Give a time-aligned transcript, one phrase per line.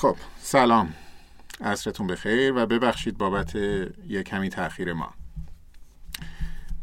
[0.00, 0.94] خب سلام.
[1.60, 5.14] عصرتون بخیر و ببخشید بابت یک کمی تاخیر ما.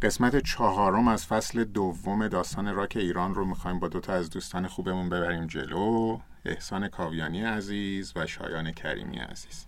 [0.01, 5.09] قسمت چهارم از فصل دوم داستان راک ایران رو می‌خوایم با دوتا از دوستان خوبمون
[5.09, 6.19] ببریم جلو.
[6.45, 9.65] احسان کاویانی عزیز و شایان کریمی عزیز.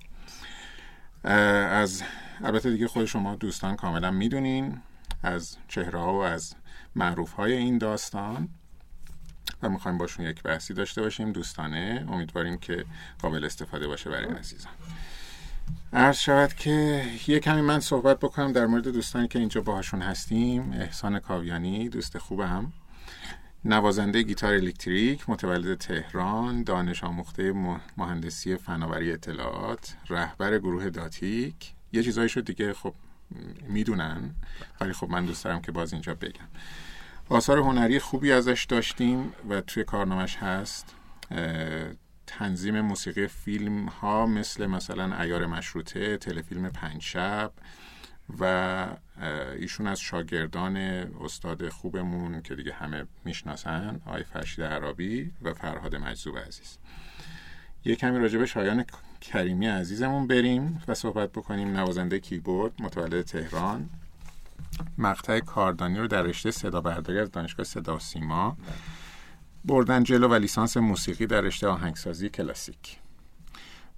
[1.23, 2.03] از
[2.43, 4.81] البته دیگه خود شما دوستان کاملا می‌دونین
[5.23, 6.55] از چهره ها و از
[6.95, 8.49] معروف های این داستان.
[9.63, 11.31] و می‌خوایم باشون یک بحثی داشته باشیم.
[11.31, 12.85] دوستانه امیدواریم که
[13.21, 14.73] قابل استفاده باشه برای عزیزان.
[15.93, 20.71] عرض شود که یه کمی من صحبت بکنم در مورد دوستانی که اینجا باهاشون هستیم.
[20.71, 22.73] احسان کاویانی دوست خوبم
[23.65, 27.53] نوازنده گیتار الکتریک متولد تهران دانش آموخته
[27.97, 31.73] مهندسی فناوری اطلاعات رهبر گروه داتیک.
[31.93, 32.93] یه چیزایی شد دیگه خب
[33.67, 34.35] می‌دونن
[34.81, 36.47] ولی خب من دوست دارم که باز اینجا بگم.
[37.29, 40.95] آثار هنری خوبی ازش داشتیم و توی کارنامش هست.
[42.27, 47.51] تنظیم موسیقی فیلم ها مثل مثلا ایار مشروطه تلفیلم پنج شب
[48.39, 48.87] و
[49.59, 50.77] ایشون از شاگردان
[51.21, 56.77] استاد خوبمون که دیگه همه می‌شناسن آقای فرشید عربی و فرهاد مجذوب عزیز.
[57.85, 58.85] یه کمی راجع به شایان
[59.21, 61.77] کریمی عزیزمون بریم و صحبت بکنیم.
[61.77, 63.89] نوازنده کیبورد متولد تهران.
[64.97, 68.57] مقطع کاردانی رو در رشته صدا برداری از دانشگاه صدا و سیما
[69.65, 72.99] بردن جلو و لیسانس موسیقی در رشته آهنگسازی کلاسیک.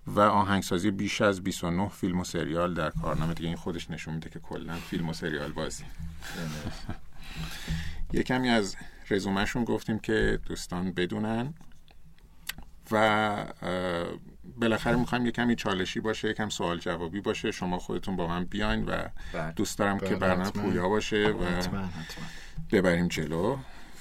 [0.07, 3.33] و آهنگسازی بیش از 29 فیلم و سریال در کارنامه.
[3.33, 5.83] دیگه این خودش نشون میده که کلا فیلم و سریال بازی.
[8.13, 8.75] یه کمی از
[9.09, 11.53] رزومهشون گفتیم که دوستان بدونن
[12.91, 13.45] و
[14.57, 17.51] بالاخره می‌خوایم یه کمی چالشی باشه یکم سوال جوابی باشه.
[17.51, 19.51] شما خودتون با من بیاین و بله.
[19.51, 21.61] دوست دارم که بله، برنامه پویا باشه و
[22.71, 23.57] ببریم جلو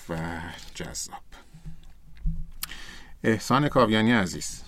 [0.09, 0.41] و
[0.75, 1.23] جذاب.
[3.25, 4.62] احسان کاویانی عزیز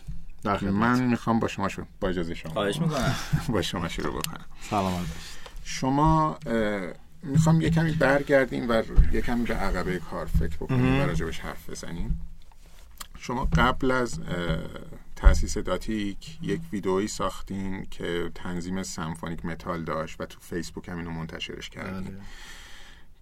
[0.62, 2.52] من می‌خوام با شما شروع با اجازه شما.
[2.52, 3.14] خواهش می‌کنم.
[3.48, 4.44] با شما شروع بکنم.
[4.70, 5.06] سلام
[5.64, 6.38] شما
[7.22, 11.70] می‌خوام یه کمی برگردیم و یه کمی به عقبه کار فکر بکنیم و راجبش حرف
[11.70, 12.20] بزنیم
[13.18, 14.20] شما قبل از
[15.22, 21.10] تاسیس داتیک یک ویدئویی ساختین که تنظیم سمفونیک متال داشت و تو فیسبوک هم اینو
[21.10, 22.04] منتشرش کردیم.
[22.04, 22.20] بله.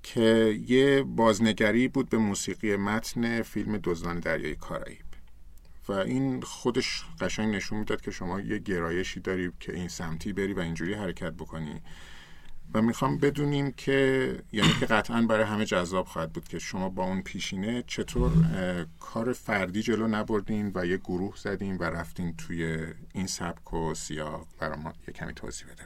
[0.02, 5.04] که یه بازنگری بود به موسیقی متن فیلم دزدان دریای کارائیب.
[5.88, 10.52] و این خودش قشنگ نشون می‌داد که شما یه گرایشی داری که این سمتی بری
[10.52, 11.80] و اینجوری حرکت بکنی.
[12.74, 17.04] و می‌خوام بدونیم که یعنی که قطعا برای همه جذاب خواهد بود که شما با
[17.04, 18.32] اون پیشینه چطور
[19.00, 24.46] کار فردی جلو نبردین و یه گروه زدین و رفتین توی این سبک و سیاق
[24.58, 25.82] برای ما یه کمی توضیح بده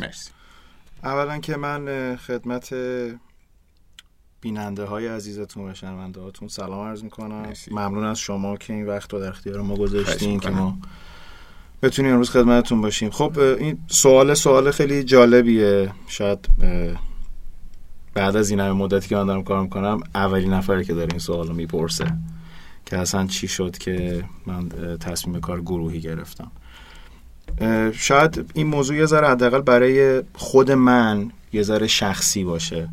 [0.00, 0.30] مرسی.
[1.02, 2.74] اولا که من خدمت
[4.40, 7.52] بیننده های عزیزتون و شنونده هاتون سلام عرض می‌کنم.
[7.70, 10.78] ممنون از شما که این وقت رو در اختیار ما گذاشتین که ما
[11.84, 13.10] بتونیم امروز خدمتتون باشیم.
[13.10, 15.90] خب این سوال سوال خیلی جالبیه.
[16.06, 16.48] شاید
[18.14, 21.18] بعد از این همه مدتی که من دارم کار می‌کنم اولین نفری که داره این
[21.18, 22.16] سوال رو می‌پرسه
[22.86, 24.68] که اصلا چی شد که من
[25.00, 26.50] تصمیم کار گروهی گرفتم.
[27.92, 32.88] شاید این موضوع یه ذره حداقل برای خود من یه ذره شخصی باشه.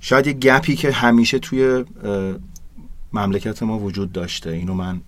[0.00, 1.84] شاید یه گپی که همیشه توی
[3.12, 4.50] مملکت ما وجود داشته.
[4.50, 5.00] اینو من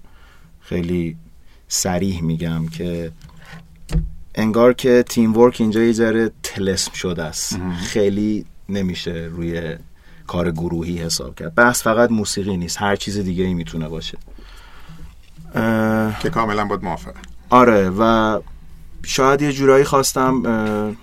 [0.61, 1.17] خیلی
[1.69, 3.13] سریح میگم که
[4.35, 7.59] انگار که تیم ورک اینجا یه ذره تلسم شده است.
[7.87, 9.77] خیلی نمیشه روی
[10.27, 11.55] کار گروهی حساب کرد.
[11.55, 14.19] بحث فقط موسیقی نیست هر چیز دیگه ای می‌تونه باشه.
[16.21, 18.41] که کاملا باید موافقه آره و
[19.03, 20.97] شاید یه جورایی خواستم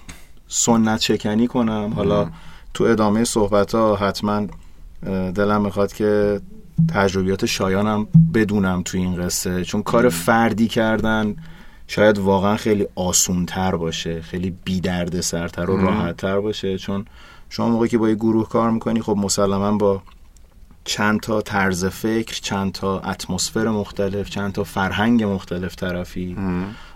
[0.48, 1.94] سنت شکنی کنم.
[1.96, 2.30] حالا
[2.74, 4.48] تو ادامه صحبت ها حتما
[5.36, 6.42] دلم می‌خواد که
[6.94, 9.64] تجربیات شایانم بدونم تو این قصه.
[9.64, 11.36] چون کار فردی کردن
[11.88, 16.78] شاید واقعا خیلی آسون تر باشه خیلی بی درد سرتر و راحت تر باشه.
[16.78, 17.06] چون
[17.50, 20.02] شما موقعی که با یه گروه کار می‌کنی خب مسلما با
[20.86, 26.38] چند تا طرز فکر چند تا اتمسفر مختلف چند تا فرهنگ مختلف طرفی.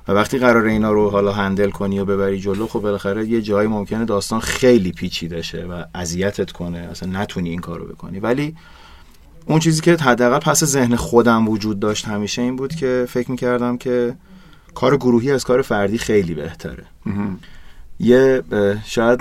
[0.08, 3.68] و وقتی قرار اینا رو حالا هندل کنی و ببری جلو خب بالاخره یه جایی
[3.68, 6.78] ممکنه داستان خیلی پیچیده شه و اذیتت کنه.
[6.78, 8.20] اصلا نتونی این کارو بکنی.
[8.20, 8.56] ولی
[9.48, 13.78] اون چیزی که حداقل پس ذهن خودم وجود داشت همیشه این بود که فکر می‌کردم
[13.78, 14.16] که
[14.76, 16.84] کار گروهی از کار فردی خیلی بهتره.
[18.00, 18.44] یه
[18.86, 19.20] شاید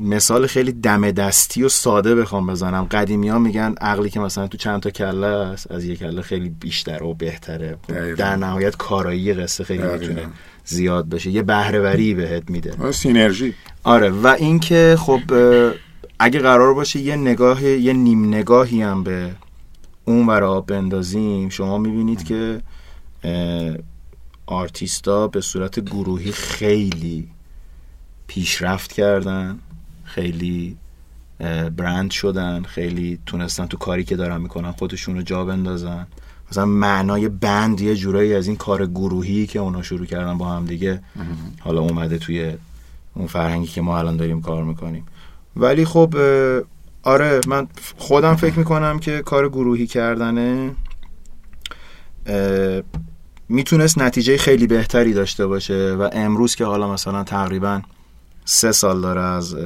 [0.00, 2.84] مثال خیلی دم دستی و ساده بخوام بزنم.
[2.84, 6.48] قدیمی ها میگن عقلی که مثلا تو چند تا کله است از یک کله خیلی
[6.48, 7.76] بیشتر و بهتره.
[8.16, 10.26] در نهایت کارایی قصه خیلی می‌تونه
[10.64, 11.30] زیاد بشه.
[11.30, 12.92] یه بهرهوری بهت میده.
[12.92, 13.54] سینرژی.
[13.82, 15.20] آره و اینکه خب
[16.18, 19.34] اگه قرار باشه یه نگاه یه نیم نگاهی هم به
[20.04, 22.62] اون ورا بندازیم شما می‌بینید که
[24.46, 27.28] آرتیستا به صورت گروهی خیلی
[28.26, 29.58] پیشرفت کردن
[30.04, 30.76] خیلی
[31.76, 36.06] برند شدن خیلی تونستن تو کاری که دارن می‌کنن خودشون رو جا بندازن.
[36.50, 40.66] مثلا معنای بند یه جورایی از این کار گروهی که اونا شروع کردن با هم
[40.66, 41.02] دیگه
[41.60, 42.52] حالا اومده توی
[43.14, 45.06] اون فرهنگی که ما الان داریم کار می‌کنیم.
[45.56, 46.14] ولی خب
[47.02, 50.74] آره من خودم فکر می‌کنم که کار گروهی کردنه
[53.48, 57.82] می‌تونست نتیجه خیلی بهتری داشته باشه و امروز که حالا مثلا تقریبا
[58.44, 59.56] سه سال داره از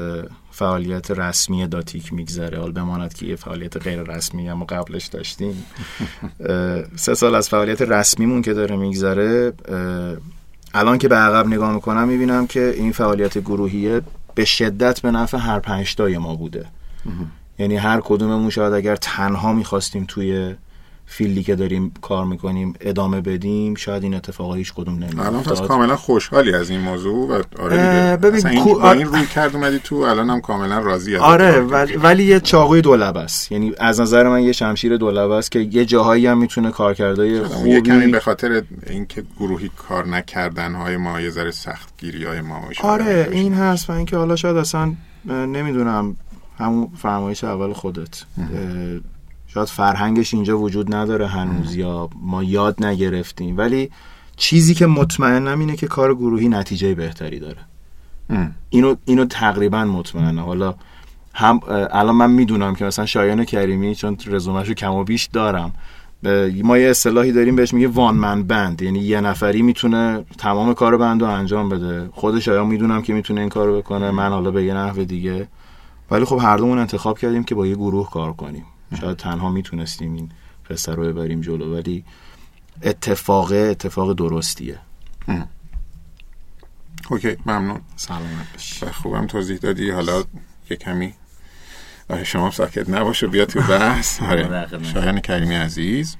[0.50, 5.64] فعالیت رسمی داتیک میگذره حال بماند که یه فعالیت غیر رسمی هم قبلش داشتیم.
[6.96, 9.52] سه سال از فعالیت رسمیمون که داره میگذره
[10.75, 14.00] الان که به عقب نگاه می‌کنم می‌بینم که این فعالیت گروهیه
[14.38, 16.67] به شدت به نفع هر پنجتای ما بوده.
[17.58, 20.55] یعنی هر کدوممون شاید اگر تنها می‌خواستیم توی
[21.10, 25.60] فیلدی که داریم کار می‌کنیم ادامه بدیم شاید این اتفاقا هیچ کدوم نمیاد الان پس
[25.60, 28.75] کاملا خوشحالی از این موضوع و آره ببین این, کو...
[28.75, 32.81] با این روی کرد اومدی تو الان هم کاملا راضی آره ولی, ولی یه چاقوی
[32.81, 33.52] دولب است.
[33.52, 37.70] یعنی از نظر من یه شمشیر دولب است که یه جاهایی هم می‌تونه کارکردهای خوبی
[37.70, 42.40] یه کمی به خاطر اینکه گروهی کار نکردن های ما یه ذره سخت گیری های
[42.40, 44.93] ما آره این هست و اینکه حالا شاید اصلا
[45.26, 46.16] نمی‌دونم
[46.58, 48.22] همون فرمایش اول خودت.
[49.55, 53.59] شاید فرهنگش اینجا وجود نداره هنوز یا ما یاد نگرفتیم.
[53.59, 53.91] ولی
[54.37, 57.59] چیزی که مطمئنم اینه که کار گروهی نتیجه بهتری داره.
[58.71, 60.45] اینو اینو تقریبا مطمئنم.
[60.45, 60.75] حالا
[61.35, 65.73] هم الان من می‌دونم که مثلا شایان کریمی چون رزومهشو کم و بیش دارم
[66.65, 70.97] ما یه اصطلاحی داریم بهش میگه وان من بند یعنی یه نفری می‌تونه تمام کار
[70.97, 72.09] بند رو انجام بده.
[72.12, 74.11] خود شایان می‌دونم که می‌تونه این کارو بکنه.
[74.11, 75.49] من حالا به یه نحو دیگه.
[76.11, 78.65] ولی خب هر دومون انتخاب کردیم که با یه گروه کار کنیم.
[79.00, 80.32] شاید تنها می‌تونستیم این
[80.70, 82.05] قصه رو ببریم جلو ولی
[82.82, 84.79] اتفاق اتفاق درستیه.
[87.11, 87.81] اوکی ممنون.
[87.96, 88.87] سلامت باشی.
[88.87, 89.90] خوبم توضیح دادی.
[89.90, 90.25] حالا
[90.70, 91.14] یه کمی
[92.25, 94.23] شما ساکت نباشه بیا تو بحث.
[94.31, 94.69] آره.
[94.82, 96.17] شایان کریمی عزیز.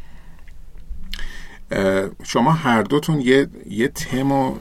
[2.25, 4.59] شما هر دوتون یه یه تم و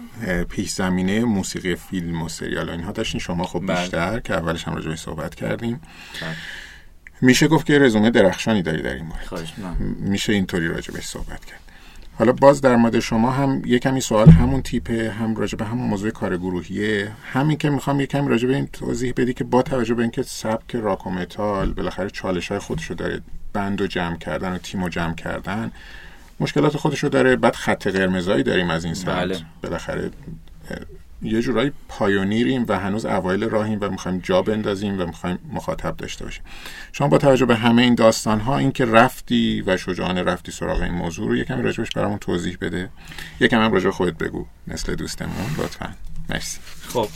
[0.50, 3.19] پیش زمینه موسیقی فیلم و سریال اینها داشتین.
[3.19, 3.81] شما خب بله.
[3.81, 5.81] بیشتر که اولش هم راجعش صحبت کردیم.
[6.21, 6.36] بله.
[7.22, 11.60] میشه گفت که رزومه درخشانی داری در این مورد میشه اینطوری راجبش صحبت کرد.
[12.18, 15.88] حالا باز در مورد شما هم یه کمی سوال همون تیپه هم راجع به همون
[15.88, 17.12] موضوع کار گروهیه.
[17.34, 20.24] همین که می‌خوام یه کمی راجع به این توضیح بدی که با توجه به اینکه
[20.24, 23.22] سبک راک و متال بالاخره چالش های خودشو داره
[23.54, 25.72] بند و جمع کردن و تیم و جمع کردن
[26.40, 29.16] مشکلات خودشو داره بعد خط قرمزایی داریم از این سمت.
[29.16, 29.38] بله.
[29.64, 30.12] بالاخره
[31.22, 36.25] یه جورایی پایونیریم و هنوز اوایل راهیم و می‌خوایم جا بندازیم و می‌خوایم مخاطب داشته
[36.25, 36.44] باشیم.
[36.92, 40.81] شما با توجه به همه این داستان ها این که رفتی و شجاعانه رفتی سراغ
[40.81, 42.90] این موضوع رو یکم راجبش برامون توضیح بده.
[43.40, 45.94] یکم هم راجب خودت بگو مثل دوستمون لطفا.
[46.30, 46.60] مرسی.
[46.88, 47.08] خب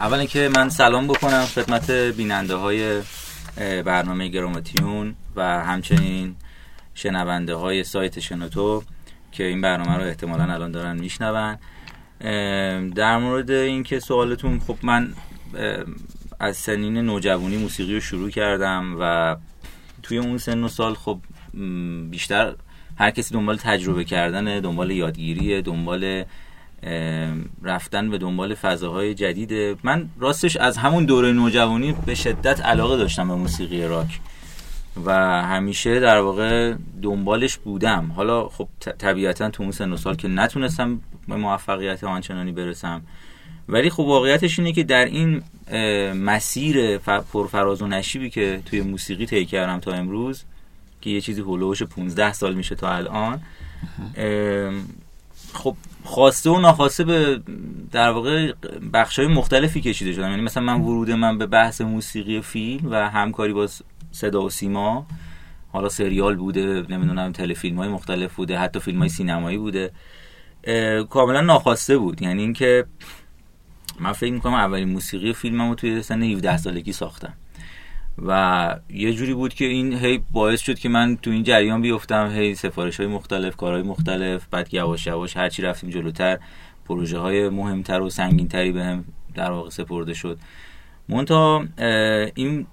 [0.00, 3.00] اول اینکه من سلام بکنم خدمت بیننده های
[3.84, 6.36] برنامه گراماتیون و همچنین
[6.94, 8.82] شنونده های سایت شنوتو
[9.32, 11.58] که این برنامه رو احتمالا الان دارن میشنون.
[12.94, 15.14] در مورد اینکه سوالتون خب من
[16.40, 19.36] از سنین نوجوانی موسیقی رو شروع کردم و
[20.02, 21.18] توی اون سن و سال خب
[22.10, 22.54] بیشتر
[22.98, 26.24] هر کسی دنبال تجربه کردن دنبال یادگیری دنبال
[27.62, 29.76] رفتن به دنبال فضاهای جدیده.
[29.82, 34.20] من راستش از همون دوره نوجوانی به شدت علاقه داشتم به موسیقی راک.
[35.04, 38.12] و همیشه در واقع دنبالش بودم.
[38.16, 43.02] حالا خب طبیعتا تو اون سن و سال که نتونستم به موفقیت آنچنانی برسم.
[43.68, 45.42] ولی خب واقعیتش اینه که در این
[46.12, 50.44] مسیر پرفراز و نشیبی که توی موسیقی طی کردم تا امروز
[51.00, 53.40] که یه چیزی هلوش 15 سال میشه تا الان
[55.54, 57.40] خب خواسته و ناخواسته به
[57.92, 58.52] در واقع
[58.92, 60.30] بخش های مختلفی کشیده شدم.
[60.30, 63.68] یعنی مثلا من ورود من به بحث موسیقی فیلم و همکاری با
[64.14, 65.06] صدا و سیما.
[65.72, 69.90] حالا سریال بوده نمی‌دونم تلفیلم های مختلف بوده حتی فیلم های سینمایی بوده.
[71.10, 72.22] کاملا ناخواسته بود.
[72.22, 72.84] یعنی اینکه
[74.00, 77.32] من فکر می‌کنم اولین موسیقی فیلممو توی سن 17 سالگی ساختم.
[78.26, 82.30] و یه جوری بود که این هی باعث شد که من تو این جریان بیفتم
[82.30, 86.38] هی سفارش های مختلف کارهای مختلف بعد یواش یواش هرچی رفتیم جلوتر
[86.84, 89.04] پروژه های مهمتر و سنگینتری به هم
[89.34, 90.38] در واقع سپرده شد.
[91.08, 91.64] مونتا
[92.34, 92.66] این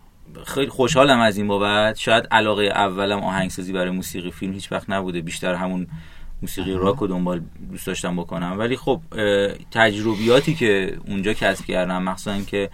[0.45, 1.95] خیلی خوشحالم از این بابت.
[1.97, 5.21] شاید علاقه اولم آهنگسازی برای موسیقی فیلم هیچ وقت نبوده.
[5.21, 5.87] بیشتر همون
[6.41, 8.55] موسیقی راک رو دنبال دوست داشتم بکنم.
[8.59, 9.01] ولی خب
[9.71, 12.69] تجربیاتی که اونجا کسب کردم مخصوصا که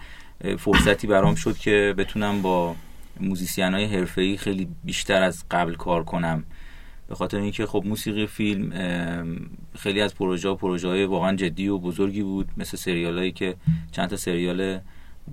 [0.58, 2.76] فرصتی برام شد که بتونم با
[3.20, 6.44] موزیسین های حرفه‌ای خیلی بیشتر از قبل کار کنم.
[7.08, 8.70] به خاطر اینکه خب موسیقی فیلم
[9.78, 12.48] خیلی از پروژه و پروژه های واقعا جدی و بزرگی بود.
[12.56, 13.54] مثل سریال هایی که
[13.92, 14.78] چند تا سریال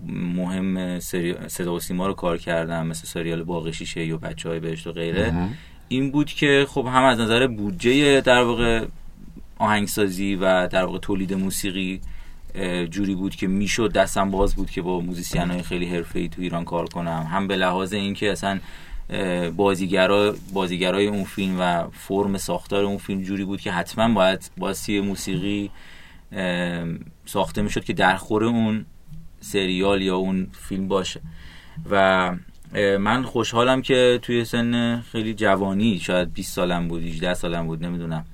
[0.07, 0.99] مهم
[1.47, 4.91] صدا و سیما رو کار کردم مثل سریال باغ شیشه و بچه های بهشت و
[4.91, 5.49] غیره.
[5.87, 8.85] این بود که خب هم از نظر بودجه در واقع
[9.57, 12.01] آهنگسازی و در واقع تولید موسیقی
[12.89, 16.65] جوری بود که می‌شد دستم باز بود که با موزیسین های خیلی حرفه‌ای تو ایران
[16.65, 17.27] کار کنم.
[17.31, 18.59] هم به لحاظ اینکه اصلا
[19.55, 24.99] بازیگرا بازیگرای اون فیلم و فرم ساختار اون فیلم جوری بود که حتما باید باسی
[24.99, 25.71] موسیقی
[27.25, 28.85] ساخته می‌شد که در خور اون
[29.45, 31.21] سریال یا اون فیلم باشه.
[31.89, 32.31] و
[32.99, 38.25] من خوشحالم که توی سن خیلی جوانی شاید 20 سالم بود 18 سالم بود نمی‌دونم.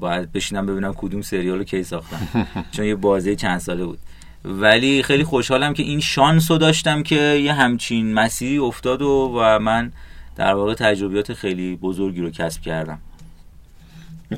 [0.00, 3.98] باید بشینم ببینم کدوم سریال رو کی ساختم چون یه بازه چند ساله بود.
[4.44, 9.58] ولی خیلی خوشحالم که این شانس رو داشتم که یه همچین مسیری افتاد و, و
[9.58, 9.92] من
[10.36, 12.98] در واقع تجربیات خیلی بزرگی رو کسب کردم.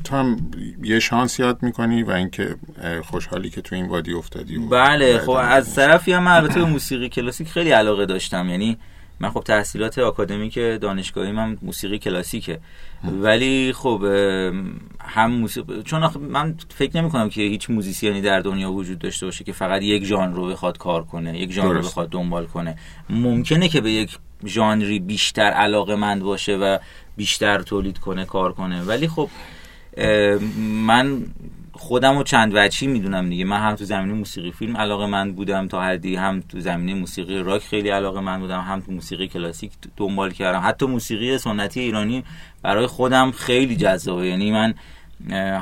[0.04, 0.50] تو هم
[0.82, 2.56] یه شانس یاد می‌کنی و اینکه
[3.04, 7.08] خوشحالی که تو این وادی افتادی و بله خب از طرفی هم البته به موسیقی
[7.08, 8.48] کلاسیک خیلی علاقه داشتم.
[8.48, 8.78] یعنی
[9.20, 12.60] من خب تحصیلات آکادمیک دانشگاهی من موسیقی کلاسیکه.
[13.04, 14.04] ولی خب
[15.00, 19.44] هم موسیقی چون من فکر نمی کنم که هیچ موزیسیانی در دنیا وجود داشته باشه
[19.44, 22.76] که فقط یک ژانر رو بخواد کار کنه یک ژانر رو بخواد دنبال کنه.
[23.10, 26.78] ممکنه که به یک ژانری بیشتر علاقه مند باشه و
[27.16, 28.82] بیشتر تولید کنه کار کنه.
[28.82, 29.28] ولی خب
[30.86, 31.22] من
[31.72, 33.44] خودم رو چند وجهی می‌دونم دیگه.
[33.44, 37.38] من هم تو زمینه موسیقی فیلم علاقه من بودم تا حدی هم تو زمینه موسیقی
[37.38, 40.62] راک خیلی علاقه من بودم هم تو موسیقی کلاسیک دنبال کردم.
[40.64, 42.24] حتی موسیقی سنتی ایرانی
[42.62, 44.26] برای خودم خیلی جذابه.
[44.26, 44.74] یعنی من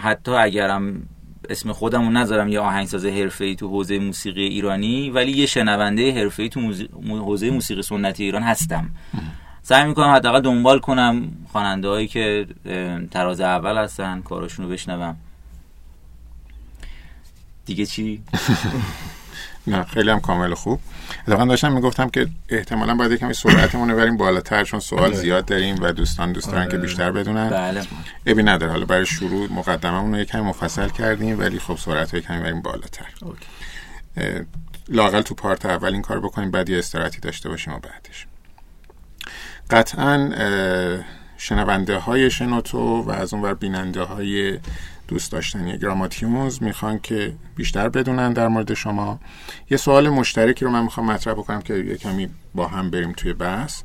[0.02, 1.08] حتی اگرم
[1.50, 6.48] اسم خودم رو نذارم یه آهنگساز حرفه‌ای تو حوزه موسیقی ایرانی ولی یه شنونده حرفه‌ای
[6.48, 6.72] تو
[7.08, 8.90] حوزه موسیقی سنتی ایران هستم.
[9.68, 12.46] سعی می‌کنم حداقل دنبال کنم خواننده هایی که
[13.10, 15.16] تراز اول هستن کاراشون رو بشنوم.
[17.66, 18.22] دیگه چی؟
[19.66, 20.80] نه خیلی هم کامل خوب.
[21.22, 25.20] اتفاقا داشتم می‌گفتم که احتمالا باید یکمی سرعتمون رو بریم بالاتر چون سوال بله.
[25.20, 27.50] زیاد داریم و دوستان دوست دارن که بیشتر بدونن.
[27.50, 27.82] بله.
[28.26, 28.72] ابی نداره.
[28.72, 33.06] حالا برای شروع مقدممون رو یکمی مفصل کردیم ولی خب سرعت رو یکمی بریم بالاتر.
[34.88, 38.26] لاقل تو پارت اول این کار بکنیم بعد یه استراتی داشته باشیم و بعدش.
[39.70, 40.30] قطعا
[41.36, 44.58] شنونده های شنوتو و از اون بیننده های
[45.08, 49.20] دوست داشتنی گراماتیونز می‌خوان که بیشتر بدونن در مورد شما.
[49.70, 53.32] یه سوال مشترکی رو من می‌خوام مطرح بکنم که یه کمی با هم بریم توی
[53.32, 53.82] بحث.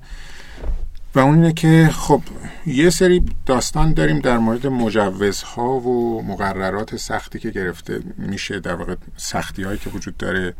[1.15, 2.21] و اون اینه که خب
[2.65, 8.95] یه سری داستان داریم در مورد مجوزها و مقررات سختی که گرفته میشه در واقع
[9.17, 10.53] سختی هایی که وجود داره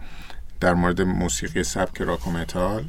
[0.59, 2.85] در مورد موسیقی سبک راک و متال.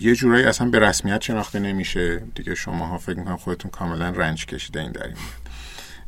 [0.00, 2.22] یه جورایی اصلا به رسمیت شناخته نمیشه.
[2.34, 5.16] دیگه شما ها فکر می‌کنم خودتون کاملا رنج کشیده این در این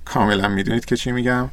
[0.04, 1.50] کاملا می‌دونید که چی میگم.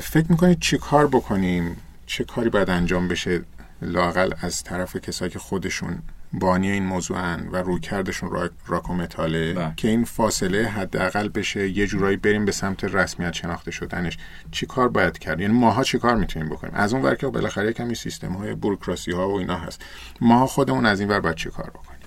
[0.00, 1.76] فکر می‌کنید چی کار بکنیم؟
[2.06, 3.40] چه کاری باید انجام بشه
[3.82, 6.02] لاقل از طرف کسایی که خودشون
[6.32, 9.72] بانی این موضوعن و رویکردشون را راک و متاله بله.
[9.76, 14.18] که این فاصله حداقل بشه یه جورایی بریم به سمت رسمیت شناخته شدنش.
[14.50, 17.72] چی کار باید کرد؟ یعنی ماها چی کار می‌تونیم بکنیم؟ از اون ور که بالاخره
[17.72, 19.82] کمی سیستم های بروکراسی ها و اینا هست.
[20.20, 22.00] ماها خودمون از این ور باید چی کار بکنیم؟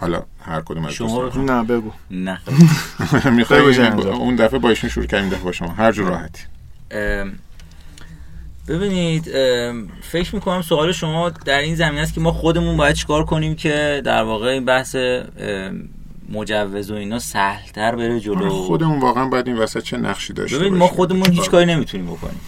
[0.00, 1.92] حالا هر کدوم از شما نه بگو.
[2.10, 2.40] نه.
[4.12, 5.68] اون دفعه با ایشون شروع کردیم دفعه با شما.
[5.68, 6.42] هر جور راحتی.
[8.70, 9.24] ببینید
[10.00, 14.02] فکر می‌کنم سوال شما در این زمینه است که ما خودمون باید چیکار کنیم که
[14.04, 14.96] در واقع این بحث
[16.28, 20.74] مجوز و اینا سهلتر بره جلو؟ خودمون واقعا باید این وسط چه نقشی داشته ببین
[20.74, 22.40] ما خودمون هیچ کاری نمی‌تونیم بکنیم.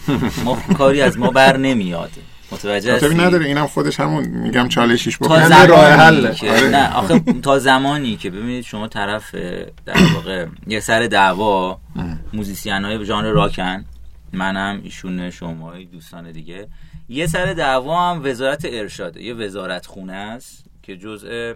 [0.45, 2.11] ما کاری از ما بر نمیاد.
[2.51, 5.39] متوجه هستی؟ نداره اینم خودش همون میگم چالشیش بکنه.
[5.39, 6.69] تا زمانی راه حل که آره.
[6.69, 9.35] نه آخه تا زمانی که ببینید شما طرف
[9.85, 11.79] در واقع یه سر دعوا
[12.33, 13.85] موزیسین های ژانر راکن.
[14.33, 16.67] منم ایشون شما دوستان دیگه.
[17.09, 21.53] یه سر دعوا هم وزارت ارشاده یه وزارت خونه است که جزء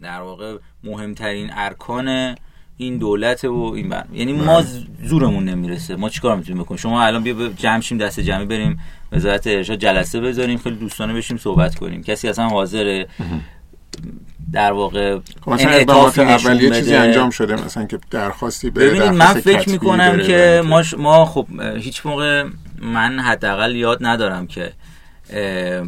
[0.00, 2.34] در واقع مهمترین ارکان
[2.76, 4.04] این دولت و این بر...
[4.12, 4.66] یعنی ما بله.
[5.02, 5.96] زورمون نمی‌رسه.
[5.96, 8.80] ما چیکار می‌تونیم بکنیم؟ شما الان بیا جمع شیم دست جمعی بریم
[9.12, 12.02] وزارت ارشاد جلسه بذاریم خیلی دوستانه بشیم صحبت کنیم.
[12.02, 13.08] کسی اصلا حاضره؟
[14.52, 15.70] در واقع خب مثلا
[16.22, 21.24] اول یه چیزی انجام شده مثلا که درخواستی ببینید من فکر می‌کنم که ما, ما
[21.24, 21.46] خب
[21.76, 22.44] هیچ موقع
[22.78, 24.72] من حداقل یاد ندارم که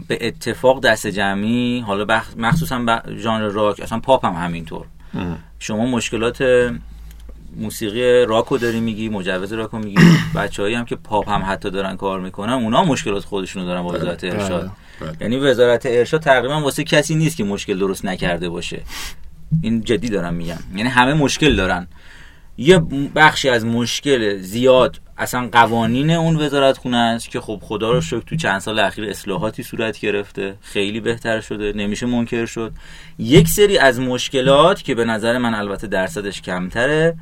[0.08, 4.86] به اتفاق دست جمعی حالا مخصوصا ژانر راک اصلا پاپ هم همینطور
[5.58, 6.42] شما مشکلات
[7.56, 9.96] موسیقی راکو داری میگی مجوز راکو میگی.
[10.36, 14.24] بچه‌ای هم که پاپ هم حتی دارن کار می‌کنن اونا مشکلات خودشونو دارن با وزارت
[14.24, 14.70] ارشاد.
[15.00, 15.12] بله.
[15.20, 18.82] یعنی وزارت ارشاد تقریبا واسه کسی نیست که مشکل درست نکرده باشه.
[19.62, 21.88] این جدی دارم میگم یعنی همه مشکل دارن.
[22.58, 22.78] یه
[23.14, 28.20] بخشی از مشکل زیاد اصلا قوانین اون وزارت خونه است که خب خدا رو شکر
[28.20, 30.54] تو چند سال اخیر اصلاحاتی صورت گرفته.
[30.60, 32.72] خیلی بهتر شده نمیشه منکر شد.
[33.18, 37.16] یک سری از مشکلات که به نظر من البته درصدش کمتره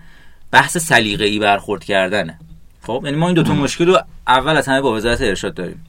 [0.54, 2.38] بحث سلیقه ای برخورد کردنه.
[2.82, 5.84] خب یعنی ما این دوتا مشکل رو اول از همه با وزارت ارشاد داریم.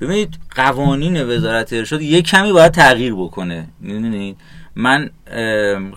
[0.00, 3.68] ببینید قوانین وزارت ارشاد یک کمی باید تغییر بکنه.
[3.80, 4.36] می‌دونید؟
[4.80, 5.10] من.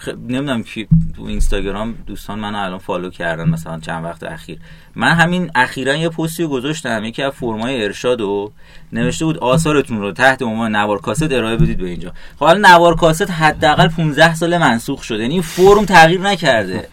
[0.07, 4.59] نمی‌دونم که تو اینستاگرام دوستان منو الان فالو کردن مثلا چند وقت اخیر.
[4.95, 8.51] من همین اخیرا یه پستی گذاشتم یکی از فرمای ارشاد و
[8.93, 12.13] نوشته بود آثارتون رو تحت عنوان نوار کاست ارائه بدید به اینجا.
[12.39, 16.87] خب حالا نوار کاست حداقل 15 سال منسوخ شده یعنی فرم تغییر نکرده.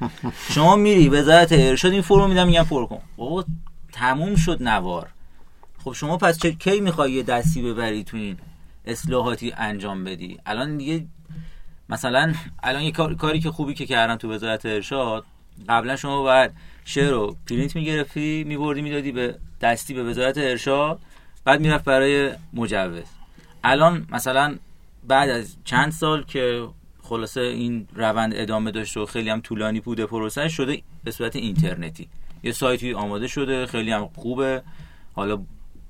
[0.50, 2.99] شما میری وزارت ارشاد این فرم میدم میگم پر کن.
[3.16, 3.44] بابا
[3.92, 5.06] تموم شد نوار.
[5.85, 8.37] خب شما پس چه کی می‌خوای دستی ببری تو این
[8.85, 11.04] اصلاحاتی انجام بدی؟ الان دیگه
[11.90, 15.25] مثلا الان یه کاری که خوبی که کردن تو وزارت ارشاد
[15.68, 16.50] قبلا شما باید
[16.85, 21.00] شعر رو پرینت می‌گرفتی میبردی می‌دادی به دستی به وزارت ارشاد
[21.44, 23.04] بعد می‌رفت برای مجوز.
[23.64, 24.56] الان مثلا
[25.09, 26.68] بعد از چند سال که
[27.02, 32.09] خلاصه این روند ادامه داشته و خیلی هم طولانی بوده پروسه شده به صورت اینترنتی.
[32.42, 34.62] یه سایتی آماده شده خیلی هم خوبه.
[35.14, 35.42] حالا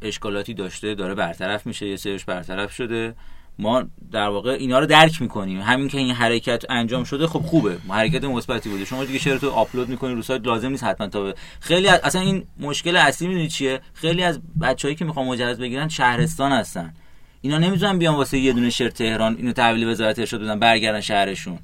[0.03, 3.15] اشکالاتی داشته داره برطرف میشه یه سرش برطرف شده.
[3.61, 5.61] ما در واقع اینا رو درک می‌کنیم.
[5.61, 7.77] همین که این حرکت انجام شده خب خوبه.
[7.89, 8.85] حرکت مثبتی بوده.
[8.85, 12.01] شما دیگه شعر تو آپلود می‌کنی رو سایت لازم نیست حتما تا خیلی از...
[12.03, 16.95] اصلا این مشکل اصلی می‌دونید چیه؟ خیلی از بچههایی که می‌خوان مجوز بگیرن شهرستان هستن.
[17.41, 21.59] اینا نمی‌تونن بیان واسه یه دونه شعر تهران اینو تحویل وزارت ارشاد بدن برگردن شهرشون.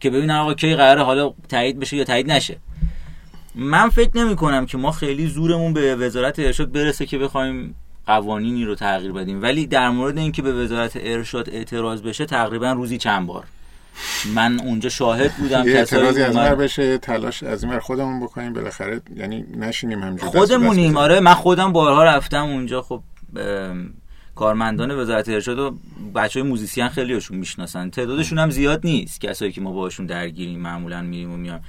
[0.00, 2.56] که ببینن آقا کی قراره حالا تایید بشه یا تایید نشه.
[3.54, 7.74] من فکر نمی کنم که ما خیلی زورمون به وزارت ارشاد برسه که بخوایم
[8.06, 9.42] قوانینی رو تغییر بدیم.
[9.42, 13.44] ولی در مورد اینکه به وزارت ارشاد اعتراض بشه تقریبا روزی چند بار.
[14.34, 18.52] من اونجا شاهد بودم که اعتراضی از مر بشه تلاش از این خودمون بکنیم.
[18.52, 20.96] بالاخره یعنی نشینیم همینجوری خودمونیم.
[20.96, 22.82] آره من خودم بارها رفتم اونجا.
[22.82, 23.02] خب
[24.34, 25.76] کارمندان وزارت ارشاد و
[26.14, 27.90] بچه های موزیسین خیلی هاشون می‌شناسن.
[27.90, 29.20] تعدادشون هم زیاد نیست.
[29.20, 31.60] کسایی که ما باشون درگیریم معمولا میریم و میام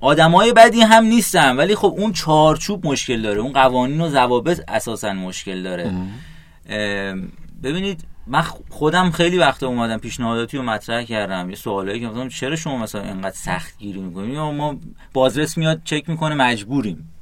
[0.00, 3.40] آدمای بدی هم نیستن ولی خب اون چارچوب مشکل داره.
[3.40, 5.92] اون قوانین و ضوابط اساسا مشکل داره.
[7.62, 11.50] ببینید من خودم خیلی وقت اومدم پیشنهاداتی رو مطرح کردم.
[11.50, 14.76] یه سوالایی که مثلا چرا شما مثلا اینقدر سخت گیری می‌کنیم یا ما
[15.12, 17.12] بازرس میاد چک می‌کنه مجبوریم.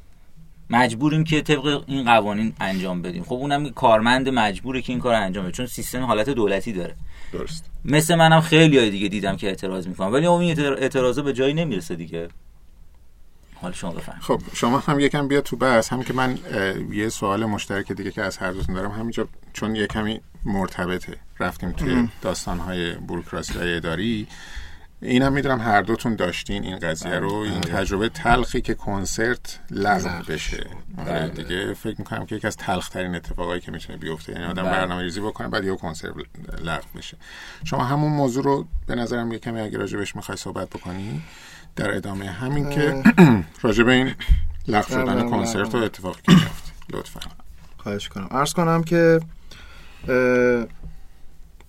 [0.71, 3.23] مجبوریم که طبق این قوانین انجام بدیم.
[3.23, 6.95] خب اونم کارمند مجبوره که این کار انجام بده چون سیستم حالت دولتی داره.
[7.33, 7.71] درست.
[7.85, 10.13] مثل منم خیلی های دیگه دیدم که اعتراض می‌کنم.
[10.13, 10.43] ولی اون
[10.79, 12.29] اعتراضا به جایی نمی‌رسه دیگه.
[13.61, 15.93] حال شما بفهم خب شما هم یکم بیا تو بحث.
[15.93, 16.39] هم که من
[16.93, 18.91] یه سوال مشترک دیگه که از هر دوستون دارم.
[18.91, 24.27] همینجا چون یه کمی مرتبطه رفتیم توی داستانهای بروکراسی اداری.
[25.03, 30.33] این هم می‌دونم هر دوتون داشتین این قضیه رو این تجربه تلخی که کنسرت لغو
[30.33, 30.67] بشه.
[30.99, 34.33] آره دیگه فکر می‌کنم که یکی از تلخ ترین اتفاقایی که می‌تونه بیفته.
[34.33, 36.15] یعنی آدم برنامه ریزی بکنه بعد یه کنسرت
[36.65, 37.17] لغو بشه.
[37.65, 41.23] شما همون موضوع رو به نظرم یه کمی اگه راجبش می‌خوای صحبت بکنی
[41.77, 43.03] در ادامه همین که
[43.63, 44.15] راجب این
[44.69, 47.21] لغو شدن کنسرت و اتفاقی که میفته لطفا.
[47.77, 48.29] خواهش کنم.
[48.31, 49.21] عرض کنم که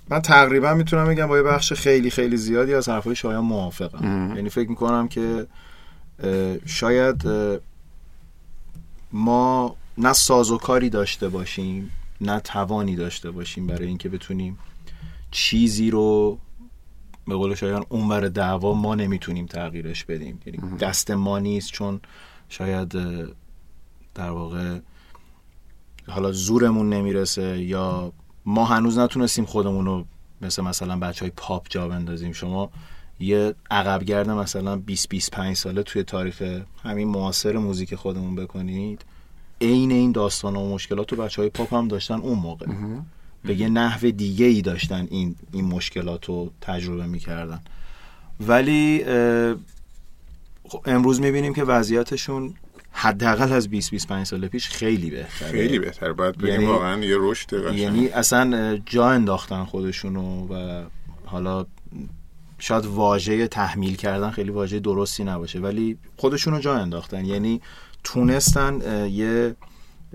[0.09, 4.33] من تقریبا می‌تونم بگم با یه بخش خیلی خیلی زیادی از حرفای شایان موافقم.
[4.35, 5.47] یعنی فکر می‌کنم که
[6.65, 7.23] شاید
[9.11, 11.91] ما نه سازوکاری داشته باشیم
[12.21, 14.57] نه توانی داشته باشیم برای اینکه بتونیم
[15.31, 16.37] چیزی رو
[17.27, 20.39] به قول شایان اونور دعوا ما نمی‌تونیم تغییرش بدیم.
[20.45, 22.01] یعنی دست ما نیست چون
[22.49, 22.89] شاید
[24.15, 24.79] در واقع
[26.07, 28.11] حالا زورمون نمی‌رسه یا
[28.45, 30.05] ما هنوز نتونستیم خودمون رو
[30.41, 32.33] مثل مثلا بچه های پاپ جا بندازیم.
[32.33, 32.69] شما
[33.19, 39.05] یه عقبگرد مثلا 20 25 ساله توی تاریخ همین معاصر موزیک خودمون بکنید
[39.61, 42.65] عین این داستان و مشکلات و بچه های پاپ هم داشتن اون موقع.
[43.47, 47.61] به یه نحو دیگه ای داشتن این این مشکلات رو تجربه می‌کردن.
[48.39, 49.05] ولی
[50.85, 52.53] امروز می‌بینیم که وضعیتشون
[52.91, 55.51] حداقل از 20 25 سال پیش خیلی بهتره.
[55.51, 60.83] خیلی بهتر باید بگیم یعنی واقعا یه رشد یعنی اصلا جا انداختن خودشونو و
[61.25, 61.65] حالا
[62.59, 67.25] شاید واژه تحمیل کردن خیلی واژه درستی نباشه ولی خودشونو جا انداختن.
[67.25, 67.61] یعنی
[68.03, 68.81] تونستن
[69.11, 69.55] یه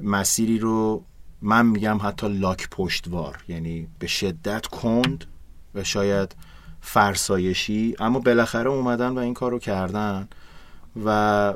[0.03, 1.05] مسیری رو
[1.43, 5.25] من میگم حتی لاک پشتوار یعنی به شدت کند
[5.75, 6.37] و شاید
[6.81, 10.29] فرسایشی اما بالاخره اومدن و این کارو کردن
[11.05, 11.55] و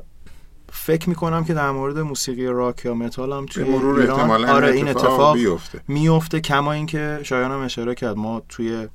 [0.73, 4.89] فکر می‌کنم که در مورد موسیقی راک یا متال هم توی مرور ایران آره این
[4.89, 8.89] اتفاق بیفته میفته کما اینکه شایان هم اشاره کرد ما توی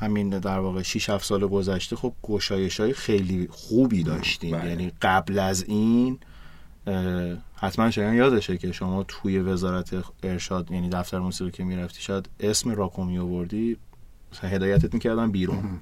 [0.00, 4.70] همین در واقع 6 7 سال گذشته خب گشایش های خیلی خوبی داشتیم بله.
[4.70, 6.18] یعنی قبل از این
[7.62, 12.70] حتما شایان یادشه که شما توی وزارت ارشاد یعنی دفتر موسیقی که می‌رفتی شاید اسم
[12.70, 13.76] راکو می آوردی
[14.32, 15.80] مثلا هدایتت می‌کردن بیرون.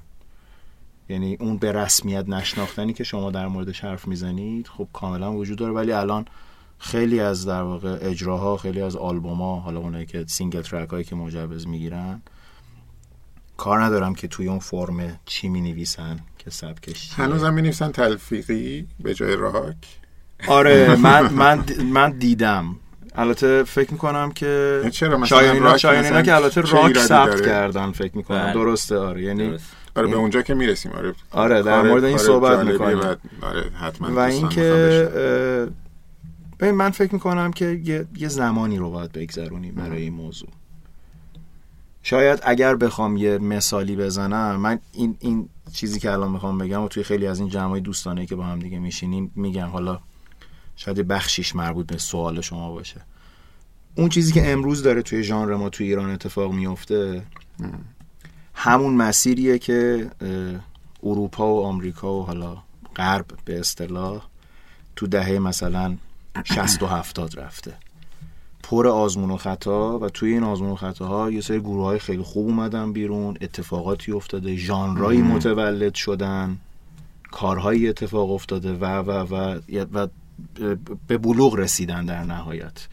[1.09, 5.73] یعنی اون به رسمیت نشناختنی که شما در موردش حرف می‌زنید خب کاملا وجود داره.
[5.73, 6.25] ولی الان
[6.77, 11.15] خیلی از در واقع اجراها خیلی از آلبوما حالا اونایی که single track هایی که
[11.15, 12.21] مجوز می‌گیرن
[13.57, 17.25] کار ندارم که توی اون فرم چی می نویسن که سبکش چیه.
[17.25, 19.99] هنوزم می نویسن تلفیقی به جای راک؟
[20.47, 22.75] آره من من من دیدم
[23.15, 28.43] البته فکر می‌کنم که یعنی چرا شایانینا مثلا که البته راک ثبت؟ کردن فکر می‌کنم
[28.43, 28.53] بله.
[28.53, 29.73] درسته آره یعنی درست.
[29.95, 32.97] آره به اونجا که می‌رسیم آره آره، در مورد این صحبت می‌کنیم.
[33.41, 35.49] آره حتما و اینکه
[36.59, 40.49] ببین من فکر می‌کنم که یه, یه زمانی رو باید بگذرونیم برای این موضوع
[42.03, 46.87] شاید اگر بخوام یه مثالی بزنم من این این چیزی که الان می‌خوام بگم و
[46.87, 49.99] توی خیلی از این جمعای دوستانه که با هم دیگه میشینیم میگم حالا
[50.79, 53.01] شاید بخشیش مربوط به سوال شما باشه.
[53.95, 57.23] اون چیزی که امروز داره توی ژانر ما توی ایران اتفاق میفته
[58.53, 60.09] همون مسیریه که
[61.03, 62.57] اروپا و آمریکا و حالا
[62.95, 64.27] غرب به اصطلاح
[64.95, 65.97] تو دهه مثلا
[66.43, 67.73] 60 و 70 رفته.
[68.63, 72.23] پر آزمون و خطا و توی این آزمون و خطاها یه سری گروه های خیلی
[72.23, 76.59] خوب اومدن بیرون اتفاقاتی افتاده ژانرایی متولد شدن
[77.31, 79.59] کارهایی اتفاق افتاده و و و
[79.93, 80.07] و
[81.07, 82.87] به بلوغ رسیدن در نهایت.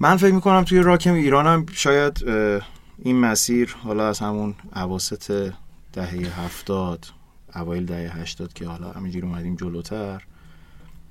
[0.00, 2.62] من فکر می‌کنم توی راک ایرانم شاید اه،
[2.98, 5.52] این مسیر حالا از همون عواسط
[5.92, 7.06] دهه هفتاد
[7.54, 10.22] اوایل دهه هشتاد که حالا همینجوری اومدیم جلوتر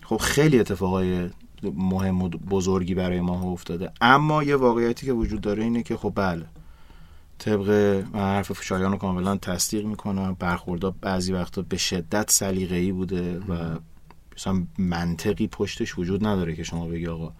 [0.02, 1.30] خب خیلی اتفاقای
[1.64, 3.92] مهم و بزرگی برای ما افتاده.
[4.02, 6.46] اما یه واقعیتی که وجود داره اینه که خب بله
[7.40, 7.70] طبق
[8.14, 13.78] من حرف شایان رو کاملا تصدیق می‌کنم برخوردها بعضی وقتا به شدت سلیقه‌ای بوده و
[14.40, 17.32] مثلا منطقی پشتش وجود نداره که شما بگی آقا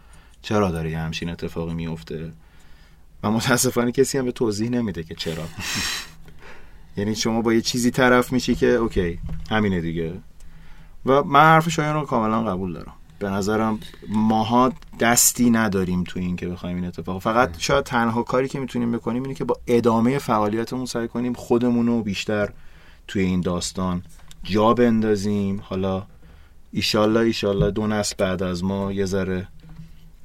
[0.42, 2.32] چرا داره یه همچین اتفاقی میفته؟
[3.24, 5.44] و متاسفانه کسی هم به توضیح نمیده که چرا.
[6.98, 10.14] یعنی شما با یه چیزی طرف میشی که اوکی همینه دیگه.
[11.06, 12.94] و من حرف شایان رو کاملا قبول دارم.
[13.20, 17.22] به نظرم ماها دستی نداریم تو این که بخوایم این اتفاق.
[17.22, 21.88] فقط شاید تنها کاری که می‌تونیم بکنیم اینه که با ادامه فعالیتمون سعی کنیم خودمون
[21.88, 22.50] رو بیشتر
[23.08, 24.04] توی این داستان
[24.44, 25.62] جا بندازیم.
[25.64, 26.06] حالا
[26.72, 29.48] ایشالله ایشالله دو نسل بعد از ما یه ذره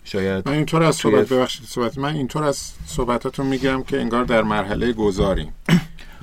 [0.05, 4.43] شاید من اینطور از صحبت ببخشید صحبت من اینطور از صحبتاتون میگم که انگار در
[4.43, 5.53] مرحله گذاریم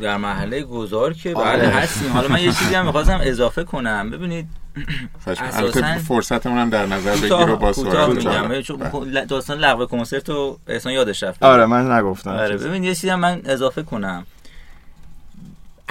[0.02, 1.58] در مرحله گذار که آره.
[1.58, 4.48] بله هستیم حالا من یه چیزی هم می‌خواستم اضافه کنم ببینید
[5.26, 8.62] فش- اساساً- فرصتمون هم در نظر بگیر و کوتاه با جلو.
[8.62, 9.26] چون بله.
[9.26, 12.58] داستان لغو کنسرت رو احسان یادش رفته آره من نگفتم آره.
[12.58, 14.26] ببین یه چیزی هم من اضافه کنم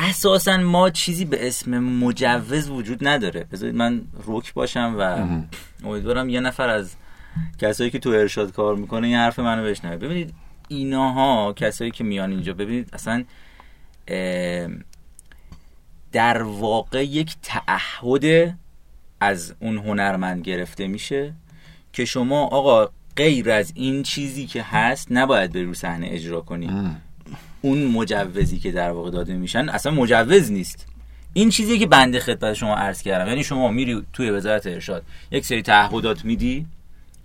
[0.00, 3.44] اساسا ما چیزی به اسم مجوز وجود نداره.
[3.52, 5.26] بذارید من روک باشم و
[5.86, 6.94] امیدوارم یه نفر از
[7.58, 9.96] کسایی که تو ارشاد کار می‌کنه این حرف منو بشنوه.
[9.96, 10.34] ببینید
[10.68, 13.24] ایناها کسایی که میان اینجا ببینید اصلا
[16.12, 18.56] در واقع یک تعهد
[19.20, 21.32] از اون هنرمند گرفته میشه
[21.92, 26.96] که شما آقا غیر از این چیزی که هست نباید به رو صحنه اجرا کنی.
[27.62, 30.86] اون مجوزی که در واقع داده میشن اصلا مجوز نیست.
[31.32, 35.46] این چیزی که بنده خدمت شما عرض کردم یعنی شما میری توی وزارت ارشاد یک
[35.46, 36.66] سری تعهدات میدی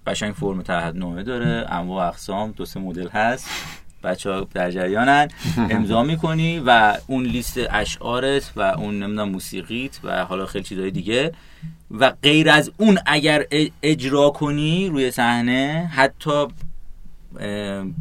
[0.08, 3.50] قشنگ فرم تعهدنامه داره انواع اقسام دو سه مدل هست
[4.04, 10.26] بچه ها در جریانن امضا می‌کنی و اون لیست اشعارت و اون نمی‌دونم موسیقیت و
[10.26, 11.32] حالا خیلی چیزهای دیگه
[11.92, 13.46] و غیر از اون اگر
[13.84, 16.48] اجرا کنی روی صحنه حتی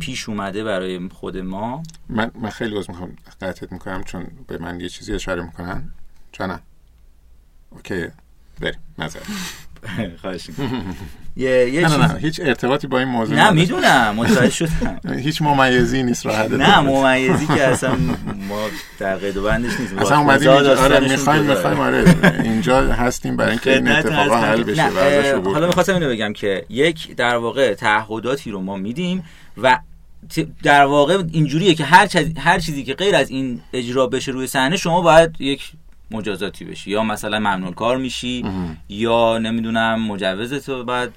[0.00, 1.82] پیش اومده برای خود ما.
[2.08, 5.92] من من خیلی عذر می‌خوام قطعت می‌کنم چون به من یه چیزی اشاره می‌کنن.
[6.32, 6.60] جانم.
[7.70, 8.06] اوکی.
[8.60, 8.78] بریم.
[8.98, 9.20] نظر.
[10.22, 10.48] خواهش.
[11.36, 13.50] یه یه نه نه هیچ ارتباطی با این موضوع نه.
[13.50, 17.94] می‌دونم متوجه شدم هیچ ممیزی نیست راحت نه ممیزی که اصلا
[18.48, 18.68] ما
[18.98, 21.42] در قید و بندش نیست اصلا اومدیم آره می‌خوایم.
[21.42, 22.04] می‌خوایم آره
[22.42, 24.82] اینجا هستیم برای اینکه این هستم حل بشه
[25.44, 25.66] حالا.
[25.66, 29.24] می‌خواستم اینو بگم که یک در واقع تعهداتی رو ما میدیم
[29.62, 29.78] و
[30.62, 31.84] در واقع اینجوریه که
[32.38, 35.72] هر چیزی که غیر از این اجرا بشه روی صحنه شما باید یک
[36.16, 36.90] مجازاتی بشی.
[36.90, 38.44] یا مثلا ممنوع کار میشی
[38.88, 41.10] یا نمی‌دونم مجوزت رو باید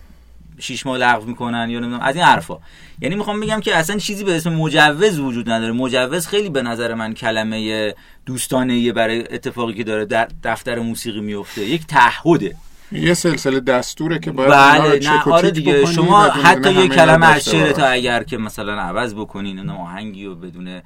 [0.59, 2.57] شیش ماه لغو می‌کنن یا نمی‌دونم از این حرفا.
[3.01, 5.71] یعنی می‌خوام بگم که اصلا چیزی به اسم مجوز وجود نداره.
[5.71, 7.93] مجوز خیلی به نظر من کلمه
[8.25, 12.55] دوستانه برای اتفاقی که داره در دفتر موسیقی میفته یک تعهده.
[12.91, 15.85] یه سلسله دستوره که باید بله نه آره دیگه.
[15.85, 20.35] شما حتی یه کلمه از شعر تا اگر که مثلا عوض بکنین اون آهنگی و
[20.35, 20.81] بدون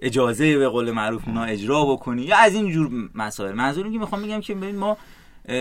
[0.00, 3.54] اجازه به قول معروف اونا اجرا بکنی یا از این جور مسائل.
[3.54, 4.96] منظورم که می‌خوام بگم که ببین ما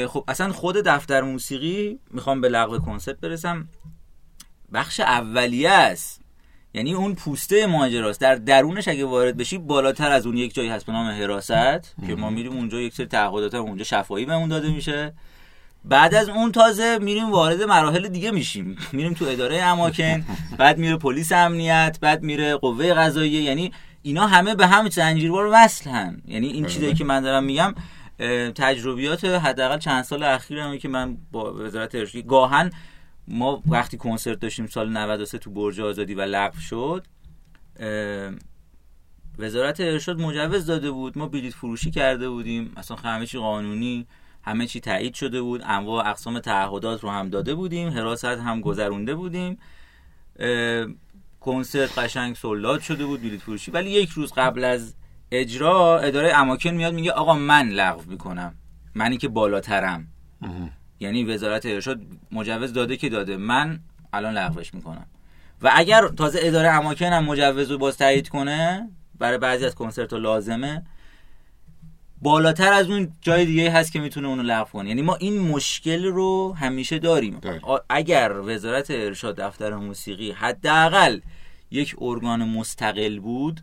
[0.08, 3.68] خب اصلا خود دفتر موسیقی می‌خوام به لغو کنسپت برسم.
[4.74, 6.22] بخش اولیه است.
[6.74, 8.22] یعنی اون پوسته ماجراست.
[8.22, 12.16] در درونش اگه وارد بشی بالاتر از اون یک جایی هست به نام حراست که
[12.16, 15.14] ما میریم اونجا یک سری تعهدات اونجا شفاهی بهمون داده میشه.
[15.86, 18.78] بعد از اون تازه میریم وارد مراحل دیگه میشیم.
[18.92, 20.26] میریم تو اداره اماکن
[20.58, 23.42] بعد میره پلیس امنیت بعد میره قوه قضاییه.
[23.42, 23.72] یعنی
[24.06, 27.76] اینا همه به هم زنجیروار وصل هم یعنی این چیزایی که من دارم میگم
[28.56, 32.72] تجربیات حداقل چند سال اخیرم که من با وزارت ارشادی گاهن
[33.28, 37.06] ما وقتی کنسرت داشتیم سال 93 تو برج آزادی و لغو شد
[39.40, 41.18] وزارت ارشاد مجوز داده بود.
[41.18, 42.74] ما بلیط فروشی کرده بودیم.
[42.78, 44.08] اصلا همه چی قانونی
[44.44, 45.62] همه چی تایید شده بود.
[45.66, 47.90] انواع اقسام تعهدات رو هم داده بودیم.
[47.90, 49.58] حراست هم گذرونده بودیم.
[51.46, 53.72] کنسرت قشنگ سولاد شده بود بلیط فروشی.
[53.72, 54.96] ولی یک روز قبل از
[55.32, 58.56] اجرا اداره اماکن میاد میگه آقا من لغو می‌کنم.
[58.96, 60.08] منی که بالاترم.
[61.00, 63.38] یعنی وزارت ارشاد مجوز داده که داده.
[63.38, 63.80] من
[64.14, 65.06] الان لغوش می‌کنم.
[65.62, 70.14] و اگر تازه اداره اماکن هم مجوز رو باز تایید کنه برای بعضی از کنسرت
[70.14, 70.84] لازمه
[72.22, 74.90] بالاتر از اون جای دیگه هست که می‌تونه اونو لغو کنه.
[74.90, 77.42] یعنی ما این مشکل رو همیشه داریم.
[77.90, 81.20] اگر وزارت ارشاد دفتر موسیقی حداقل
[81.72, 83.62] یک ارگان مستقل بود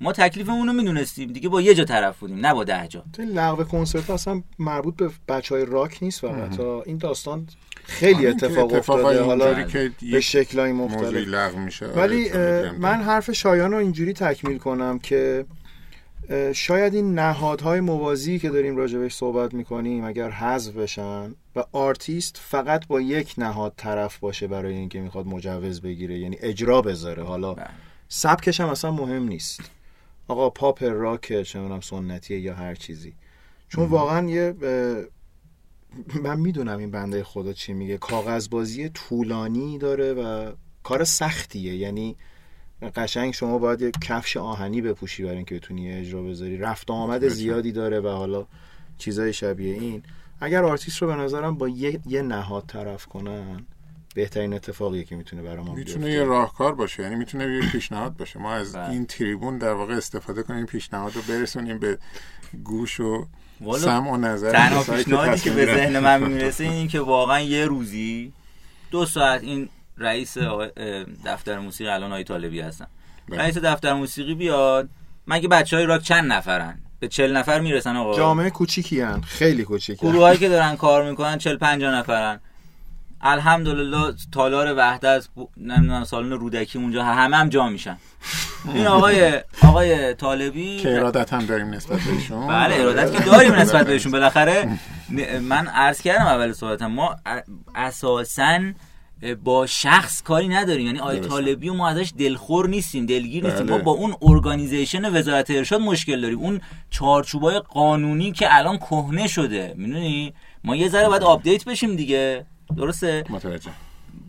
[0.00, 1.32] ما تکلیفمون رو می‌دونستیم.
[1.32, 3.04] دیگه با یه جا طرف بودیم نه با ده جا.
[3.18, 6.60] لغو کنسرت اصلا مربوط به بچه های راک نیست فقط.
[6.60, 7.46] این داستان
[7.84, 9.22] خیلی اتفاق افتاده.
[9.22, 11.54] حالا که به شکلهای مختلف.
[11.54, 11.86] میشه.
[11.86, 12.32] ولی
[12.78, 15.46] من حرف شایان رو اینجوری تکمیل کنم که
[16.54, 22.86] شاید این نهادهای موازی که داریم راجبش صحبت می‌کنیم اگر حذف بشن و آرتیست فقط
[22.86, 27.22] با یک نهاد طرف باشه برای اینکه می‌خواد مجوز بگیره یعنی اجرا بذاره.
[27.22, 27.56] حالا
[28.08, 29.60] سبکش هم اصلا مهم نیست.
[30.28, 33.14] آقا پاپ راک چه سنتیه یا هر چیزی.
[33.68, 34.54] چون واقعا یه
[36.22, 37.98] من می‌دونم این بنده خدا چی میگه.
[37.98, 41.74] کاغذبازی طولانی داره و کار سختیه.
[41.74, 42.16] یعنی
[42.82, 46.58] قشنگ شما باید یه کفش آهنی بپوشی برای اینکه بتونی اجرا بذاری.
[46.58, 48.46] رفت آمد زیادی داره و حالا
[48.98, 50.02] چیزای شبیه این.
[50.40, 53.66] اگر آرتیست رو به نظرم با یه, یه نهاد طرف کنن
[54.14, 58.38] بهترین اتفاقیه که می‌تونه برای ما می‌تونه یه راهکار باشه یعنی می‌تونه یه پیشنهاد باشه.
[58.38, 58.90] ما از بله.
[58.90, 61.98] این تریبون در واقع استفاده کنیم پیشنهاد رو برسونیم به
[62.64, 63.26] گوش و
[63.78, 65.64] سمع و نظر تنها پیشنهادی که به.
[65.66, 68.32] ذهن من می‌رسه این که واقعا یه روزی
[68.90, 70.38] دو ساعت این رئیس
[71.24, 72.86] دفتر موسیقی الان آقای طالبی هستن
[73.28, 73.38] بله.
[73.38, 74.88] رئیس دفتر موسیقی بیاد
[75.26, 79.20] مگه بچه های راک چند نفرن؟ به چل نفر می‌رسن آقا؟ جامعه کوچیکی هن.
[79.20, 82.40] خیلی کوچیکی گروه هایی که دارن کار می‌کنن چل پنجاه نفرن.
[83.20, 87.96] الحمدلله تالار وحدت نمی‌دونم سالن رودکی اونجا همه هم جا میشن.
[88.74, 92.46] این آقای آقای طالبی که ارادت هم داریم نسبت بهشون.
[92.46, 94.12] بله ارادت که داریم نسبت بهشون.
[94.12, 94.78] بالاخره
[95.42, 97.16] من عرض کردم اول صحبتم ما
[97.74, 98.60] اساسا
[99.44, 100.86] با شخص کاری نداریم.
[100.86, 101.28] یعنی درسته.
[101.28, 103.66] طالبی و ما ازش دلخور نیستیم دلگیر نیستیم.
[103.66, 103.76] بله.
[103.76, 106.38] ما با اون organization وزارت ارشاد مشکل داریم.
[106.38, 109.74] اون چارچوبای قانونی که الان کهنه شده.
[109.76, 112.44] می‌دونی؟ ما یه ذره باید update بشیم دیگه.
[112.76, 113.70] درسته؟ متوجه.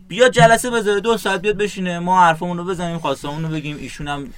[0.08, 1.00] بیاد جلسه بذاره.
[1.00, 1.98] دو ساعت بیاد بشینه.
[1.98, 3.76] ما حرفمون رو بزنیم خواستمون رو بگیم.
[3.76, 4.32] ایشون هم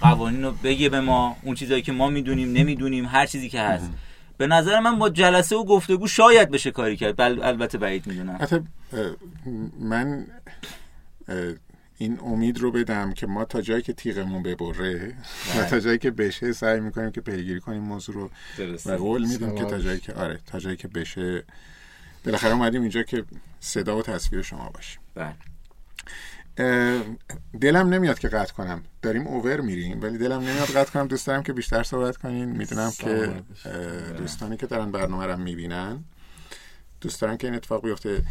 [0.00, 1.36] قوانین رو بگه به ما.
[1.42, 3.90] اون چیزایی که ما می‌دونیم نمی‌دونیم هر چیزی که هست.
[4.38, 7.16] به نظر من با جلسه و گفتگو شاید بشه کاری کرد.
[7.16, 8.38] بل البته بعید می‌دونم.
[8.40, 8.60] حتی
[9.80, 10.26] من
[11.98, 15.14] این امید رو بدم که ما تا جایی که تیغمون ببره
[15.58, 18.30] و تا جایی که بشه سعی می‌کنیم که پیگیری کنیم موضوع رو.
[18.86, 21.44] و قول میدیم که تا جایی که آره تا جایی که بشه
[22.24, 23.24] بالاخره اومدیم اینجا که
[23.60, 25.00] صدا و تصویر شما باشیم.
[25.14, 25.34] بله.
[27.60, 28.82] دلم نمیاد که قطع کنم.
[29.02, 31.06] داریم اوور میریم ولی دلم نمیاد قطع کنم.
[31.06, 32.44] دوست دارم که بیشتر صحبت کنین.
[32.44, 33.32] می‌دونم که
[34.18, 36.04] دوستانی که دارن برنامه رو می‌بینن.
[37.00, 38.22] دوست دارم که این اتفاق بیفته.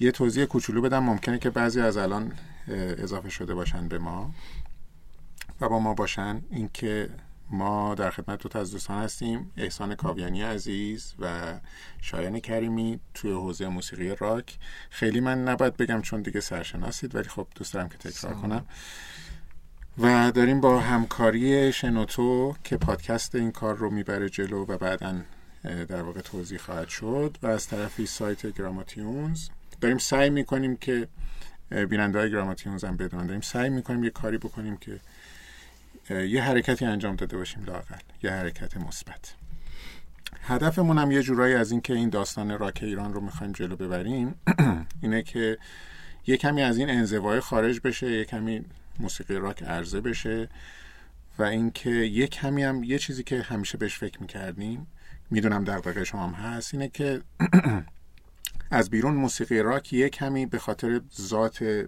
[0.00, 1.02] یه توضیح کوچولو بدم.
[1.02, 2.32] ممکنه که بعضی از الان
[2.68, 4.34] اضافه شده باشن به ما
[5.60, 6.42] و با ما باشن.
[6.50, 7.08] اینکه
[7.52, 11.54] ما در خدمت دو تا از دوستان هستیم احسان کاویانی عزیز و
[12.00, 14.58] شایان کریمی توی حوزه موسیقی راک.
[14.90, 18.64] خیلی من نباید بگم چون دیگه سرشناسید ولی خب دوست دارم که تکرار کنم.
[19.98, 25.20] و داریم با همکاری شنوتو که پادکست این کار رو می‌بره جلو و بعدا
[25.88, 27.38] در واقع توضیح خواهد شد.
[27.42, 29.48] و از طرفی سایت گراماتیونز.
[29.80, 31.08] داریم سعی می‌کنیم که
[31.70, 33.26] بیننده های گراماتیون هم بدونن.
[33.26, 35.00] داریم سعی می‌کنیم یه کاری بکنیم که
[36.10, 39.34] یه حرکتی انجام داده باشیم لاقل یه حرکت مثبت.
[40.42, 44.34] هدفمون هم یه جورایی از اینکه این داستان راک ایران رو می‌خوایم جلو ببریم
[45.02, 45.58] اینه که
[46.26, 48.64] یه کمی از این انزوای خارج بشه یه کمی
[48.98, 50.48] موسیقی راک عرضه بشه
[51.38, 54.86] و اینکه یه کمی هم یه چیزی که همیشه بهش فکر می‌کردیم
[55.30, 57.20] می‌دونم دقیقه شما هم هست اینه که
[58.70, 61.86] از بیرون موسیقی راک یه کمی به خاطر ذات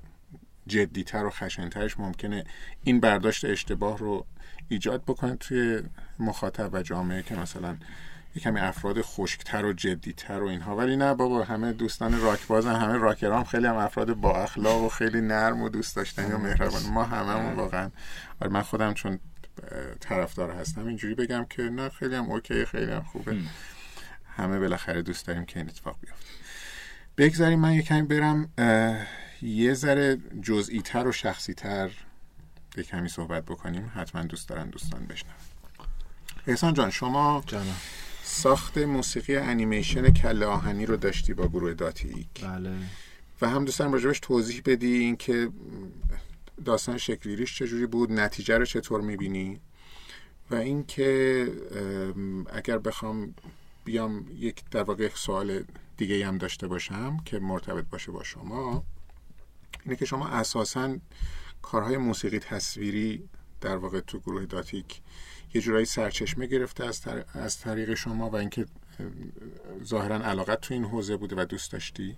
[0.66, 2.44] جدیتر و خشنترش ممکنه
[2.82, 4.26] این برداشت اشتباه رو
[4.68, 5.82] ایجاد بکنه توی
[6.18, 7.76] مخاطب و جامعه که مثلا
[8.36, 10.76] یه کمی افراد خشکتر و جدیتر و اینها.
[10.76, 14.88] ولی نه بابا همه دوستان راک بازن همه راکرام خیلی هم افراد با اخلاق و
[14.88, 16.82] خیلی نرم و دوست داشتنی و مهربان.
[16.92, 17.90] ما هممون واقعا.
[18.40, 19.18] آره من خودم چون
[20.00, 23.36] طرفدار هستم اینجوری بگم که نه خیلی هم اوکی خیلی هم خوبه.
[24.36, 26.26] همه بالاخره دوست داریم که این اتفاق بیفته.
[27.16, 28.48] بگذاریم من یه کمی برم
[29.44, 31.90] یه ذره جزئی تر و شخصی تر
[32.76, 33.92] یه کمی صحبت بکنیم.
[33.94, 35.34] حتما دوست دارن دوستان بشنون.
[36.46, 37.76] احسان جان شما جانم.
[38.22, 42.44] ساخت موسیقی انیمیشن کله آهنی رو داشتی با گروه داتیک.
[42.44, 42.72] بله.
[43.40, 45.50] و هم دوستان راجبش توضیح بدی اینکه
[46.64, 49.60] داستان شکلیریش چجوری بود نتیجه رو چطور می‌بینی؟
[50.50, 51.48] و اینکه
[52.52, 53.34] اگر بخوام
[53.84, 55.64] بیام یک در واقع سوال
[55.96, 58.84] دیگه هم داشته باشم که مرتبط باشه با شما
[59.84, 60.96] اینه که شما اساسا
[61.62, 63.28] کارهای موسیقی تصویری
[63.60, 65.00] در واقع تو گروه داتیک
[65.54, 67.02] یه جورایی سرچشمه گرفته از,
[67.34, 68.66] از طریق شما و اینکه
[69.84, 72.16] ظاهرا علاقت تو این حوزه بوده و دوست داشتی.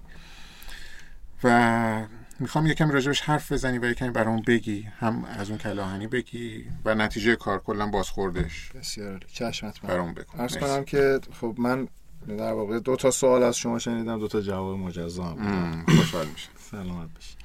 [1.44, 2.06] و
[2.40, 6.94] می‌خوام یکم راجبش حرف بزنی و یکم برام بگی هم از اون کلاهنی بگی و
[6.94, 8.72] نتیجه کار کلا بازخوردش.
[8.72, 10.38] بسیار چشمت برام بکن.
[10.38, 11.88] عرض کنم که خب من
[12.28, 16.48] در واقع دو تا سوال از شما شنیدم دو تا جواب مجزا هم خوشحال میشه
[16.70, 17.35] سلامت باشی.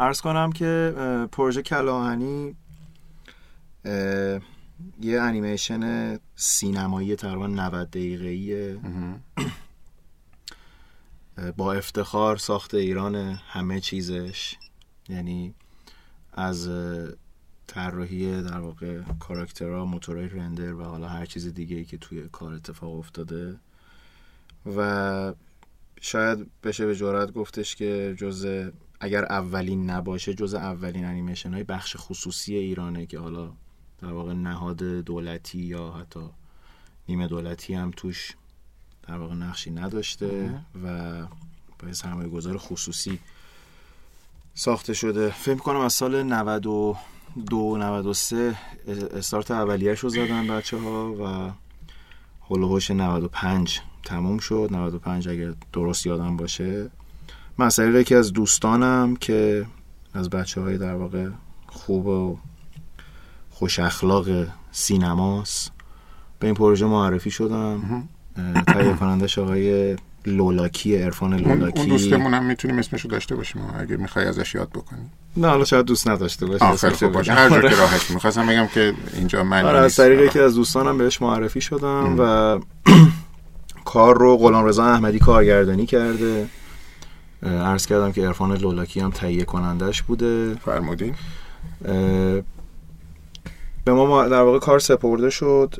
[0.00, 0.94] عرض کنم که
[1.32, 2.56] پروژه کلاهنی
[5.00, 8.78] یه انیمیشن سینمایی تقریبا 90 دقیقه‌ایه.
[11.56, 13.14] با افتخار ساخت ایران
[13.48, 14.56] همه چیزش.
[15.08, 15.54] یعنی
[16.32, 16.70] از
[17.66, 22.54] طراحی در واقع کاراکترها موتورهای رندر و حالا هر چیز دیگه ای که توی کار
[22.54, 23.56] اتفاق افتاده.
[24.76, 25.32] و
[26.00, 31.96] شاید بشه به جرات گفتش که جز اگر اولین نباشه جز اولین انیمیشن های بخش
[31.98, 33.52] خصوصی ایرانه که حالا
[33.98, 36.20] در واقع نهاد دولتی یا حتی
[37.08, 38.32] نیمه دولتی هم توش
[39.08, 41.22] در واقع نقشی نداشته و
[41.78, 43.18] با سرمایه گذار خصوصی
[44.54, 45.30] ساخته شده.
[45.30, 48.56] فکر کنم از سال 92 93
[49.14, 51.52] استارت اولیش رو زدن بچه ها و
[52.50, 54.68] هلوهوش 95 تموم شد.
[54.72, 56.90] 95 اگر درست یادم باشه.
[57.60, 59.66] من از یکی از دوستانم که
[60.14, 61.28] از بچه های در واقع
[61.66, 62.38] خوب و
[63.50, 64.26] خوش اخلاق
[64.72, 65.72] سینماست
[66.38, 68.08] به این پروژه معرفی شدم.
[68.66, 69.96] تهیه کنندش آقای
[70.26, 71.80] لولاکی ارفان لولاکی.
[71.80, 75.10] اون دوستمون هم می‌تونیم اسمشو داشته باشیم اگه می‌خوای ازش یاد بکنی.
[75.36, 77.32] نه حالا شاید دوست نداشته باشه آخر خب باشه.
[77.32, 78.10] هر جور که راحت.
[78.10, 82.58] می‌خواستم بگم که اینجا من آره از طریق که از دوستانم بهش معرفی شدم و
[83.84, 86.48] کار رو غلام رضا احمدی کارگردانی کرده.
[87.42, 90.54] عرض کردم که ارفان لولاکی هم تهیه کنندش بوده.
[90.54, 91.14] فرمودین.
[93.84, 95.74] به ما در واقع کار سپرده شد.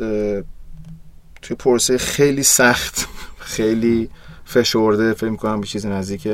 [1.42, 3.09] توی پرسه خیلی سخت
[3.55, 4.11] خیلی
[4.44, 6.29] فشرده فکر کنم به چیز نزدیک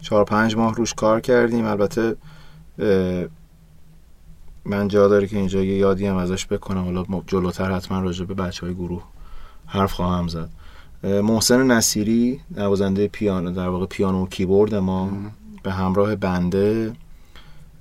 [0.00, 1.64] چهار پنج ماه روش کار کردیم.
[1.64, 2.16] البته
[4.64, 6.84] من جا داره که اینجا یه یادی هم ازش بکنم.
[6.84, 9.02] حالا جلوتر حتما راجع به بچه های گروه
[9.66, 10.48] حرف خواهم زد.
[11.02, 15.10] محسن نصیری نوازنده پیانو در واقع پیانو و کیبورد ما
[15.62, 16.92] به همراه بنده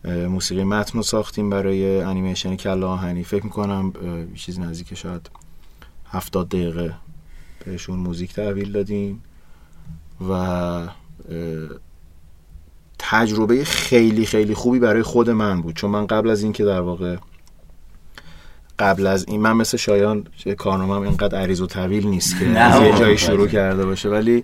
[0.06, 3.24] موسیقی متن رو ساختیم برای انیمیشن کلا آهنی.
[3.24, 3.94] فکر می‌کنم
[4.36, 5.30] چیزی نزدیک شاید
[6.10, 6.94] هفتاد دقیقه
[7.66, 9.24] بهشون موزیک تحویل دادیم
[10.30, 10.88] و
[13.00, 15.76] تجربه خیلی خیلی خوبی برای خود من بود.
[15.76, 17.18] چون من قبل از اینکه در واقع
[18.80, 23.00] قبل از این من مثل شایان کارنامه اینقدر عریض و طویل نیست که از یه
[23.00, 24.10] جایی شروع کرده باشه.
[24.10, 24.44] ولی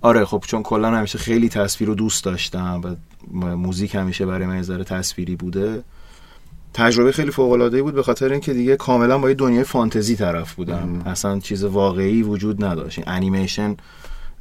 [0.00, 4.62] آره خب چون کلا همیشه خیلی تصویر رو دوست داشتم و موزیک همیشه برای من
[4.62, 5.82] ذره تصویری بوده.
[6.74, 10.54] تجربه خیلی فوق العاده بود به خاطر اینکه دیگه کاملا با یه دنیای فانتزی طرف
[10.54, 11.02] بودم.
[11.06, 13.00] اصلا چیز واقعی وجود نداشت.
[13.06, 13.76] انیمیشن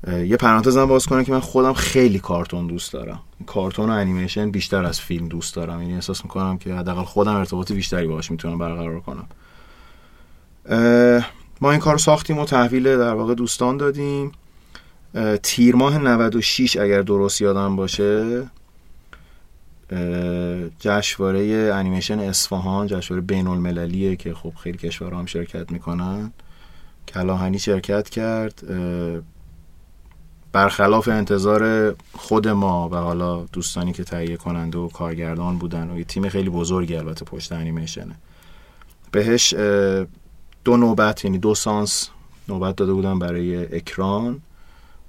[0.07, 3.19] یه پرانتزم باز کنم که من خودم خیلی کارتون دوست دارم.
[3.45, 5.81] کارتون و انیمیشن بیشتر از فیلم دوست دارم.
[5.81, 9.27] یعنی احساس می‌کنم که حداقل خودم ارتباط بیشتری باهاش می‌تونم برقرار کنم.
[11.61, 14.31] ما این کار ساختیم و تحویل در واقع دوستان دادیم.
[15.43, 18.43] تیر ماه 96 اگر درست یادم باشه
[20.79, 26.33] جشنواره انیمیشن اصفهان جشنواره بین المللیه که خب خیلی کشورها هم شرکت می‌کنن.
[27.07, 28.63] کلاهنی شرکت کرد.
[30.53, 36.03] برخلاف انتظار خود ما و حالا دوستانی که تهیه کننده و کارگردان بودن و یه
[36.03, 38.15] تیم خیلی بزرگی البته پشت انیمیشنه.
[39.11, 39.53] بهش
[40.63, 42.09] دو نوبت یعنی دو سانس
[42.49, 44.41] نوبت داده بودن برای اکران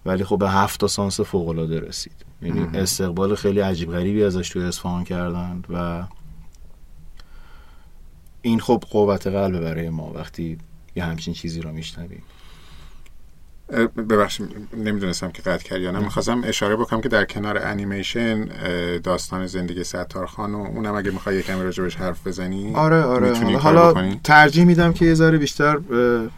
[0.07, 2.25] ولی خب به هفت تا سانس فوق العاده رسید.
[2.43, 6.05] یعنی استقبال خیلی عجیب غریبی ازش توی اصفهان کردند و
[8.43, 10.13] این خب قوت قلب برای ما.
[10.15, 10.59] وقتی
[10.97, 12.23] یه همچین چیزی رو میشنویم.
[14.09, 15.99] ببخشید نمی‌دونستم که قطع کرد یا نه.
[15.99, 18.45] می‌خواستم اشاره بکنم که در کنار انیمیشن
[18.99, 23.95] داستان زندگی ستار خان و اونم اگه می‌خوای یکم راجبش حرف بزنی آره آره حالا
[24.25, 25.79] ترجیح میدم که یه ذره بیشتر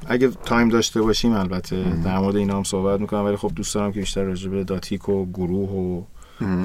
[0.07, 3.93] اگه time داشته باشیم البته در مورد اینا هم صحبت می‌کنم ولی خب دوست دارم
[3.93, 6.03] که بیشتر راجب داتیک و گروه و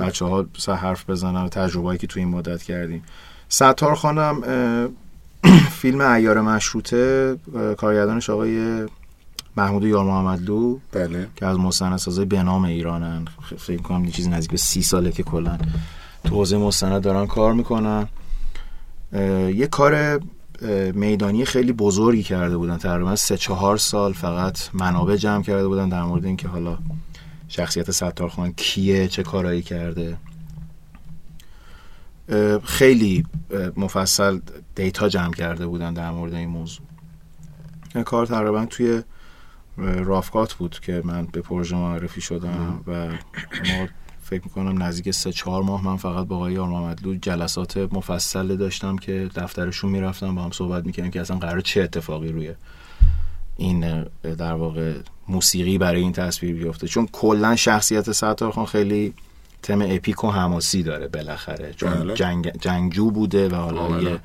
[0.01, 3.03] بچه ها حرف بزنم تجربه‌ای که تو این مدت کردیم.
[3.49, 4.41] ستار خانم
[5.81, 7.35] فیلم ایار مشروطه
[7.77, 8.85] کارگردانش آقای
[9.57, 11.27] محمود یار محمدلو بله.
[11.35, 13.25] که از مستندسازای به نام ایرانن.
[13.57, 15.57] فکر کنم یه چیزی نزدیک به سی ساله که کلا
[16.23, 18.07] تو حوزه مستند دارن کار می‌کنن.
[19.55, 20.19] یه کار
[20.93, 22.77] میدانی خیلی بزرگی کرده بودن.
[22.77, 26.77] تقریبا سه چهار سال فقط منابع جمع کرده بودن در مورد اینکه حالا
[27.47, 30.17] شخصیت ستارخان کیه چه کارایی کرده.
[32.63, 33.25] خیلی
[33.77, 34.39] مفصل
[34.75, 36.85] دیتا جمع کرده بودن در مورد این موضوع.
[38.05, 39.01] کار تقریبا توی
[39.77, 43.87] رافکات بود که من به پروژه معرفی شدم و ما
[44.23, 49.29] فکر می‌کنم نزدیک سه چهار ماه من فقط با آقای آرمامدلو جلسات مفصل داشتم که
[49.35, 52.53] دفترشون می‌رفتم با هم صحبت می‌کردیم که اصلا قرار چه اتفاقی روی
[53.57, 54.93] این در واقع
[55.27, 56.87] موسیقی برای این تصویر بیفته.
[56.87, 59.13] چون کلا شخصیت ستارخان خیلی
[59.63, 61.73] تم اپیک و حماسی داره بالاخره.
[61.73, 62.13] چون بله.
[62.13, 64.19] جنگ، جنگجو بوده و حالا یه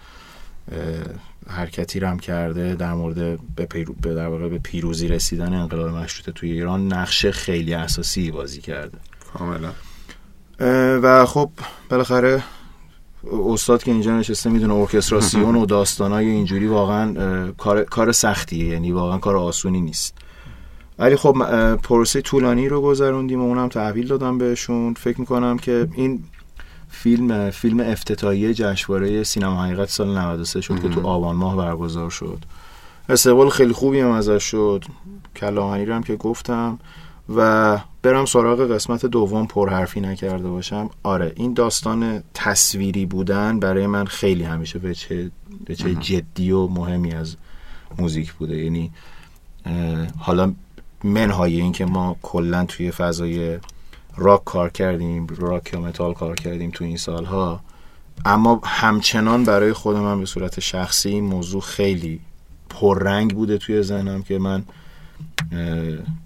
[1.46, 3.94] حرکتی هم کرده در مورد به, پیرو...
[4.02, 8.98] به در واقع به پیروزی رسیدن انقلاب مشروطه توی ایران نقشه خیلی اساسی بازی کرده.
[9.32, 9.70] کاملا.
[11.02, 11.50] و خب
[11.90, 12.42] بالاخره
[13.32, 19.18] استاد که اینجا نشسته می‌دونه ارکستراسیون و داستانای اینجوری واقعا کار کار سختیه یعنی واقعا
[19.18, 20.14] کار آسونی نیست.
[20.98, 21.34] ولی خب
[21.76, 24.94] پروسه طولانی رو گذروندیم و اونم تحویل دادم بهشون.
[24.94, 26.24] فکر می‌کنم که این
[26.88, 32.38] فیلم فیلم افتتاحیه جشنواره سینما حقیقت سال 93 شد که تو آبان ماه برگزار شد.
[33.08, 34.84] استقبال خیلی خوبی هم ازش شد.
[35.36, 36.78] کلاهنی رو هم که گفتم.
[37.36, 40.90] و برم سراغ قسمت دوم پرحرفی نکرده باشم.
[41.02, 45.30] آره این داستان تصویری بودن برای من خیلی همیشه به چه,
[45.64, 47.36] به چه جدی و مهمی از
[47.98, 48.64] موزیک بوده.
[48.64, 48.90] یعنی
[50.18, 50.54] حالا
[51.04, 53.58] منهای این که ما کلا توی فضای
[54.16, 57.60] راک کار کردیم راک یا متال کار کردیم تو این سالها.
[58.24, 62.20] اما همچنان برای خود من به صورت شخصی این موضوع خیلی
[62.70, 64.64] پررنگ بوده توی ذهنم که من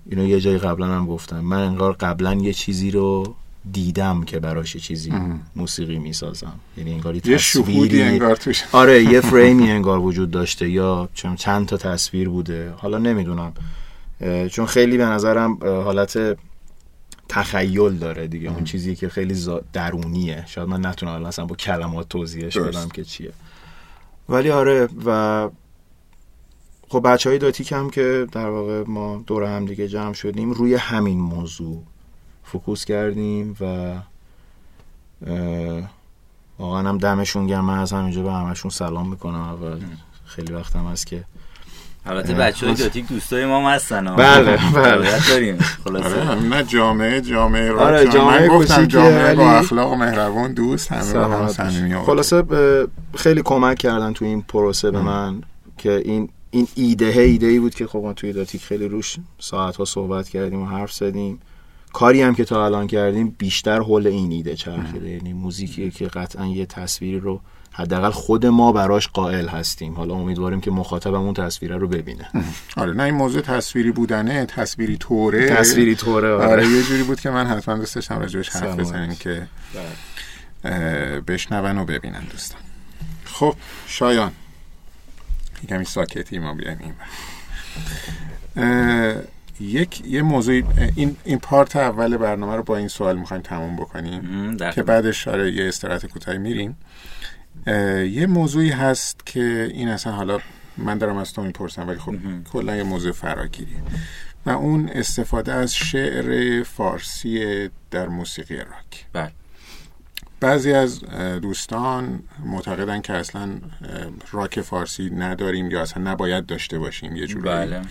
[0.07, 1.41] اینو یه جای قبلا هم گفتم.
[1.41, 3.35] من انگار قبلا یه چیزی رو
[3.73, 5.13] دیدم که براش چیزی
[5.57, 6.53] موسیقی می‌سازم.
[6.77, 8.65] یعنی انگار یه تصویری انگار توش.
[8.73, 12.73] آره یه فریمی انگار وجود داشته یا چند تا تصویر بوده.
[12.77, 13.53] حالا نمی‌دونم.
[14.51, 16.39] چون خیلی به نظرم حالت
[17.31, 18.51] تخیل داره دیگه.
[18.51, 20.45] اون چیزی که خیلی درونیه.
[20.47, 23.33] شاید من نتونم الان اصلا با کلمات توضیحش بدم که چیه.
[24.29, 25.49] ولی آره و
[26.89, 30.75] خب بچه های داتیک هم که در واقع ما دور هم دیگه جمع شدیم روی
[30.75, 31.83] همین موضوع
[32.45, 33.95] فکوس کردیم و
[36.59, 37.65] واقعا هم دمشون گرم.
[37.65, 39.81] من از همینجا به همشون سلام می‌کنم اول
[40.25, 41.25] خیلی وقتم هست که
[42.07, 45.29] البته بچه های جاتیک دوستای ما هستن بله بله.
[45.29, 50.93] داریم آره نه جامعه جامعه را آره جامعه من گفتم جامعه با اخلاق مهربان دوست
[50.93, 52.43] همه با هم خلاصه
[53.15, 55.43] خیلی کمک کردن تو این پروسه به من
[55.79, 59.77] که این این ایده ایده ای بود که خب ما توی داتیک خیلی روش ساعت
[59.77, 61.41] ها صحبت کردیم و حرف زدیم.
[61.93, 65.11] کاری هم که تا الان کردیم بیشتر حول این ایده چرخیده.
[65.11, 67.41] یعنی موزیکی که قطعا یه تصویری رو
[67.73, 69.95] حداقل خود ما براش قائل هستیم.
[69.95, 72.29] حالا امیدواریم که مخاطبمون تصویره رو ببینه.
[72.77, 77.21] آره نه این موضوع تصویری بودنه تصویری توره تصویری توره آره, آره یه جوری بود
[77.21, 79.47] که من حتما دوست داشتم راجبش حرف بزنیم که
[80.63, 81.21] بله.
[81.21, 82.61] بشنون و ببینن دوستان.
[83.25, 83.55] خب
[83.87, 84.33] شایان.
[85.69, 86.95] کمی ساکتی ما بیایم
[89.61, 90.63] یک یه موضوع
[90.97, 95.53] این این پارت اول برنامه رو با این سوال می‌خوایم تموم بکنیم که بعدش آره
[95.53, 96.77] یه استراحت کوتاهی میریم.
[97.67, 100.39] یه موضوعی هست که این اصلا حالا
[100.77, 102.15] من دارم از تو می‌پرسم ولی خب
[102.53, 103.77] کلا یه موضوع فراگیریه.
[104.47, 109.07] و اون استفاده از شعر فارسی در موسیقی راک.
[109.13, 109.33] بله.
[110.41, 111.01] بعضی از
[111.43, 113.51] دوستان معتقدن که اصلا
[114.33, 117.49] راک فارسی نداریم یا اصلا نباید داشته باشیم یه جوری.
[117.49, 117.83] بله.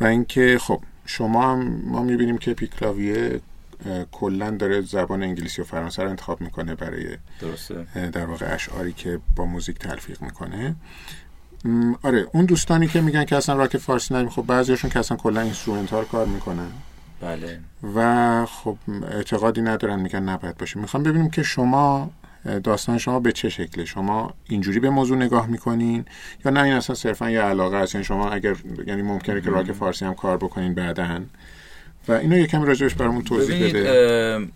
[0.00, 3.40] و اینکه خب شما هم ما می‌بینیم که پیکلاویه
[4.12, 7.86] کلا داره زبان انگلیسی و فرانسه رو انتخاب می‌کنه برای درسته.
[8.12, 10.76] در واقع اشعاری که با موزیک تلفیق می‌کنه.
[12.02, 15.40] آره اون دوستانی که میگن که اصلا راک فارسی نداریم خب بعضیاشون که اصلا کلا
[15.40, 16.70] instrumental کار می‌کنن.
[17.20, 17.60] بله.
[17.94, 18.76] و خب
[19.10, 20.80] اعتقادی ندارن میگن نباید باشه.
[20.80, 22.10] می‌خوام ببینیم که شما
[22.64, 23.84] داستان شما به چه شکله.
[23.84, 26.04] شما اینجوری به موضوع نگاه می‌کنین
[26.44, 27.94] یا نه این اصلا صرفا یه علاقه است.
[27.94, 28.56] یعنی شما اگر
[28.86, 31.20] یعنی ممکنه که راک فارسی هم کار بکنین بعدا.
[32.08, 34.48] و اینو یکم راجعش برامون توضیح بده.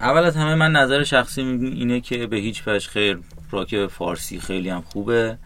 [0.00, 3.18] اول از همه من نظر شخصی اینه که به هیچ وجه خیر
[3.50, 5.38] راک فارسی خیلی هم خوبه.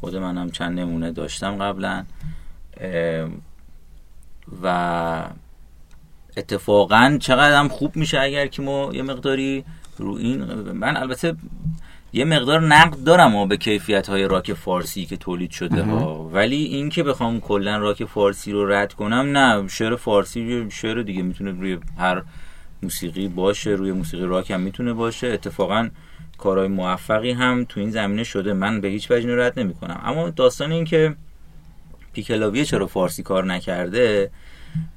[0.00, 2.04] خود منم چند نمونه داشتم قبلا
[4.62, 5.24] و
[6.36, 9.64] اتفاقا چقدر هم خوب میشه اگر که ما یه مقداری
[9.98, 11.34] رو این من البته
[12.14, 16.28] یه مقدار نقد دارم و به کیفیت های راک فارسی که تولید شده ها.
[16.32, 21.22] ولی این که بخوام کلا راک فارسی رو رد کنم نه شعر فارسی شعر دیگه
[21.22, 22.22] می‌تونه روی هر
[22.82, 25.26] موسیقی باشه روی موسیقی راک هم می‌تونه باشه.
[25.26, 25.88] اتفاقا
[26.38, 28.52] کارهای موفقی هم تو این زمینه شده.
[28.52, 31.14] من به هیچ وجه رد نمی کنم اما داستان این که
[32.12, 34.30] پیکلاویه چرا فارسی کار نکرده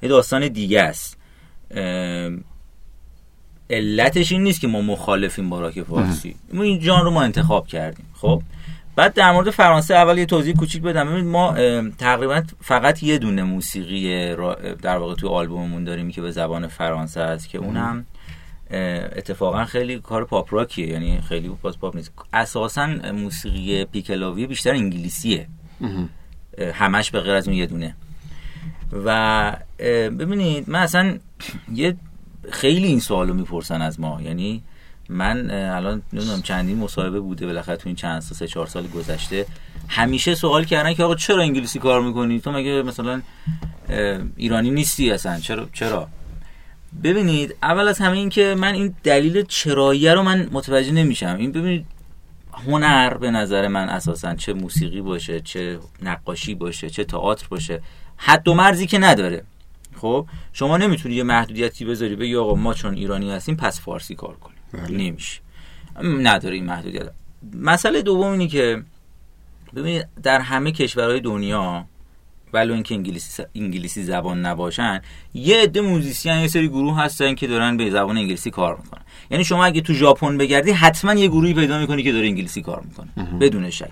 [0.02, 1.18] یه داستان دیگه است.
[3.70, 6.36] علتش این نیست که ما مخالفیم با راک فارسی.
[6.52, 8.42] ما این جان رو ما انتخاب کردیم خب؟
[8.96, 11.20] بعد در مورد فرانسه اول یه توضیح کوچیک بدم.
[11.20, 11.54] ما
[11.98, 14.34] تقریبا فقط یه دونه موسیقی
[14.82, 18.06] در واقع تو آلبوممون داریم که به زبان فرانسه است که اونم
[19.16, 22.12] اتفاقا خیلی کار پاپ راکیه یعنی خیلی باز پاپ نیست.
[22.32, 25.46] اساسا موسیقی پیکلاوی بیشتر انگلیسیه.
[26.74, 27.94] همش به غیر از اون یه دونه.
[29.04, 29.56] و
[30.18, 31.18] ببینید من اصلا
[31.74, 31.96] یه
[32.52, 34.22] خیلی این سوالو می‌پرسن از ما.
[34.22, 34.62] یعنی
[35.08, 39.46] من الان نمی‌دونم چندین مصاحبه بوده بالاخره تو این چند سه چهار سال گذشته
[39.88, 43.22] همیشه سوال کردن که آقا چرا انگلیسی کار می‌کنی؟ تو مگه مثلا
[44.36, 46.08] ایرانی نیستی اصلا؟ چرا چرا؟
[47.04, 51.36] ببینید اول از همه این که من این دلیل چراییه رو من متوجه نمیشم.
[51.38, 51.86] این ببینید
[52.52, 57.82] هنر به نظر من اساسا چه موسیقی باشه چه نقاشی باشه چه تئاتر باشه
[58.16, 59.44] حد و مرزی که نداره.
[60.00, 64.34] خب شما نمی‌تونی یه محدودیتی بذاری بگی آقا ما چون ایرانی هستیم پس فارسی کار
[64.34, 64.56] کنیم.
[64.72, 64.96] بله.
[64.96, 65.40] نمیشه.
[66.02, 67.10] نداره این محدودیت.
[67.54, 68.82] مسئله دوم اینه که
[69.76, 71.84] ببینید در همه کشورهای دنیا
[72.52, 75.00] ولو اینکه انگلیسی انگلیسی زبان نباشن
[75.34, 79.02] یه عده musician یه سری گروه هستن که دارن به زبان انگلیسی کار می‌کنن.
[79.30, 82.80] یعنی شما اگه تو ژاپن بگردی حتما یه گروهی پیدا می‌کنی که داره انگلیسی کار
[82.80, 83.08] می‌کنه.
[83.40, 83.90] بدون شک.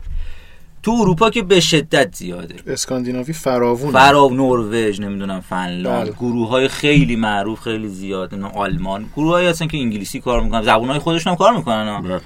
[0.85, 2.57] تو اروپا که به شدت زیاده.
[2.66, 3.93] اسکاندیناوی فراوون.
[3.93, 6.07] فراو نروژ نمی‌دونم فنلاند.
[6.07, 6.12] بله.
[6.12, 9.07] گروه های خیلی معروف خیلی زیاد آلمان.
[9.16, 10.62] گروه هایی هستن که انگلیسی کار می‌کنن.
[10.62, 12.20] زبون های خودشون هم کار می‌کنن بله.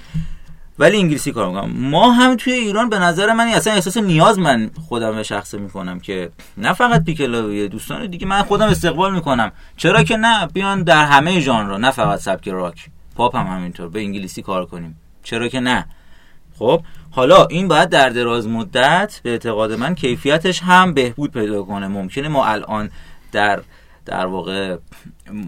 [0.78, 4.70] ولی انگلیسی کار می‌کنم ما هم توی ایران به نظر من اصلا احساس نیاز من
[4.88, 9.52] خودم به شخصه می‌کنم که نه فقط پیکلاویه دوستان دیگه من خودم استقبال می‌کنم.
[9.76, 12.90] چرا که نه بیان در همه ژانر نه فقط سبک راک.
[13.16, 13.88] پاپ هم همینطور.
[13.88, 14.96] به انگلیسی کار کنیم.
[15.22, 15.86] چرا که نه.
[16.58, 21.88] خب حالا این باید در دراز مدت به اعتقاد من کیفیتش هم بهبود پیدا کنه.
[21.88, 22.90] ممکنه ما الان
[23.32, 23.60] در
[24.06, 24.76] در واقع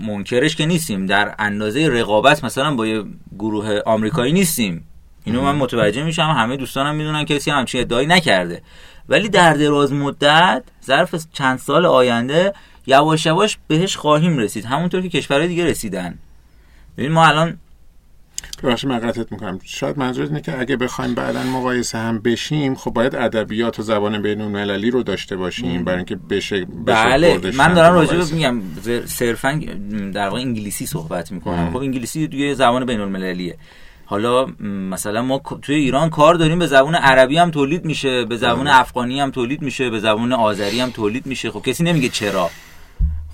[0.07, 3.05] منکرش که نیستیم در اندازه رقابت مثلا با یه
[3.39, 4.87] گروه آمریکایی نیستیم.
[5.25, 6.23] اینو من متوجه میشم.
[6.23, 8.63] همه دوستانم می‌دونن کسی همچین ادعایی نکرده.
[9.09, 12.53] ولی در دراز مدت ظرف چند سال آینده
[12.87, 14.65] یواش یواش بهش خواهیم رسید.
[14.65, 16.19] همونطور که کشورهای دیگه رسیدن.
[16.99, 17.59] ببین ما الان
[18.63, 19.59] ببخشید من می‌کنم.
[19.65, 24.23] شاید منظور اینه که اگه بخوایم بعدا مقایسه هم بشیم خب باید ادبیات و زبان
[24.23, 28.63] بین المللی رو داشته باشیم برای اینکه بشه, بله من دارم راجع میگم
[29.07, 29.61] صرفا
[30.15, 31.71] در واقع انگلیسی صحبت می‌کنم.
[31.71, 33.57] خب انگلیسی دیگه زبان بین المللیه.
[34.05, 34.47] حالا
[34.91, 38.81] مثلا ما توی ایران کار داریم به زبان عربی هم تولید میشه به زبان بله.
[38.81, 41.51] افغانی هم تولید میشه به زبان آذری هم تولید میشه.
[41.51, 42.51] خب کسی نمیگه چرا.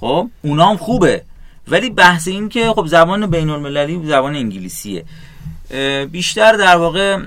[0.00, 1.22] خب اونا هم خوبه.
[1.68, 5.04] ولی بحث این که خب زبان بین المللی زبان انگلیسیه.
[6.10, 7.18] بیشتر در واقع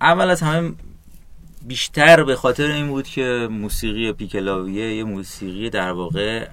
[0.00, 0.72] اول از همه
[1.66, 6.46] بیشتر به خاطر این بود که موسیقی پیکلاویه یه موسیقی در واقع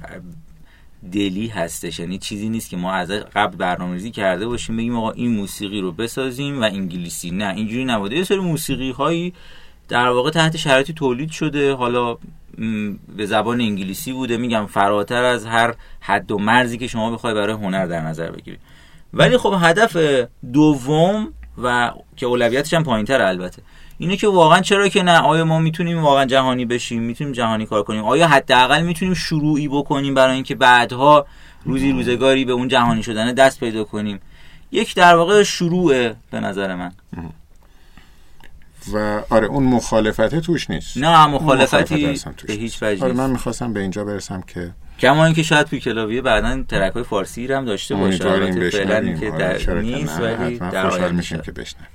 [1.12, 2.00] دلی هستش.
[2.00, 5.92] یعنی چیزی نیست که ما از قبل برنامه‌ریزی کرده باشیم بگیم آقا این موسیقی رو
[5.92, 7.32] بسازیم و انگلیسی.
[7.32, 8.16] نه اینجوری نبوده.
[8.16, 9.34] یه سری موسیقی هایی
[9.88, 11.74] در واقع تحت شرایطی تولید شده.
[11.74, 12.18] حالا
[13.18, 14.38] به زبان انگلیسی بوده.
[14.38, 18.60] میگم فراتر از هر حد و مرزی که شما بخوای برای هنر در نظر بگیرید
[19.14, 19.98] ولی خب هدف
[20.54, 21.34] دوم
[21.64, 23.62] و که اولویتش هم پایینتر البته
[23.98, 27.84] اینه که واقعا چرا که نه؟ آیا ما می‌تونیم واقعا جهانی بشیم؟ می‌تونیم جهانی کار
[27.84, 31.26] کنیم؟ آیا حداقل می‌تونیم شروعی بکنیم برای اینکه بعدها
[31.66, 34.20] روزی روزگاری به اون جهانی شدن دست پیدا کنیم؟
[34.72, 36.92] یک در واقع شروعه به نظر من.
[38.94, 40.98] و آره اون مخالفت توش نیست.
[40.98, 45.68] نه مخالفتی به هیچ وجه آره من می‌خواستم به اینجا برسم که کما اینکه شاید
[45.68, 48.24] توی کلاویه بعدا ترک های فارسی هم داشته باشه.
[48.70, 51.90] فعلا که در آره نیست ولی در میشیم که بشنویم.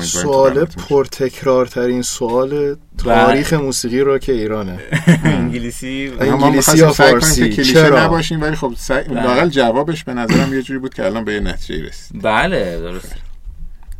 [0.00, 4.78] سوال پرتکرارترین سوال تاریخ موسیقی را که ایرانه.
[5.24, 6.12] انگلیسی.
[6.20, 7.64] انگلیسی یا فارسی.
[7.64, 8.72] چرا؟ نباشیم ولی خب
[9.08, 13.14] لاقل جوابش به نظرم یه جوری بود که الان به یه نتیجه رسید بله درست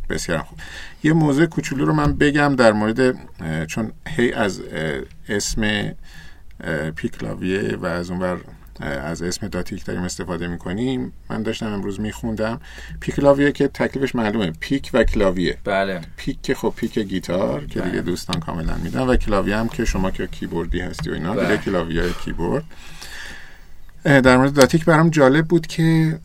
[0.09, 0.57] بسیار خوب.
[1.03, 3.17] یه موضوع کوچولو رو من بگم در مورد
[3.65, 4.61] چون هی از
[5.29, 5.91] اسم
[6.95, 8.41] پیکلاویه و از اونور
[8.81, 11.13] از اسم داتیک داریم استفاده می‌کنیم.
[11.29, 12.61] من داشتم امروز میخوندم.
[12.99, 14.51] پیکلاویه که تکلیفش معلومه.
[14.59, 15.57] pick و کلاویه.
[15.63, 16.01] بله.
[16.17, 18.01] pick که خب pick گیتار که دیگه بله.
[18.01, 21.43] دوستان کاملا میدونن و کلاویه هم که شما که کیبوردی هستی و اینا بله.
[21.43, 22.63] دیگه کلاویه کیبورد.
[24.03, 26.19] در مورد داتیک برام جالب بود که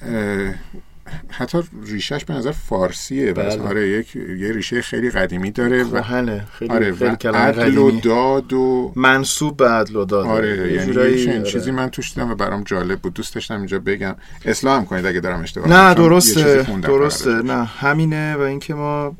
[1.29, 3.63] حتی ریشش به نظر فارسیه بله.
[3.63, 8.93] آره یک یه ریشه خیلی قدیمی داره و خیلی آره خیلی عدل و داد و
[8.97, 10.27] منصوب به عدل و داد.
[10.27, 11.43] آره یعنی آره.
[11.43, 13.15] چیزی من توش دیدم و برام جالب بود.
[13.15, 14.17] دوست داشتم اینجا بگم.
[14.45, 17.31] اصلاح کنید اگه دارم اشتباه نه درسته درسته.
[17.31, 19.17] نه همینه و اینکه ما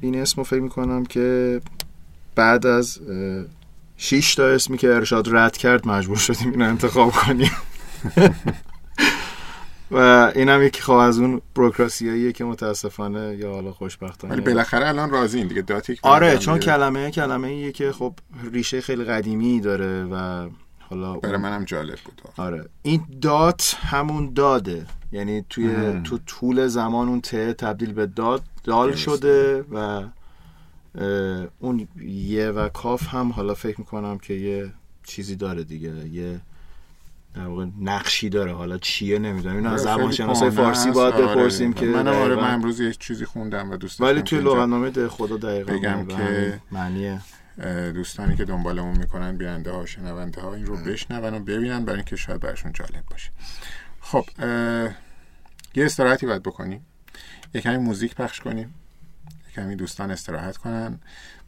[0.00, 1.60] این اسمو فکر می‌کنم که
[2.34, 2.98] بعد از
[3.96, 7.50] شیش تا اسمی که ارشاد رد کرد مجبور شدیم این انتخاب کنیم.
[9.92, 14.88] و این هم یکی خواه از اون بروکراسیاییه که متاسفانه یا حالا خوشبختانه ولی بالاخره
[14.88, 15.62] الان راضی دیگه.
[15.62, 18.14] داتیک آره چون کلمه کلمه ایه که خب
[18.52, 22.22] ریشه خیلی قدیمی داره و حالا برای منم جالب بود.
[22.36, 22.68] آره.
[22.82, 24.86] این دات همون داده.
[25.12, 30.02] یعنی توی تو طول زمان اون ته تبدیل به داد دال شده و
[31.58, 34.72] اون یه و کاف هم حالا فکر می‌کنم که یه
[35.04, 36.40] چیزی داره دیگه یه
[37.34, 38.52] در واقع نقشی داره.
[38.52, 39.56] حالا چیه نمی‌دونم.
[39.56, 41.26] اینو از زبان شناسای فارسی باید آره.
[41.26, 45.08] بپرسیم که من آره من امروز یه چیزی خوندم و دوست ولی توی لغتنامه ده
[45.08, 47.18] خدا دقیقا بگم که معنی
[47.94, 52.16] دوستانی که دنبالمون می‌کنن بیننده ها شنونده ها این رو بشنون و ببینن برای اینکه
[52.16, 53.30] شاید براشون جالب باشه.
[54.00, 54.24] خب
[55.74, 56.86] یه استراحتی باید بکنیم.
[57.54, 58.74] یه کمی موزیک پخش کنیم.
[59.46, 61.00] یه کمی دوستان استراحت کنن.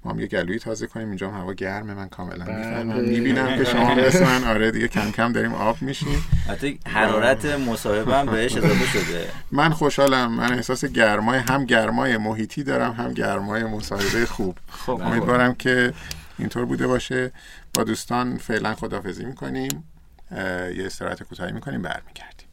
[0.05, 2.57] ما هم یه گلوی تازه کنیم اینجا هم هوا گرمه من کاملا بله.
[2.57, 3.01] می‌فهمم.
[3.01, 6.25] می‌بینم که شما مثل من آره دیگه کم کم داریم آب میشیم.
[6.49, 9.29] حتی حرارت مصاحبه هم بهش اضافه شده.
[9.53, 10.33] من خوشحالم.
[10.33, 14.59] من احساس گرمای هم گرمای محیطی دارم هم گرمای مصاحبه خوب.
[14.71, 15.01] خب.
[15.05, 15.93] امیدوارم که
[16.39, 17.33] اینطور بوده باشه.
[17.75, 19.85] با دوستان فعلا خدافزی می‌کنیم.
[20.31, 22.49] یه استراحت کوتاهی می‌کنیم برمیگردیم.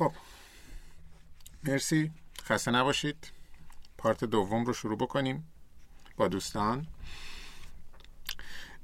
[0.00, 0.12] خب.
[1.64, 2.10] مرسی.
[2.44, 3.30] خسته نباشید.
[3.98, 5.44] پارت دوم رو شروع بکنیم
[6.16, 6.86] با دوستان.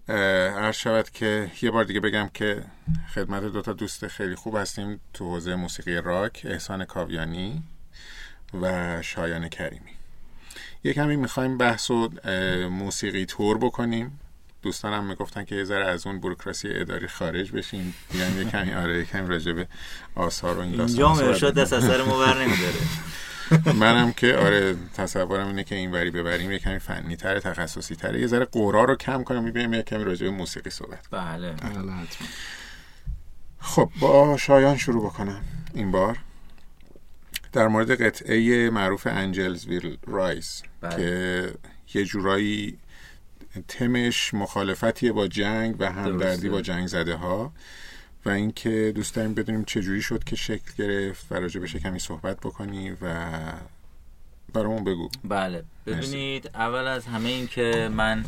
[0.09, 2.65] عرض شود که یه بار دیگه بگم که
[3.15, 7.63] خدمت دوتا دوست خیلی خوب هستیم تو حوزه موسیقی راک احسان کاویانی
[8.63, 9.93] و شایان کریمی.
[10.85, 12.09] یه کمی می‌خوایم بحث و
[12.69, 14.21] موسیقی تور بکنیم.
[14.67, 18.99] دوستانم می‌گفتن که یه ذره از اون بروکراسی اداری خارج بشیم یعنی یه کمی آره
[18.99, 19.67] یه کمی راجع به
[20.15, 22.79] آثار و این اینجا ارشاد دست از سر ما بر نمیداره.
[23.83, 28.21] منم که آره تصورم اینه که این وری ببریم یه کمی فنی تره تخصصی تره
[28.21, 31.55] یه ذره قورا رو کم کنیم می‌بینیم یه کمی راجع به موسیقی صحبت بله.
[33.61, 35.41] خب با شایان شروع بکنم.
[35.75, 36.19] این بار
[37.53, 40.97] در مورد قطعه معروف انجلز ویل رایس بله.
[40.97, 42.79] که یه جورایی
[43.69, 46.49] تمش مخالفتیه با جنگ و همدردی.
[46.49, 47.53] با جنگ زده ها
[48.25, 52.41] و اینکه دوست داریم بدونیم چجوری شد که شکل گرفت و راجع بهش کمی صحبت
[52.41, 53.33] بکنی و
[54.53, 55.09] برامون بگو.
[55.25, 55.65] بله.
[55.87, 58.25] ببینید اول از همه این که من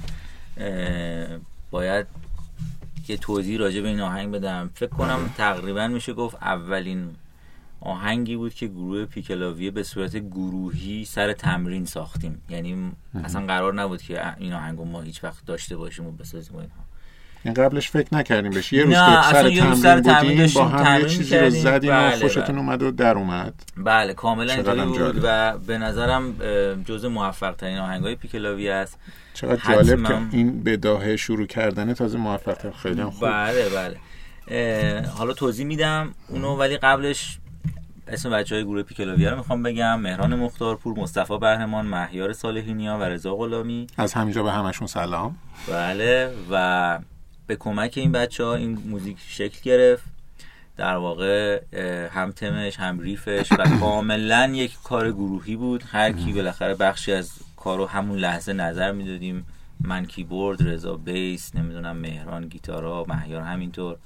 [1.71, 2.07] باید
[3.09, 4.71] یه توضیح راجع به این آهنگ بدم.
[4.75, 7.17] فکر کنم تقریبا میشه گفت اولین
[7.81, 12.43] آهنگی بود که گروه پیکلاویه به صورت گروهی سر تمرین ساختیم.
[12.49, 12.93] یعنی
[13.25, 16.77] اصلا قرار نبود که این آهنگو ما هیچ وقت داشته باشیم و بسازیم و اینها.
[17.45, 18.73] این قبلش فکر نکردیم بهش.
[18.73, 21.51] یه روز که سر تمرین سر تمرین بودیم با هم یه تمرین چیزی رو.
[21.51, 22.59] زدیم و بله، خوشتون بله.
[22.59, 23.55] اومد و در اومد.
[23.77, 25.21] بله کاملا اینطوری بود.
[25.25, 26.33] و به نظرم
[26.85, 28.99] جزء موفق ترین آهنگ های پیکلاوی است.
[29.35, 29.75] چقدر.
[29.75, 33.29] جالب که این بداهه شروع کردن تازه موفق خیلی خوب.
[33.29, 33.97] بله بله.
[35.09, 37.39] حالا توضیح میدم اونو ولی قبلش
[38.09, 40.01] اسم بچه های گروه پیکلاویه رو می‌خوام بگم.
[40.01, 43.87] مهران مختارپور مصطفی بهرمان مهیار صالحینیا و رضا غلامی.
[43.97, 45.37] از همینجا به همشون سلام.
[45.69, 46.99] بله و
[47.47, 50.05] به کمک این بچه ها این موزیک شکل گرفت.
[50.77, 51.61] در واقع
[52.13, 55.85] هم تمش هم ریفش و کاملا یک کار گروهی بود.
[55.87, 59.47] هر کی بالاخره بخشی از کارو همون لحظه نظر می‌دادیم.
[59.81, 63.97] من کیبورد رضا بیس نمی‌دونم مهران گیتارا مهیار همینطور.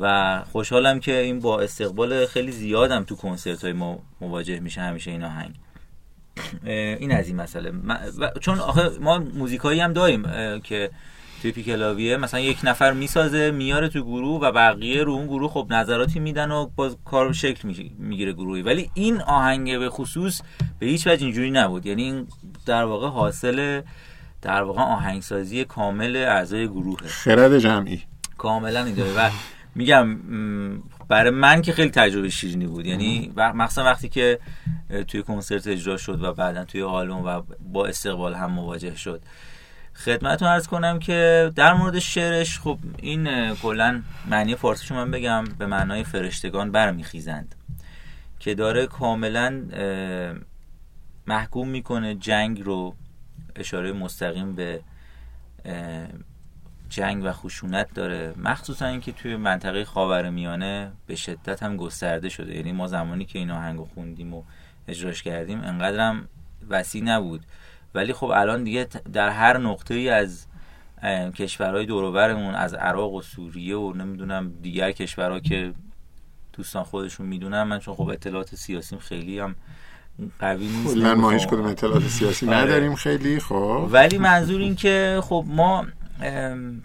[0.00, 5.10] و خوشحالم که این با استقبال خیلی زیادم تو کنسرت های ما مواجه میشه همیشه
[5.10, 5.54] این آهنگ.
[6.64, 7.70] این از این مسئله.
[7.70, 7.98] من-
[8.40, 10.22] چون آخه ما موزیکایی هم داریم
[10.60, 10.90] که
[11.42, 15.66] توی پیکلاویه مثلا یک نفر می‌سازه میاره تو گروه و بقیه رو اون گروه خب
[15.70, 18.62] نظراتی میدن و باز کار شکل می- می‌گیره گروهی.
[18.62, 20.40] ولی این آهنگ به خصوص
[20.78, 21.86] به هیچ وجه اینجوری نبود.
[21.86, 22.26] یعنی این
[22.66, 23.82] در واقع حاصل
[24.42, 27.06] در واقع آهنگسازی کامل اعضای گروهه.
[27.06, 28.02] خرد جمعی.
[28.38, 29.30] کاملا اینطوره و
[29.74, 30.18] میگم
[31.08, 32.86] برای من که خیلی تجربه شیرینی بود.
[32.86, 34.38] یعنی مخصوصا وقتی که
[35.08, 37.42] توی کنسرت اجرا شد و بعدا توی آلبوم و
[37.72, 39.22] با استقبال هم مواجه شد.
[39.94, 45.66] خدمتتون ارز کنم که در مورد شعرش خب این کلا معنی فارسیشو من بگم به
[45.66, 47.54] معنای فرشتگان برمیخیزند.
[48.40, 49.62] که داره کاملا
[51.26, 52.94] محکوم می‌کنه جنگ رو
[53.56, 54.80] اشاره مستقیم به
[56.92, 58.34] جنگ و خشونت داره.
[58.36, 62.56] مخصوصا اینکه توی منطقه خاورمیانه به شدت هم گسترده شده.
[62.56, 64.42] یعنی ما زمانی که این آهنگو خوندیم و
[64.88, 66.28] اجراش کردیم انقدر هم
[66.68, 67.40] وسیع نبود.
[67.94, 70.46] ولی خب الان دیگه در هر نقطه ای از
[71.34, 75.72] کشورهای دوروبرمون از عراق و سوریه و نمی‌دونم دیگر کشورها که
[76.52, 79.54] دوستان خودشون می‌دونن من چون خب اطلاعات سیاسیم خیلی هم
[80.38, 82.56] قوی نیست ما هیچ کدوم اطلاعات سیاسی آره.
[82.56, 83.88] نداریم خیلی خب.
[83.92, 85.86] ولی منظور این که خب ما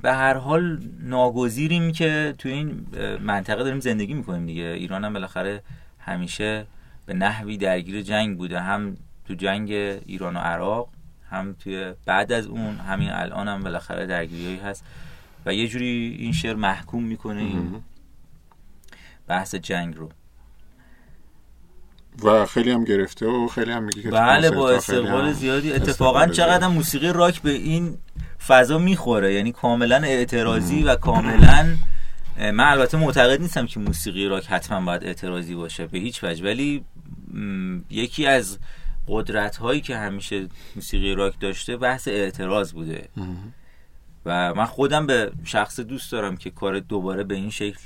[0.02, 2.86] به هر حال ناگزیریم که تو این
[3.22, 4.64] منطقه داریم زندگی می‌کنیم دیگه.
[4.64, 5.64] ایران هم بالاخره
[6.00, 6.66] همیشه
[7.06, 8.60] به نحوی درگیر جنگ بوده.
[8.60, 9.72] هم تو جنگ
[10.06, 10.90] ایران و عراق
[11.30, 14.84] هم توی بعد از اون همین الان هم بالاخره درگیری هست.
[15.46, 17.76] و یه جوری این شعر محکوم می‌کنه این
[19.28, 20.10] بحث جنگ رو.
[22.24, 25.74] و خیلی هم گرفته و خیلی هم میگه که بله با استقبال زیادی.
[25.74, 26.28] اتفاقا.
[26.28, 27.98] چقدر موسیقی راک به این
[28.48, 29.34] فضا می‌خوره.
[29.34, 31.78] یعنی کاملا اعتراضی و کاملا
[32.38, 36.44] من البته معتقد نیستم که موسیقی راک حتما باید اعتراضی باشه به هیچ وجه.
[36.44, 36.86] ولی
[37.90, 38.60] یکی از
[39.08, 43.10] قدرت هایی که همیشه موسیقی راک داشته بحث اعتراض بوده.
[44.26, 47.80] و من خودم به شخص دوست دارم که کار دوباره به این شکل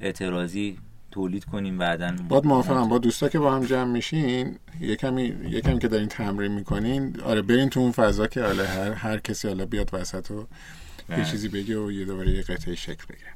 [0.00, 0.78] اعتراضی
[1.10, 5.88] تولید کنیم بعدا باید موافقم با دوستا که با هم جمع میشین یکمی یکم که
[5.88, 9.90] دارین تمرین می‌کنین آره برین تو اون فضا که حالا هر هر کسی حالا بیاد
[9.92, 11.24] وسط و یه بله.
[11.24, 13.32] چیزی بگه و یه دوباره یه قطعه شکل بگیره.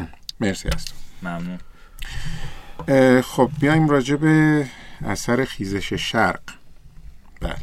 [0.40, 0.94] مرسی از تو.
[1.22, 1.58] ممنون.
[3.22, 4.66] خب بیایم راجع به
[5.04, 6.40] اثر خیزش شرق.
[7.40, 7.56] بله.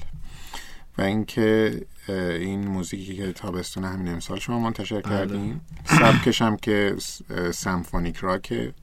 [0.98, 6.96] و اینکه این موزیکی که تابستون همین امسال شما منتشر کردین سبکش هم که
[7.54, 8.74] سمفونیک راکه.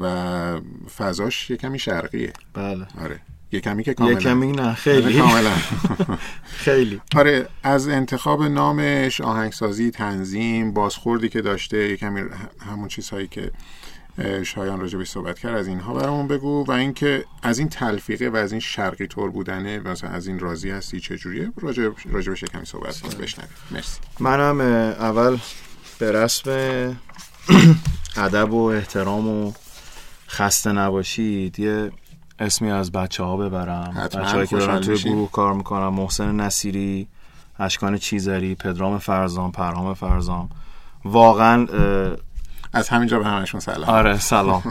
[0.00, 0.60] و
[0.96, 2.32] فضاش یه کمی شرقیه.
[2.54, 2.86] بله.
[3.00, 3.20] آره.
[3.52, 4.14] یه کمی که کاملا.
[4.14, 5.18] یه کمی نه خیلی.
[5.18, 5.50] کاملا.
[6.66, 7.00] خیلی.
[7.16, 12.22] آره از انتخاب نامش آهنگسازی تنظیم بازخوردی که داشته یه کمی
[12.66, 13.50] همون چیزهایی که
[14.42, 18.52] شایان راجع صحبت کرد از اینها برامون بگو و اینکه از این تلفیقه و از
[18.52, 23.00] این شرقی طور بودنه مثلا از این راضی هستی چجوریه راجع راجع یه کمی صحبت
[23.00, 23.50] کن بشنویم.
[23.70, 23.98] مرسی.
[24.20, 25.38] منم اول
[25.98, 26.50] به رسم
[28.16, 29.52] ادب و احترام و
[30.28, 31.92] خسته نباشید یه
[32.38, 34.98] اسمی از بچه ها ببرم بچه که دارن توی.
[34.98, 37.08] گروه کار می‌کنم محسن نصیری
[37.58, 40.48] اشکان چیزری پدرام فرزام پرهام فرزام
[41.04, 41.66] واقعا
[42.72, 43.88] از همینجا به همشون سلام.
[43.88, 44.62] آره سلام.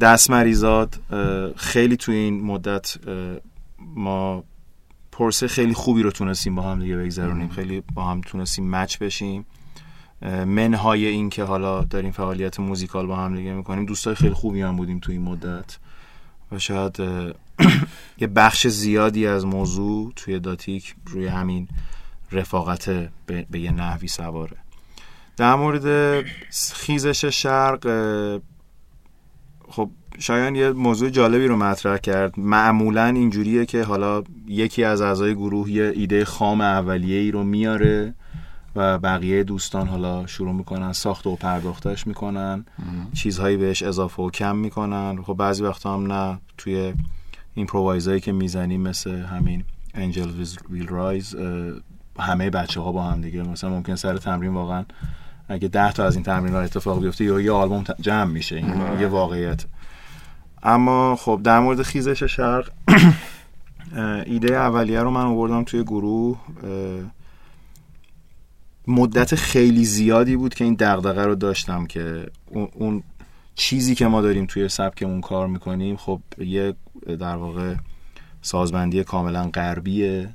[0.00, 2.94] دست مریزاد اه، خیلی توی این مدت
[3.80, 4.44] ما
[5.12, 7.48] پرسه خیلی خوبی رو تونستیم با هم دیگه بگذرونیم.
[7.48, 9.46] خیلی با هم تونستیم مچ بشیم.
[10.46, 13.86] منهای این که حالا داریم فعالیت موزیکال با هم دیگه می‌کنیم.
[13.86, 15.78] دوستای خیلی خوبی هم بودیم توی این مدت.
[16.52, 16.98] و شاید
[18.20, 21.68] یه بخش زیادی از موضوع توی داتیک روی همین
[22.32, 22.90] رفاقت
[23.26, 24.56] به, به یه نحوی سواره.
[25.36, 26.24] در مورد
[26.74, 27.86] خیزش شرق
[29.68, 32.40] خب شایان یه موضوع جالبی رو مطرح کرد.
[32.40, 38.14] معمولا اینجوریه که حالا یکی از اعضای گروه یه ایده خام اولیه ای رو میاره.
[38.76, 42.64] و بقیه دوستان حالا شروع می‌کنن ساخت و پرداختش می‌کنن.
[43.14, 45.22] چیزهایی بهش اضافه و کم می‌کنن.
[45.22, 46.94] خب بعضی وقتا هم نه توی
[47.54, 49.64] ایمپرووایزایی که می‌زنیم مثل همین
[49.94, 51.36] انجل ویل رایز
[52.18, 53.42] همه بچه ها با هم دیگه.
[53.42, 54.84] مثلا ممکن سر تمرین واقعا
[55.48, 59.00] اگه ده تا از این تمرین ها اتفاق بیفته یا یه آلبوم جمع میشه این
[59.00, 59.64] یه واقعیت.
[60.62, 62.70] اما خب در مورد خیزش شرق
[64.26, 66.38] ایده اولیه رو من آوردم توی گروه
[68.88, 72.26] مدت خیلی زیادی بود که این دغدغه رو داشتم که
[72.74, 73.02] اون,
[73.54, 76.74] چیزی که ما داریم توی سبکمون کار می‌کنیم خب یه
[77.06, 77.74] در واقع
[78.42, 80.34] سازبندی کاملا غربیه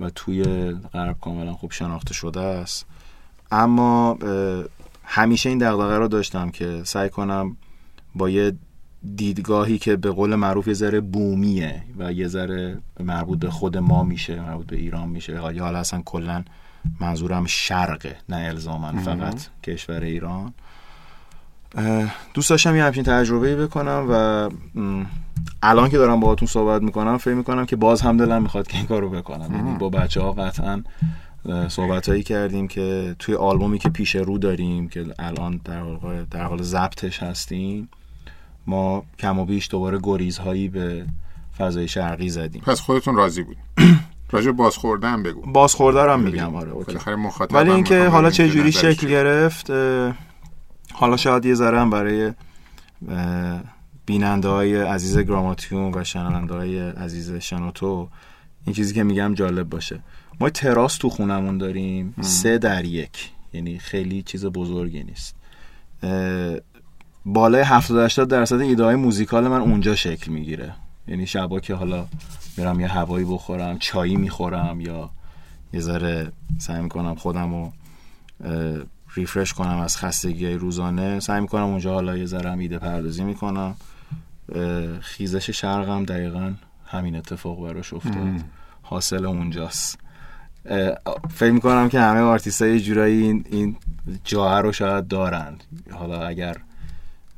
[0.00, 2.86] و توی غرب کاملا خوب شناخته شده است.
[3.50, 4.18] اما
[5.04, 7.56] همیشه این دغدغه رو داشتم که سعی کنم
[8.14, 8.52] با یه
[9.16, 14.04] دیدگاهی که به قول معروف یه ذره بومیه و یه ذره مربوط به خود ما
[14.04, 15.32] میشه مربوط به ایران میشه.
[15.32, 16.44] یا حالا اصلا کلا
[17.00, 20.54] منظورم شرقه نه الزاما فقط کشور ایران.
[22.34, 24.48] دوست داشتم یه همچین تجربه بکنم و
[25.62, 28.86] الان که دارم باهاتون صحبت می‌کنم فکر می‌کنم که باز هم دلم می‌خواد که این
[28.86, 29.54] کار رو بکنم.
[29.56, 30.82] یعنی با بچه ها قطعا
[31.68, 36.44] صحبت هایی کردیم که توی آلبومی که پیش رو داریم که الان در حال, در
[36.44, 37.88] حال ضبطش هستیم
[38.66, 41.06] ما کم و بیش دوباره گریزهایی به
[41.58, 42.62] فضای شرقی زدیم.
[42.62, 43.56] پس خودتون راضی بود
[44.30, 45.68] راجع بازخوردن بگو.
[45.96, 46.56] هم میگم.
[46.56, 46.86] آره okay.
[46.86, 49.08] بالاخره مخاطب ولی هم اینکه حالا چه جوری شکل.
[49.08, 49.70] گرفت
[50.92, 52.32] حالا شاید یه ذره هم برای
[54.06, 58.08] بیننده های عزیز گراماتیون و شنونده های عزیز شنوتو
[58.64, 60.02] این چیزی که میگم جالب باشه.
[60.40, 63.30] ما تراس تو خونمون داریم سه در یک.
[63.52, 65.36] یعنی خیلی چیز بزرگی نیست.
[67.26, 70.74] بالای 70 80 درصد ایده های موزیکال من اونجا شکل می‌گیره.
[71.10, 72.06] یعنی شبا که حالا
[72.56, 75.10] میرم یه هوایی بخورم چایی می‌خورم یا
[75.72, 77.72] یه ذره سعی می‌کنم خودم رو
[79.14, 81.20] ریفرش کنم از خستگی های روزانه.
[81.20, 83.74] سعی می‌کنم اونجا حالا یه ذره ایده پردازی می‌کنم.
[85.00, 86.52] خیزش شرقم دقیقا
[86.86, 88.44] همین اتفاق براش افتاد.
[88.82, 89.98] حاصل اونجاست.
[91.34, 93.76] فکر می‌کنم که همه آرتیست های جورایی این, این
[94.24, 95.56] جاه رو شاید دارن
[95.90, 96.56] حالا اگر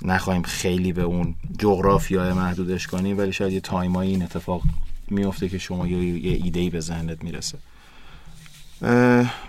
[0.05, 4.63] نخواهیم خیلی به اون جغرافیای محدودش کنیم ولی شاید یه time ایی این اتفاق
[5.11, 7.59] میفته که شما یه, یه ایدهی به ذهنت می‌رسه.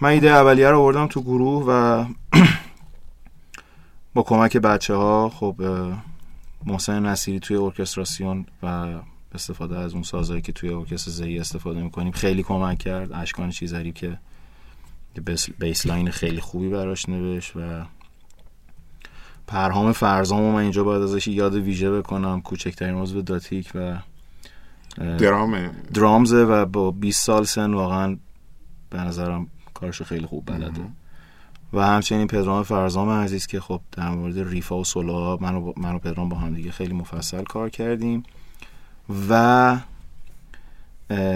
[0.01, 2.05] من ایده اولیه رو آوردم تو گروه و
[4.13, 5.55] با کمک بچه ها خب
[6.65, 8.87] محسن نصیری توی ارکستراسیون و
[9.35, 13.13] استفاده از اون سازهایی که توی ارکستر زهی استفاده می‌کنیم خیلی کمک کرد.
[13.13, 14.17] اشکان چیزری که
[15.25, 17.85] bass- bassline خیلی خوبی براش نوشت و
[19.47, 23.97] پرهام فرزامو من اینجا باید ازش یاد ویژه بکنم کوچکترین عضو داتیک و
[25.17, 25.71] درامه.
[25.93, 28.17] درامزه و با 20 سال سن واقعا
[28.89, 30.81] به نظرم کارشو خیلی خوب بلده.
[31.73, 35.95] و همچنین پدرام فرزام عزیز که خب در مورد ریفا و سولا من و, من
[35.95, 38.23] و پدرام با هم دیگه خیلی مفصل کار کردیم.
[39.29, 39.77] و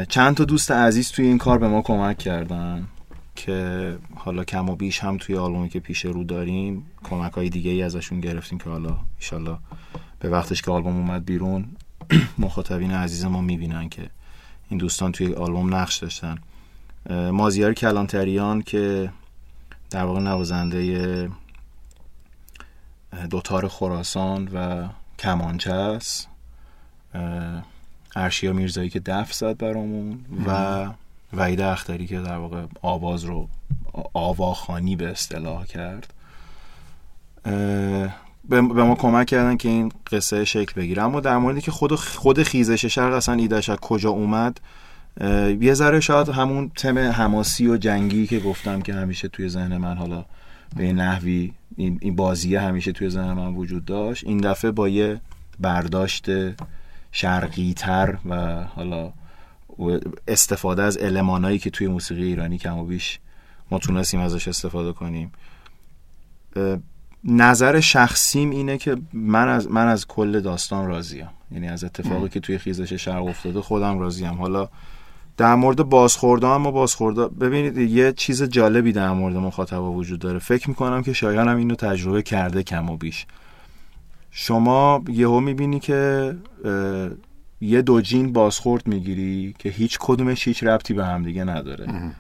[0.10, 2.88] چند تا دوست عزیز توی این کار به ما کمک کردن.
[3.38, 7.72] که حالا کم و بیش هم توی آلبومی که پیش رو داریم کمک های دیگه
[7.72, 9.58] ای ازشون گرفتیم که حالا ایشالله
[10.20, 11.66] به وقتش که آلبوم اومد بیرون
[12.38, 14.10] مخاطبین عزیز ما می‌بینن که
[14.70, 16.38] این دوستان توی آلبوم نقش داشتن.
[17.32, 19.12] مازیار کلانتریان که
[19.90, 21.30] در واقع نوازنده
[23.30, 24.88] دوتار خراسان و
[25.20, 26.28] کمانچه است.
[28.16, 30.88] ارشیا میرزایی که دف زد برامون و
[31.34, 33.48] وحید اختری که در واقع آواز رو
[34.14, 36.14] آواخانی به اصطلاح کرد
[38.50, 41.04] به ما کمک کردن که این قصه شکل بگیره.
[41.04, 44.60] اما در موردی که خود خود خیزش شرق اصلا ایدهش از کجا اومد
[45.62, 49.98] یه ذره شاید همون تم حماسی و جنگی که گفتم که همیشه توی ذهن من
[49.98, 50.26] حالا
[50.76, 55.22] به نحوی این, بازیه همیشه توی ذهن من وجود داشت این دفعه با یه
[55.60, 56.26] برداشت
[57.12, 59.14] شرقی تر و حالا
[60.28, 63.20] استفاده از المانایی که توی موسیقی ایرانی کم و بیش
[63.72, 65.32] ما تونستیم ازش استفاده کنیم.
[67.24, 71.30] نظر شخصیم اینه که من از من از کل داستان راضیم.
[71.52, 74.34] یعنی از اتفاقی که توی خیزش شرق افتاده خودم راضیم.
[74.34, 74.70] حالا
[75.38, 80.40] در مورد بازخورده اما بازخورده ببینید یه چیز جالبی در مورد مخاطبا وجود داره.
[80.40, 83.26] فکر می‌کنم که شایان هم اینو تجربه کرده کم و بیش.
[84.32, 86.34] شما یهو می‌بینی که
[87.62, 92.12] یه دوجین بازخورد می‌گیری که هیچ کدومش هیچ ربطی به هم دیگه نداره.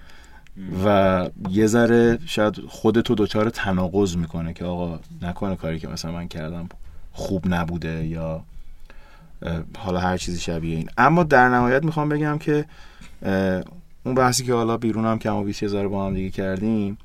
[0.86, 6.28] و یه ذره شاید خودتو دچار تناقض می‌کنه که آقا نکنه کاری که مثلا من
[6.28, 6.70] کردم
[7.12, 8.44] خوب نبوده یا
[9.78, 10.90] حالا هر چیزی شبیه این.
[10.98, 12.66] اما در نهایت می‌خوام بگم که
[14.04, 16.98] اون بحثی که حالا بیرون هم کم و بیش یه ذره با هم دیگه کردیم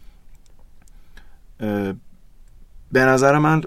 [2.93, 3.62] به نظر من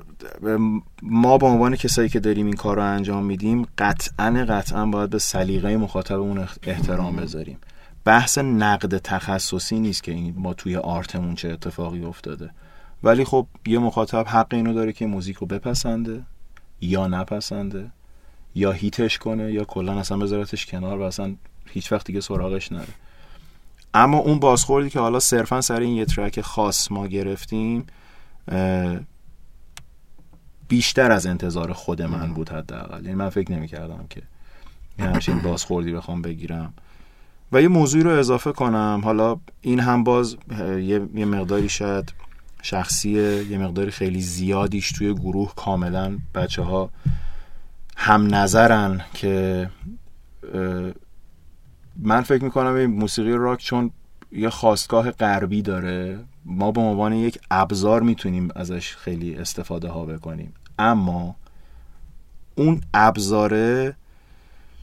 [1.02, 5.20] ما به عنوان کسایی که داریم این کار رو انجام میدیم قطعا قطعا باید به
[5.20, 7.58] سلیقه مخاطبمون احترام بذاریم.
[8.06, 12.50] بحث نقد تخصصی نیست که این ما توی آرتمون چه اتفاقی افتاده.
[13.04, 16.24] ولی خب یه مخاطب حق اینو داره که موزیک رو بپسنده
[16.82, 17.92] یا نپسنده
[18.56, 22.88] یا هیتش کنه یا کلا اصلا بذارتش کنار و اصلا هیچ وقت دیگه سراغش نره.
[23.94, 27.86] اما اون بازخوردی که حالا صرفا سر این یه ترک خاص ما گرفتیم
[30.68, 33.04] بیشتر از انتظار خود من بود حداقل.
[33.04, 34.22] یعنی من فکر نمی‌کردم که
[35.00, 36.74] یه همچین بازخوردی بخوام بگیرم.
[37.52, 39.02] و یه موضوعی رو اضافه کنم.
[39.04, 40.38] حالا این هم باز
[40.80, 42.14] یه, مقداری شاید
[42.62, 46.90] شخصیه یه مقداری خیلی زیادیش توی گروه کاملا بچه ها
[47.98, 49.70] هم نظرن که
[51.98, 53.92] من فکر می‌کنم این موسیقی راک چون
[54.32, 56.20] یه خواستگاه غربی داره.
[56.46, 60.54] ما به عنوان یک ابزار می‌تونیم ازش خیلی استفاده ها بکنیم.
[60.80, 61.36] اما
[62.56, 63.96] اون ابزاره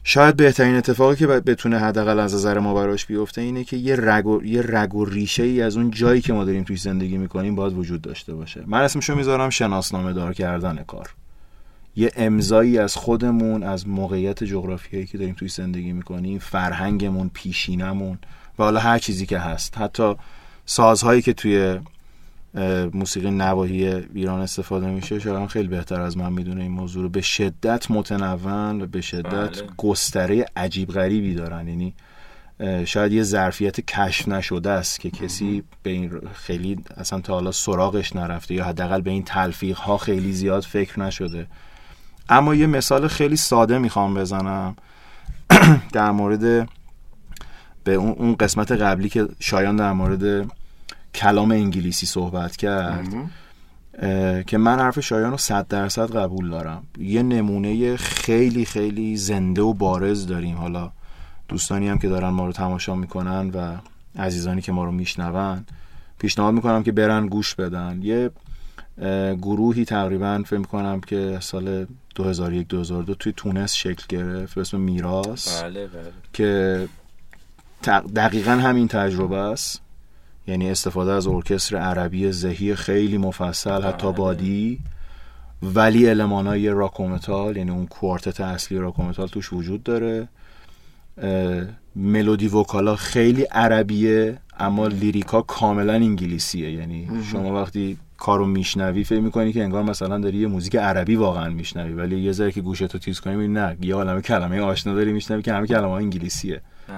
[0.03, 4.27] شاید بهترین اتفاقی که بتونه حداقل از نظر ما براش بیفته اینه که یه رگ
[4.27, 7.55] و, یه رگ و ریشه ای از اون جایی که ما داریم توی زندگی می‌کنیم
[7.55, 8.63] باید وجود داشته باشه.
[8.67, 11.15] من اسمشو می‌ذارم شناسنامه دار کردن کار.
[11.95, 18.17] یه امضایی از خودمون از موقعیت جغرافیایی که داریم توی زندگی می‌کنیم فرهنگمون پیشینمون
[18.59, 19.77] و حالا هر چیزی که هست.
[19.77, 20.15] حتی
[20.65, 21.79] سازهایی که توی
[22.93, 27.09] موسیقی نواحی ایران استفاده میشه شاید خیلی بهتر از من می‌دونه این موضوع رو.
[27.09, 29.69] به شدت متنوع و به شدت بله.
[29.77, 31.67] گستره عجیب غریبی دارن.
[31.67, 31.93] یعنی
[32.85, 38.15] شاید یه ظرفیت کشف نشده است که کسی به این خیلی اصلا تا حالا سراغش
[38.15, 41.47] نرفته یا حداقل به این تلفیق ها خیلی زیاد فکر نشده.
[42.29, 44.75] اما یه مثال خیلی ساده می‌خوام بزنم.
[45.93, 46.69] در مورد
[47.83, 50.49] به اون قسمت قبلی که شایان در مورد
[51.15, 53.07] کلام انگلیسی صحبت کرد
[54.47, 56.83] که من حرف شایان رو صد درصد قبول دارم.
[56.97, 60.55] یه نمونه خیلی خیلی زنده و بارز داریم.
[60.55, 60.91] حالا
[61.47, 63.77] دوستانی هم که دارن ما رو تماشا می‌کنن و
[64.21, 65.65] عزیزانی که ما رو میشنون
[66.19, 67.99] پیشنهاد می‌کنم که برن گوش بدن.
[68.01, 68.31] یه
[69.41, 71.85] گروهی تقریبا فکر می‌کنم که سال
[72.15, 76.11] 2001 2002 توی تونس شکل گرفت به اسم Myrath بله بله.
[76.33, 76.87] که
[77.91, 79.81] دقیقا همین تجربه است.
[80.47, 84.15] یعنی استفاده از ارکستر عربی زهی خیلی مفصل حتی بله.
[84.15, 84.79] بادی.
[85.63, 90.27] ولی المانای راک و متال یعنی اون کوارتت اصلی راک و متال توش وجود داره.
[91.95, 96.71] ملودی vocal ا خیلی عربیه اما lyric ا کاملا انگلیسیه.
[96.71, 101.49] یعنی شما وقتی کارو میشنوی فکر می‌کنی که انگار مثلا داری یه موزیک عربی واقعا
[101.49, 105.41] میشنوی ولی یه ذره که گوشتو تیز کنی نه یه عالمه کلمه آشنا داری میشنوی
[105.41, 106.61] که همه کلمه انگلیسیه.
[106.87, 106.97] بله.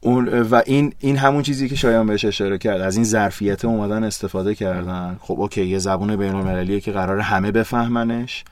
[0.00, 2.80] اون و این این همون چیزی که شایان بهش اشاره کرد.
[2.80, 5.16] از این ظرفیت اومدن استفاده کردن.
[5.20, 8.44] خب okay یه زبون بین المللیه که قراره همه بفهمنش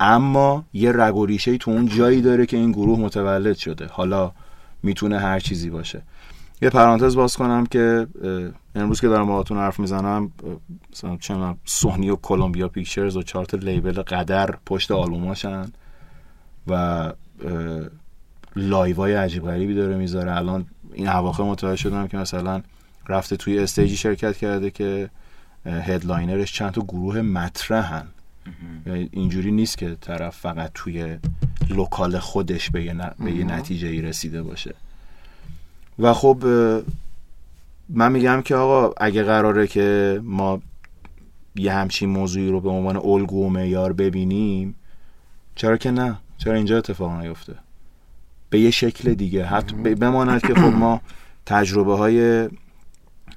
[0.00, 3.86] اما یه رگ و ریشه‌ای تو اون جایی داره که این گروه متولد شده.
[3.92, 4.32] حالا
[4.82, 6.02] می‌تونه هر چیزی باشه.
[6.62, 8.06] یه پرانتز باز کنم که
[8.74, 10.32] امروز که دارم باهاتون حرف می‌زنم
[10.92, 15.66] مثلا سونی و Columbia Pictures و چهار تا label قدر پشت آلبوماشن
[16.66, 17.12] و
[18.56, 20.36] live ای عجیب غریبی داره می‌ذاره.
[20.36, 22.62] الان این اواخر متوجه شدم که مثلا
[23.08, 25.10] رفته توی stage ی شرکت کرده که
[25.66, 28.06] headliner ش چند تا گروه مطرحن.
[28.86, 31.18] یعنی اینجوری نیست که طرف فقط توی
[31.68, 34.74] local خودش به یه, ن- به یه نتیجه ای رسیده باشه.
[35.98, 36.44] و خب
[37.88, 40.62] من میگم که آقا اگه قراره که ما
[41.56, 44.74] یه همچین موضوعی رو به عنوان الگو و معیار ببینیم
[45.54, 47.54] چرا که نه؟ چرا اینجا اتفاق نیفته؟
[48.56, 49.44] به یه شکل دیگه.
[49.44, 51.00] حتی بماند که خب ما
[51.46, 52.48] تجربه های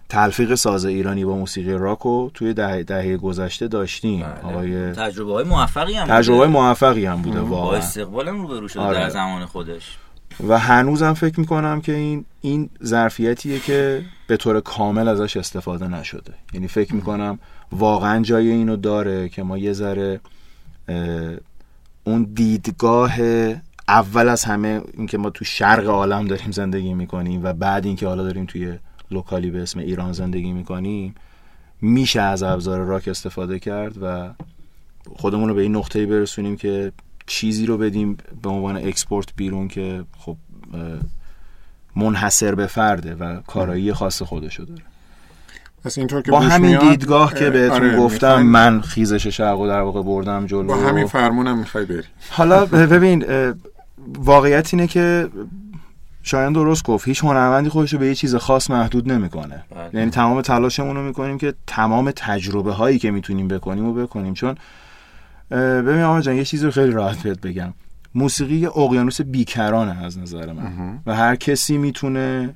[0.09, 4.25] تلفیق ساز ایرانی با موسیقی راک رو توی دهه, دهه گذشته داشتیم.
[4.43, 6.59] آقای تجربه های موفقی هم تجربه بوده.
[6.59, 7.77] موفقی هم بوده با واقعا.
[7.77, 8.99] استقبالم روبرو شده آره.
[8.99, 9.97] در زمان خودش.
[10.47, 16.33] و هنوزم فکر می‌کنم که این این ظرفیتیه که به طور کامل ازش استفاده نشده.
[16.53, 17.39] یعنی فکر می‌کنم
[17.71, 20.19] واقعا جای اینو داره که ما یه ذره
[22.03, 23.17] اون دیدگاه
[23.89, 28.23] اول از همه اینکه ما تو شرق عالم داریم زندگی می‌کنیم و بعد اینکه حالا
[28.23, 28.77] داریم توی
[29.11, 31.15] local ی به اسم ایران زندگی می‌کنیم
[31.81, 34.29] میشه از ابزار راک استفاده کرد و
[35.15, 36.91] خودمون رو به این نقطه‌ای برسونیم که
[37.25, 40.37] چیزی رو بدیم به عنوان export بیرون که خب
[41.95, 44.81] منحصر به فرده و کارایی خاص خودشو داره.
[45.83, 49.59] پس اینطور که با همین میاد، دیدگاه که اه، بهتون آره، گفتم من خیزش شرق
[49.59, 50.63] و در واقع بردم جلو.
[50.63, 52.03] با همین فرمونم می‌خوای بری.
[52.29, 53.25] حالا ببین
[54.17, 55.29] واقعیت اینه که
[56.23, 57.07] شایان درست گفت.
[57.07, 59.63] هیچ هنرمندی خودش رو به یه چیز خاص محدود نمی‌کنه.
[59.75, 59.89] بله.
[59.93, 64.33] یعنی تمام تلاشمون رو می‌کنیم که تمام تجربه هایی که می‌تونیم بکنیم و بکنیم.
[64.33, 64.55] چون
[65.51, 67.73] ببین آقا جان یه چیزی رو خیلی راحت بهت بگم.
[68.15, 70.99] موسیقی اقیانوس بیکرانه از نظر من.
[71.05, 72.55] و هر کسی می‌تونه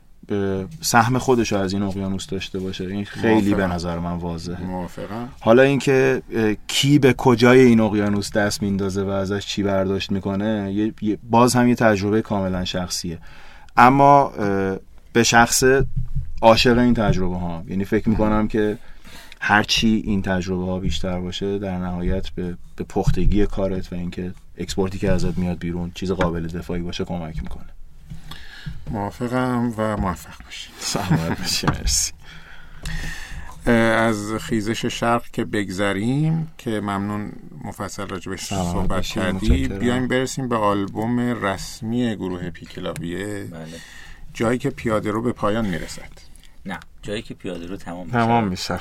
[0.81, 2.85] سهم خودش رو از این اقیانوس داشته باشه.
[2.85, 3.73] این خیلی به موافقم.
[3.73, 4.63] نظر من واضحه.
[4.63, 5.29] موافقم.
[5.39, 6.21] حالا اینکه
[6.67, 11.67] کی به کجای این اقیانوس دست میندازه و ازش چی برداشت می‌کنه یه- باز هم
[11.67, 13.17] یه تجربه کاملا شخصیه.
[13.77, 14.31] اما
[15.13, 15.63] به شخصه
[16.41, 18.77] عاشق این تجربه ها یعنی فکر می‌کنم که
[19.39, 24.91] هرچی این تجربه ها بیشتر باشه در نهایت به, به پختگی کارت و اینکه export
[24.91, 27.65] ی که ازت میاد بیرون چیز قابل دفاعی باشه کمک می‌کنه.
[28.91, 30.69] موافقم و موفق باشی.
[30.79, 32.13] سلامت باشی مرسی.
[33.97, 37.31] از خیزش شرق که بگذریم که ممنون
[37.63, 39.67] مفصل راجبش صحبت کردی.
[39.67, 43.65] بیایم برسیم به آلبوم رسمی گروه پیکلاویه بله.
[44.33, 46.11] جایی که پیاده رو به پایان می‌رسد.
[46.65, 48.17] نه جایی که پیاده رو تمام میشه.
[48.17, 48.79] تمام میشه.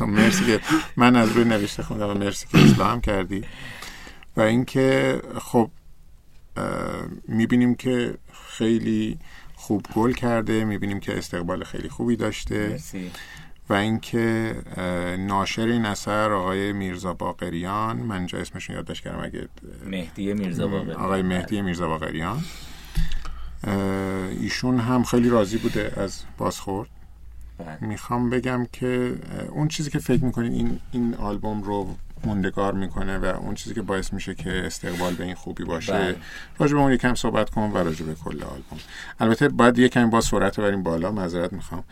[0.06, 0.60] مرسی که
[0.96, 3.44] من از روی نوشته خوندم و مرسی که اصلاح هم کردی.
[4.36, 5.70] و اینکه خب
[7.28, 8.14] می‌بینیم که
[8.48, 9.18] خیلی
[9.54, 12.68] خوب گل کرده می‌بینیم که استقبال خیلی خوبی داشته.
[12.68, 13.10] مرسی.
[13.68, 14.54] و اینکه
[15.18, 19.48] ناشر این اثر آقای میرزا باقریان من اینجا اسمشون یادداشت کردم اگه
[19.86, 22.44] مهدی میرزا باقری آقای مهدی میرزا باقریان.
[24.40, 26.88] ایشون هم خیلی راضی بوده از بازخورد.
[27.58, 27.78] بله.
[27.80, 29.14] می‌خوام بگم که
[29.48, 31.96] اون چیزی که فکر می‌کنین این این آلبوم رو
[32.26, 35.92] موندگار می‌کنه و اون چیزی که باعث میشه که استقبال به این خوبی باشه.
[35.92, 36.16] بله.
[36.58, 38.78] راجع به اون یکم صحبت کنم و راجع به کل آلبوم.
[39.20, 41.84] البته باید یکم با سرعت رو بریم بالا معذرت می‌خوام.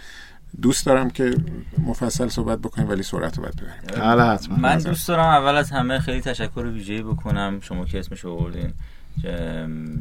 [0.62, 1.36] دوست دارم که
[1.78, 4.02] مفصل صحبت بکنیم ولی سرعت رو باید ببریم.
[4.02, 4.56] بله حتما.
[4.56, 7.60] من دوست دارم اول از همه خیلی تشکر ویژه‌ای بکنم.
[7.60, 8.72] شما که اسمش آوردین.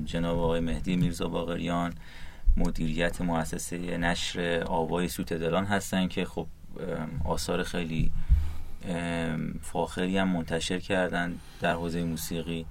[0.05, 1.93] جناب آقای مهدی میرزا باقریان
[2.57, 6.47] مدیریت مؤسسه نشر آوای سوت دلان هستن که خب
[7.25, 8.11] آثار خیلی
[9.61, 12.65] فاخری هم منتشر کردن در حوزه موسیقی.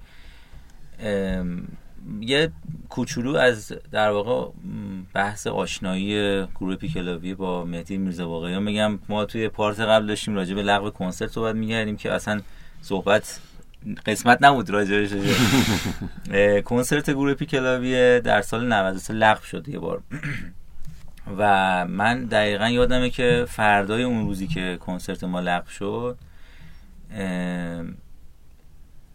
[2.21, 2.51] یه
[2.89, 4.51] کوچولو از در واقع
[5.13, 10.55] بحث آشنایی گروه پیکلاوی با مهدی میرزا باقریان میگم ما توی پارت قبل داشتیم راجع
[10.55, 12.41] به لغو کنسرت صحبت می‌کردیم که اصلا
[12.81, 13.39] صحبت
[14.05, 15.11] قسمت نبود راجع بهش.
[16.31, 20.01] اه، کنسرت گروه پیکلاوی در سال 93 لغو شد یه بار.
[21.37, 26.17] و من دقیقا یادمه که فردای اون روزی که کنسرت ما لغو شد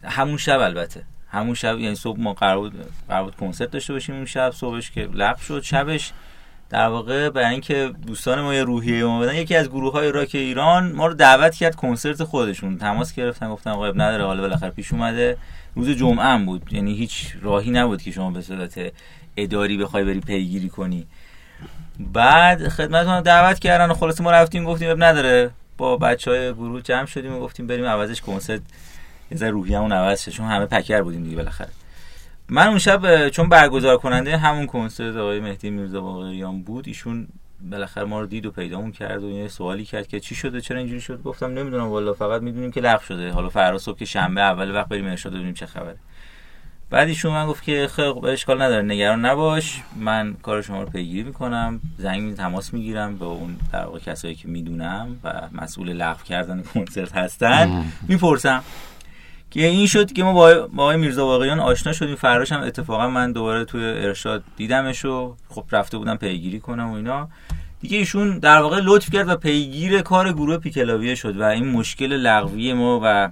[0.03, 1.03] همون شب البته.
[1.27, 2.73] همون شب یعنی صبح ما قرار بود
[3.07, 5.61] قرار بود کنسرت داشته باشیم اون شب صبحش که لغو شد.
[5.61, 6.11] شبش
[6.69, 10.29] در واقع برای اینکه دوستان ما یه روحیه ما بدن یکی از گروه های راک
[10.33, 12.77] ایران ما رو دعوت کرد کنسرت خودشون.
[12.77, 15.37] تماس گرفتن گفتن آقا نداره حالا بالاخره پیش اومده.
[15.75, 16.73] روز جمعه هم بود.
[16.73, 18.93] یعنی هیچ راهی نبود که شما به صورت
[19.37, 21.07] اداری بخوای بری پیگیری کنی.
[21.99, 25.51] بعد خدمتتون دعوت کردن و خلاص ما رفتیم گفتیم اب نداره.
[25.77, 28.61] با بچه های گروه جمع شدیم و گفتیم بریم عوضش کنسرت.
[29.31, 31.69] یه ذره روحیه‌مون عوض شه چون همه پکر بودیم دیگه بالاخره.
[32.49, 37.27] من اون شب چون برگزار کننده همون کنسرت آقای مهدی میرزا باقریان بود ایشون
[37.71, 40.77] بالاخره ما رو دید و پیدامون کرد و یه سوالی کرد که چی شده چرا
[40.77, 43.31] اینجوری شد؟ گفتم نمی‌دونم والا فقط می‌دونیم که لغو شده.
[43.31, 45.97] حالا فردا صبح که شنبه اول وقت بریم ارشاد ببینیم چه خبره.
[46.89, 49.81] بعد ایشون من گفت که خب اشکال نداره نگران نباش.
[49.95, 51.79] من کار شما رو پیگیری می‌کنم.
[51.97, 57.17] زنگ تماس می‌گیرم با اون در واقع کسایی که می‌دونم و مسئول لغو کردن کنسرت
[57.17, 57.85] هستن.
[58.07, 58.63] می‌پرسم
[59.51, 62.15] که این شد که ما با با آقای میرزا واقعیان آشنا شدیم.
[62.15, 66.93] فراش هم اتفاقا من دوباره توی ارشاد دیدمش و خب رفته بودم پیگیری کنم و
[66.93, 67.29] اینا.
[67.81, 72.13] دیگه ایشون در واقع لطف کرد و پیگیر کار گروه پیکلاویه شد و این مشکل
[72.13, 73.29] لغوی ما و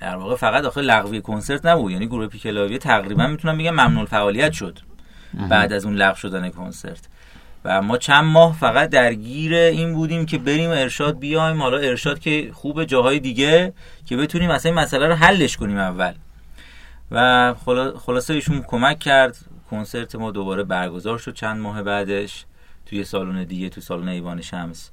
[0.00, 1.92] در واقع فقط آخه لغوی کنسرت نبود.
[1.92, 4.78] یعنی گروه پیکلاویه تقریبا می‌تونم بگم ممنوع فعالیت شد
[5.48, 7.00] بعد از اون لغو شدن کنسرت.
[7.64, 11.62] و ما چند ماه فقط درگیر این بودیم که بریم ارشاد بیایم.
[11.62, 13.72] حالا ارشاد که خوب جاهای دیگه
[14.06, 16.12] که بتونیم اصلا این مسئله رو حلش کنیم اول.
[17.10, 19.36] و خلا- خلاصه ایشون کمک کرد.
[19.70, 22.44] کنسرت ما دوباره برگزار شد چند ماه بعدش
[22.86, 24.90] توی سالن دیگه تو سالن ایوان شمس.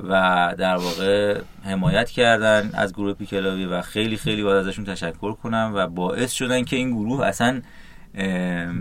[0.00, 5.72] و در واقع حمایت کردن از گروه پیکلاوی و خیلی خیلی باید ازشون تشکر کنم
[5.74, 7.62] و باعث شدن که این گروه اصلا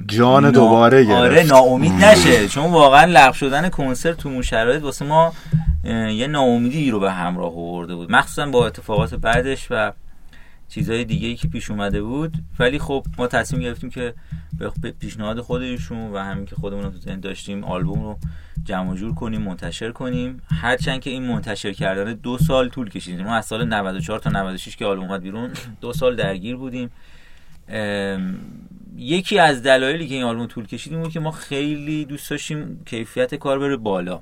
[0.08, 1.20] جان نا- دوباره گرفت.
[1.22, 5.34] آره ناامید نشه چون واقعا لغو شدن کنسرت تو اون شرایط واسه ما
[6.12, 9.92] یه ناامیدی رو به همراه آورده بود مخصوصا با اتفاقات بعدش و
[10.70, 12.34] چیزهای دیگه ای که پیش اومده بود.
[12.60, 14.14] ولی خب ما تصمیم گرفتیم که
[14.82, 18.18] به پیشنهاد خودشون و همین که خودمون رو تو ذهن داشتیم آلبوم رو
[18.66, 20.42] جمع جور کنیم منتشر کنیم.
[20.62, 23.22] هرچند که این منتشر کردن دو سال طول کشید.
[23.22, 25.52] ما از سال 94 تا 96 که آلبوم اومد بیرون
[25.82, 26.92] دو سال درگیر بودیم.
[28.98, 32.84] یکی از دلایلی که این آلبوم طول کشید این بود که ما خیلی دوست داشتیم
[32.86, 34.22] کیفیت کار بره بالا.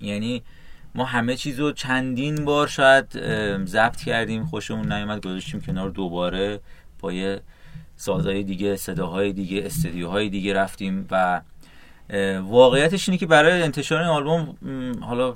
[0.00, 0.42] یعنی
[0.96, 3.06] ما همه چیز رو چندین بار شاید
[3.64, 6.60] ضبط کردیم خوشمون نیومد گذاشتیم کنار دوباره
[7.00, 7.40] با یه
[7.96, 11.40] سازهای دیگه صداهای دیگه استدیوهای دیگه رفتیم و
[12.40, 14.56] واقعیتش اینه که برای انتشار این آلبوم
[15.00, 15.34] حالا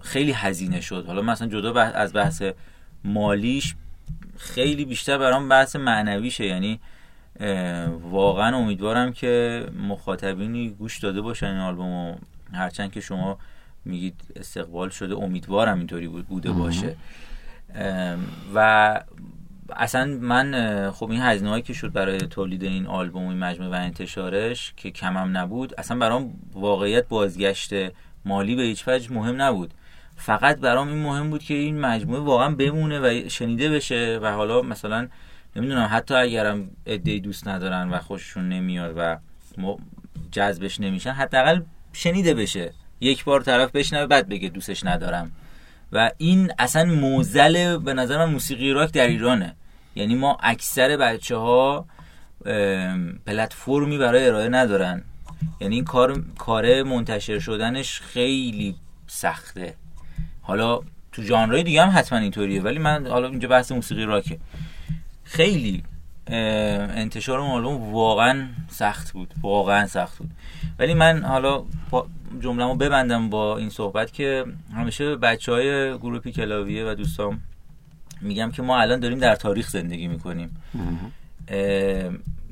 [0.00, 1.06] خیلی هزینه شد.
[1.06, 2.42] حالا مثلا جدا از بحث
[3.04, 3.74] مالیش
[4.38, 6.46] خیلی بیشتر برام بحث معنویشه.
[6.46, 6.80] یعنی
[8.10, 12.16] واقعا امیدوارم که مخاطبینی گوش داده باشن این آلبومو
[12.52, 13.38] هرچند که شما
[13.84, 16.96] میگید استقبال شده امیدوارم اینطوری بود- بوده باشه.
[18.54, 19.00] و
[19.76, 23.72] اصلا من خب این هزینه هایی که شد برای تولید این آلبوم و این مجموعه
[23.72, 27.74] و انتشارش که کمم نبود اصلا برام واقعیت بازگشت
[28.24, 29.74] مالی به هیچ وجه مهم نبود.
[30.16, 34.62] فقط برام این مهم بود که این مجموعه واقعا بمونه و شنیده بشه و حالا
[34.62, 35.08] مثلا
[35.56, 39.18] نمی‌دونم حتی اگرم عده‌ای دوست ندارن و خوششون نمیاد و
[40.32, 41.60] جذبش نمیشن حداقل
[41.92, 42.72] شنیده بشه.
[43.00, 45.32] یک بار طرف بشنوه بعد بگه دوستش ندارم.
[45.92, 49.54] و این اصلا موزل به نظر من موسیقی راک در ایرانه.
[49.94, 51.86] یعنی ما اکثر بچه ها
[53.26, 55.02] پلتفرمی برای ارائه ندارن.
[55.60, 58.76] یعنی این کار کار منتشر شدنش خیلی
[59.06, 59.74] سخته.
[60.42, 60.80] حالا
[61.12, 64.38] تو ژانرهای دیگه هم حتما اینطوریه ولی من حالا اینجا بحث موسیقی راکه.
[65.24, 65.82] خیلی
[66.26, 69.34] انتشار اون آلبوم واقعا سخت بود.
[69.42, 70.30] واقعا سخت بود.
[70.78, 71.64] ولی من حالا
[72.40, 74.44] جمله رو ببندم با این صحبت که
[74.74, 77.40] همیشه بچه های گروه پیکلاویه و دوستام
[78.20, 80.56] میگم که ما الان داریم در تاریخ زندگی می‌کنیم.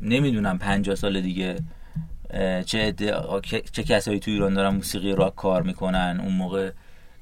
[0.03, 1.57] نمی‌دونم پنجاه سال دیگه
[2.67, 2.95] چه
[3.73, 6.71] چه کسایی تو ایران دارن موسیقی راک کار می‌کنن اون موقع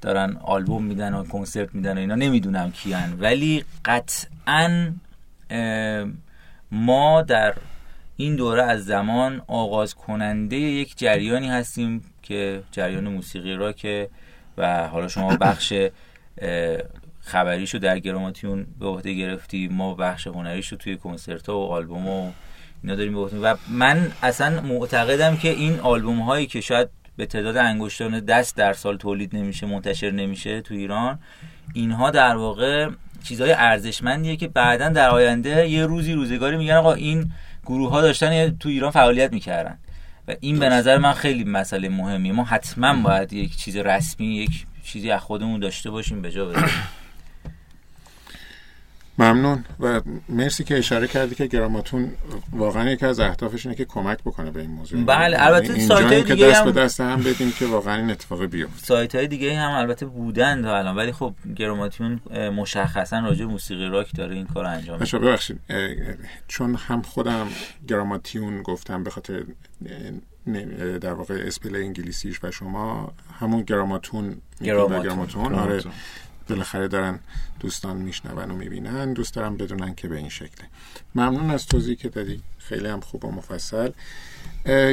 [0.00, 3.20] دارن آلبوم میدن و کنسرت میدن و اینا نمی‌دونم کیان.
[3.20, 4.90] ولی قطعا
[6.72, 7.54] ما در
[8.16, 14.08] این دوره از زمان آغاز کننده یک جریانی هستیم که جریان موسیقی راکه
[14.58, 15.72] و حالا شما بخش
[17.20, 22.30] خبریشو در گراماتیون به عهده گرفتی ما بخش هنریشو توی کنسرت و آلبوم و
[22.82, 27.56] اینا داریم به و من اصلا معتقدم که این آلبوم هایی که شاید به تعداد
[27.56, 31.18] انگشتان دست در سال تولید نمیشه منتشر نمیشه تو ایران
[31.74, 32.88] اینها در واقع
[33.24, 37.32] چیزهای ارزشمندیه که بعدا در آینده یه روزی روزگاری میگن آقا این
[37.66, 39.78] گروه ها داشتن تو ایران فعالیت می‌کردن.
[40.40, 42.32] این به نظر من خیلی مسئله مهمیه.
[42.32, 46.52] ما حتما باید یک چیز رسمی یک چیزی از خودمون داشته باشیم به جا
[49.20, 49.64] ممنون.
[49.80, 52.12] و مرسی که اشاره کردی که گراماتون
[52.52, 55.04] واقعا یکی از اهدافش اینه که کمک بکنه به این موضوع.
[55.04, 58.10] بله، یعنی البته سایت‌های که دیگه دست هم- به دست هم بدیم که واقعا این
[58.10, 58.86] اتفاق بیفته.
[58.86, 63.86] سایت های دیگه هم البته بودن تا الان ولی خب گراماتیون اه، مشخصا راجع موسیقی
[63.86, 65.04] راک داره این کار انجام میده.
[65.04, 65.60] بچه ببخشید.
[66.48, 67.48] چون هم خودم
[67.88, 69.44] گراماتیون گفتم به خاطر
[71.00, 75.02] در واقع اسپل انگلیسیش و شما همون گراماتون گراماتون.
[75.02, 75.54] گراماتون.
[75.54, 75.66] آره.
[75.66, 75.92] گراماتون.
[76.48, 77.18] بالاخره دارن
[77.60, 80.66] دوستان میشنون و می‌بینن دوست دارم بدونن که به این شکله.
[81.14, 82.42] ممنون از توضیحی که دادی.
[82.58, 83.90] خیلی هم خوب و مفصل.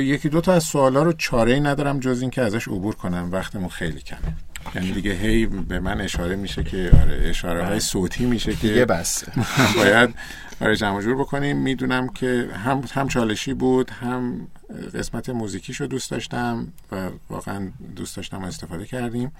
[0.01, 3.29] یکی دو تا از سوالا رو چاره ای ندارم جز این که ازش عبور کنم.
[3.31, 4.35] وقتمون خیلی کمه.
[4.75, 8.85] یعنی دیگه هی به من اشاره میشه که آره اشاره های صوتی میشه دیگه که
[8.85, 9.31] بسته
[9.77, 10.15] باید
[10.61, 11.57] آره جمع جور بکنیم.
[11.57, 14.47] می‌دونم که هم هم چالشی بود هم
[14.93, 19.31] قسمت موزیکیشو دوست داشتم و واقعا دوست داشتم استفاده کردیم.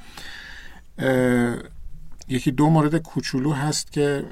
[2.29, 4.25] یکی دو مورد کوچولو هست که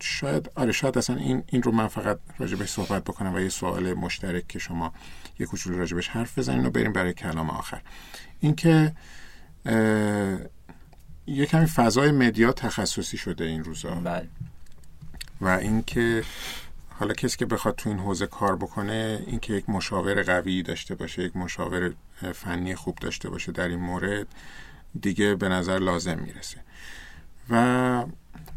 [0.00, 3.94] شاید آره شاید اصلا این این رو من فقط راجبش صحبت بکنم و یه سوال
[3.94, 4.92] مشترک که شما
[5.38, 7.80] یه کوچولو راجبش حرف بزنین و بریم برای کلام آخر.
[8.40, 8.92] اینکه
[11.26, 13.90] یه کمی فضای مدیا تخصصی شده این روزا.
[13.90, 14.28] بله.
[15.40, 16.22] و اینکه
[16.88, 21.22] حالا کسی که بخواد تو این حوزه کار بکنه اینکه یک مشاور قوی داشته باشه
[21.22, 21.94] یک مشاور
[22.34, 24.26] فنی خوب داشته باشه در این مورد
[25.00, 26.56] دیگه به نظر لازم می‌رسه.
[27.50, 28.04] و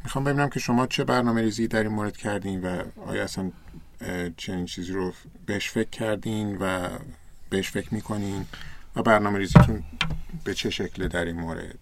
[0.03, 3.51] می‌خوام ببینم که شما چه برنامه ریزی در این مورد کردین و آیا اصلا
[4.37, 5.13] چنین چیزی رو
[5.45, 6.87] بهش فکر کردین و
[7.49, 8.45] بهش فکر می‌کنین
[8.95, 9.83] و برنامه ریزیتون
[10.43, 11.79] به چه شکله در این مورد؟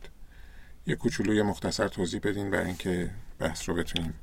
[0.87, 3.09] یه کوچولو یه مختصر توضیح بدین برای اینکه
[3.39, 4.13] بحث رو بتونیم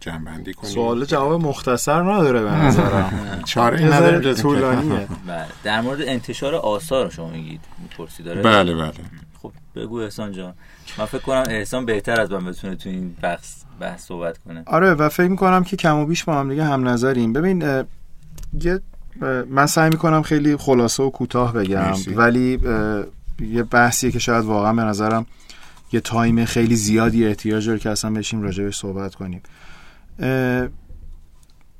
[0.00, 0.74] جمع کنیم.
[0.74, 3.42] سوال جواب مختصر نداره به نظرم.
[3.44, 5.08] چاره اینکه- طولانیه.
[5.26, 8.92] بله در مورد انتشار آثار شما میگید می‌پرسی داره؟ بله بله.
[9.48, 10.54] خب بگو احسان جان.
[10.98, 14.62] من فکر کنم احسان بهتر از من بتونه تو این بحث بحث صحبت کنه.
[14.66, 17.32] آره و فکر می‌کنم که کم و بیش با هم دیگه هم نظریم.
[17.32, 17.84] ببین
[18.60, 18.80] یه
[19.48, 21.80] من سعی می‌کنم خیلی خلاصه و کوتاه بگم.
[21.80, 22.14] مرسی.
[22.14, 22.60] ولی
[23.40, 25.26] یه بحثیه که شاید واقعا به نظرم
[25.92, 29.42] یه تایم خیلی زیادی احتیاج داره که اصلا بشیم راجبش صحبت کنیم.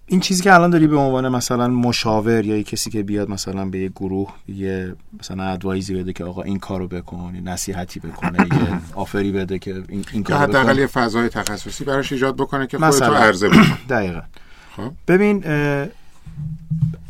[0.09, 3.79] این چیزی که الان داری به عنوان مثلا مشاور یا کسی که بیاد مثلا به
[3.79, 8.81] یه گروه یه مثلا ادوایزی بده که آقا این کارو بکن یه نصیحتی بکنه یه
[8.95, 13.05] آفری بده که این, این کارو حداقل یه فضای تخصصی براش ایجاد بکنه که خودتو.
[13.05, 14.23] عرضه بکن دقیقا.
[14.77, 14.93] خب.
[15.09, 15.45] ببین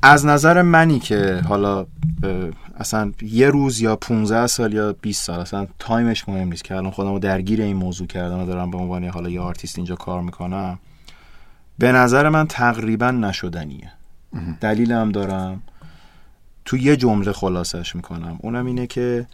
[0.03, 1.87] از نظر منی که حالا
[2.79, 6.75] اصلا یه روز یا 15 سال یا 20 سال اصلا time ش مهم نیست که
[6.77, 9.95] الان خودم رو درگیر این موضوع کردم و دارم به عنوان حالا یه آرتیست اینجا
[9.95, 10.79] کار می‌کنم.
[11.79, 13.93] به نظر من تقریبا نشدنیه.
[14.61, 15.63] دلیلم دارم.
[16.65, 18.39] تو یه جمله خلاصش می‌کنم.
[18.41, 19.27] اونم اینه که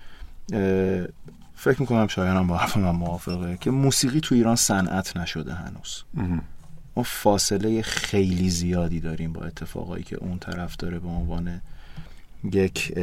[1.55, 6.02] فکر می‌کنم شایانم با حرف من موافقه که موسیقی تو ایران صنعت نشده هنوز.
[6.97, 11.60] ما فاصله خیلی زیادی داریم با اتفاقایی که اون طرف داره به عنوان
[12.52, 12.94] یک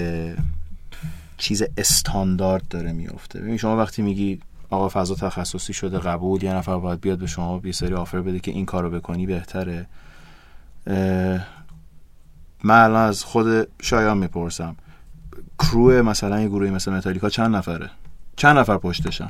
[1.37, 4.39] چیز استاندارد داره میفته ببین شما وقتی میگی
[4.69, 8.39] آقا فضا تخصصی شده قبول یه نفر باید بیاد به شما یه سری آفر بده
[8.39, 9.85] که این کارو بکنی بهتره.
[12.63, 14.75] من الان از خود شایان می‌پرسم.
[15.59, 17.89] کرو مثلا یه گروهی مثل متالیکا چند نفره؟
[18.35, 19.29] چند نفر پشتشن؟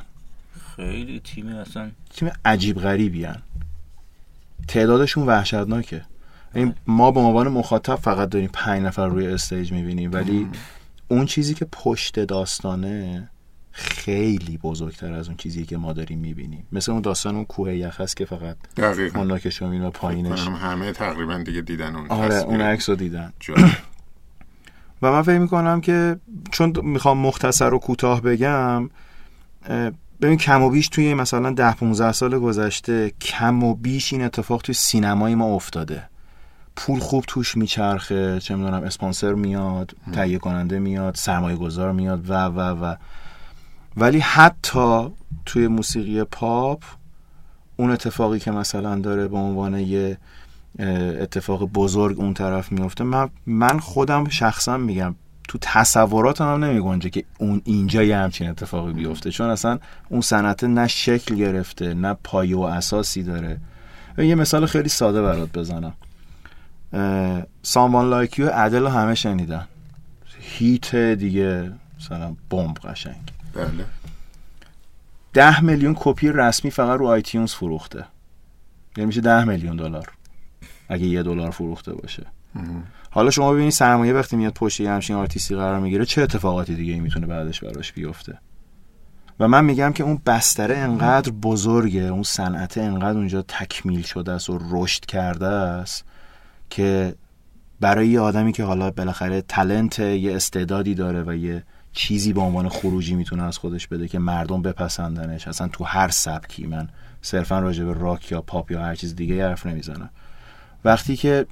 [0.75, 1.91] خیلی تیم اصلا.
[2.13, 3.41] تیم عجیب غریبی هن.
[4.67, 6.01] تعدادشون وحشتناکه.
[6.55, 10.47] این ما به عنوان مخاطب فقط داریم پنج نفر روی استیج می‌بینیم ولی
[11.07, 13.29] اون چیزی که پشت داستانه
[13.71, 16.67] خیلی بزرگتر از اون چیزی که ما داریم می‌بینیم.
[16.71, 19.19] مثل اون داستان اون کوه یخ هست که فقط دقیقا.
[19.19, 20.47] اون می‌بینی و پایینش.
[20.47, 23.33] همه تقریبا دیگه دیدن اون آره اون عکس رو دیدن.
[25.01, 26.17] و من فکر می‌کنم که
[26.51, 28.89] چون می‌خوام مختصر و کوتاه بگم
[30.21, 34.61] ببین کم و بیش توی مثلا ده 15 سال گذشته کم و بیش این اتفاق
[34.61, 36.03] توی سینمای ما افتاده.
[36.75, 42.33] پول خوب توش میچرخه چه می‌دونم اسپانسر میاد تهیه کننده میاد سرمایه گذار میاد و
[42.33, 42.95] و و.
[43.99, 45.07] ولی حتی
[45.45, 46.83] توی موسیقی پاپ
[47.77, 50.17] اون اتفاقی که مثلا داره به عنوان یه
[51.21, 55.15] اتفاق بزرگ اون طرف میفته من من خودم شخصا میگم
[55.47, 60.63] تو تصوراتم هم نمی که اون اینجا یه همچین اتفاقی بیفته چون اصلا اون صنعت
[60.63, 63.57] نه شکل گرفته نه پایه و اساسی داره.
[64.17, 65.93] یه مثال خیلی ساده برات بزنم.
[67.63, 69.67] Someone Like You Adele همه شنیدن.
[70.39, 73.38] hit دیگه مثلا بمب قشنگ.
[73.53, 73.85] بله.
[75.33, 78.05] ده میلیون کپی رسمی فقط رو iTunes فروخته.
[78.97, 80.11] یعنی میشه ده میلیون دلار.
[80.89, 82.25] اگه یه دلار فروخته باشه.
[82.55, 82.83] مهم.
[83.11, 86.93] حالا شما ببینید سرمایه وقتی میاد پشت یه همچین آرتیستی قرار می‌گیره چه اتفاقاتی دیگه
[86.93, 88.37] ای می‌تونه بعدش براش بیفته؟
[89.39, 94.49] و من میگم که اون بستره انقدر بزرگه اون صنعت انقدر اونجا تکمیل شده است
[94.49, 96.05] و رشد کرده است
[96.69, 97.15] که
[97.79, 101.63] برای یه آدمی که حالا بالاخره تلنت یه استعدادی داره و یه
[101.93, 105.47] چیزی به عنوان خروجی می‌تونه از خودش بده که مردم بپسندنش.
[105.47, 106.89] اصلا تو هر سبکی من
[107.21, 110.09] صرفا راجع به راک یا پاپ یا هر چیز دیگه حرف نمی‌زنم.
[110.85, 111.45] وقتی که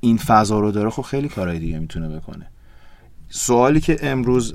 [0.00, 2.46] این فضا رو داره خب خیلی کارهای دیگه می‌تونه بکنه.
[3.28, 4.54] سوالی که امروز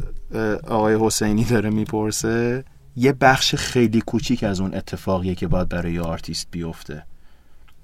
[0.68, 2.64] آقای حسینی داره می‌پرسه
[2.95, 7.06] یه بخش خیلی کوچیک از اون اتفاقیه که باید برای آرتیست بیفته.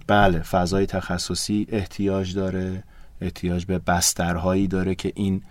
[0.07, 2.83] بله فضای تخصصی احتیاج داره
[3.21, 5.43] احتیاج به بسترهایی داره که این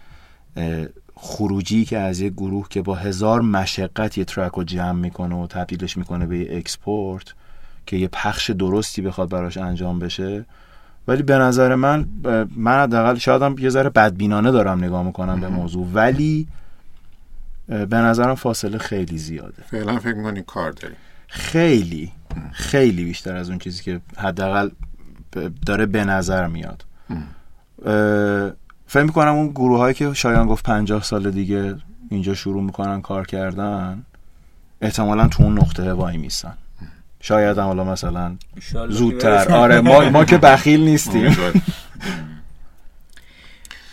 [1.20, 5.46] خروجی که از یک گروه که با هزار مشقت یه track رو جمع می‌کنه و
[5.46, 7.34] تبدیلش می‌کنه به یه export
[7.86, 10.44] که یه پخش درستی بخواد براش انجام بشه
[11.08, 12.08] ولی به نظر من
[12.56, 16.48] من حداقل شاید هم یه ذره بدبینانه دارم نگاه می‌کنم به موضوع ولی
[17.68, 19.62] به نظرم فاصله خیلی زیاده.
[19.70, 20.94] فعلا فکر می‌کنی کار داری؟
[21.28, 22.12] خیلی
[22.52, 24.70] خیلی بیشتر از اون چیزی که حداقل
[25.66, 26.84] داره به نظر میاد.
[28.90, 31.74] فکر می‌کنم اون گروه هایی که شایان گفت پنجاه سال دیگه
[32.10, 34.04] اینجا شروع می‌کنن کار کردن
[34.80, 36.54] احتمالا تو اون نقطه وای میسن.
[37.20, 38.36] شاید هم حالا مثلا
[38.88, 39.52] زودتر.
[39.52, 41.36] آره ما, ما که بخیل نیستیم.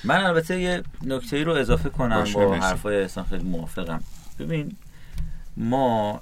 [0.03, 4.01] من البته یه نکته رو اضافه کنم با حرفای احسان خیلی موافقم.
[4.39, 4.75] ببین
[5.57, 6.21] ما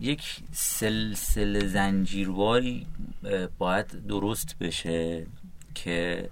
[0.00, 2.86] یک سلسله زنجیرواری
[3.58, 5.26] باید درست بشه
[5.74, 6.28] که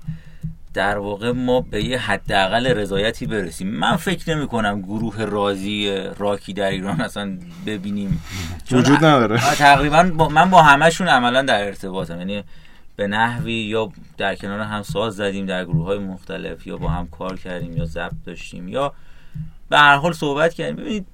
[0.79, 3.69] در واقع ما به یه حداقل رضایتی برسیم.
[3.69, 8.23] من فکر نمی کنم گروه رازی راکی در ایران اصلا ببینیم.
[8.73, 9.39] وجود نداره.
[9.55, 12.19] تقریبا با من با همشون عملا در ارتباطم.
[12.19, 12.45] یعنی
[12.97, 17.09] به نحوی یا در کنار هم ساز زدیم در گروه های مختلف یا با هم
[17.09, 18.93] کار کردیم یا ضبط داشتیم یا
[19.69, 20.77] به هر حال صحبت کردیم.
[20.77, 21.07] ببینید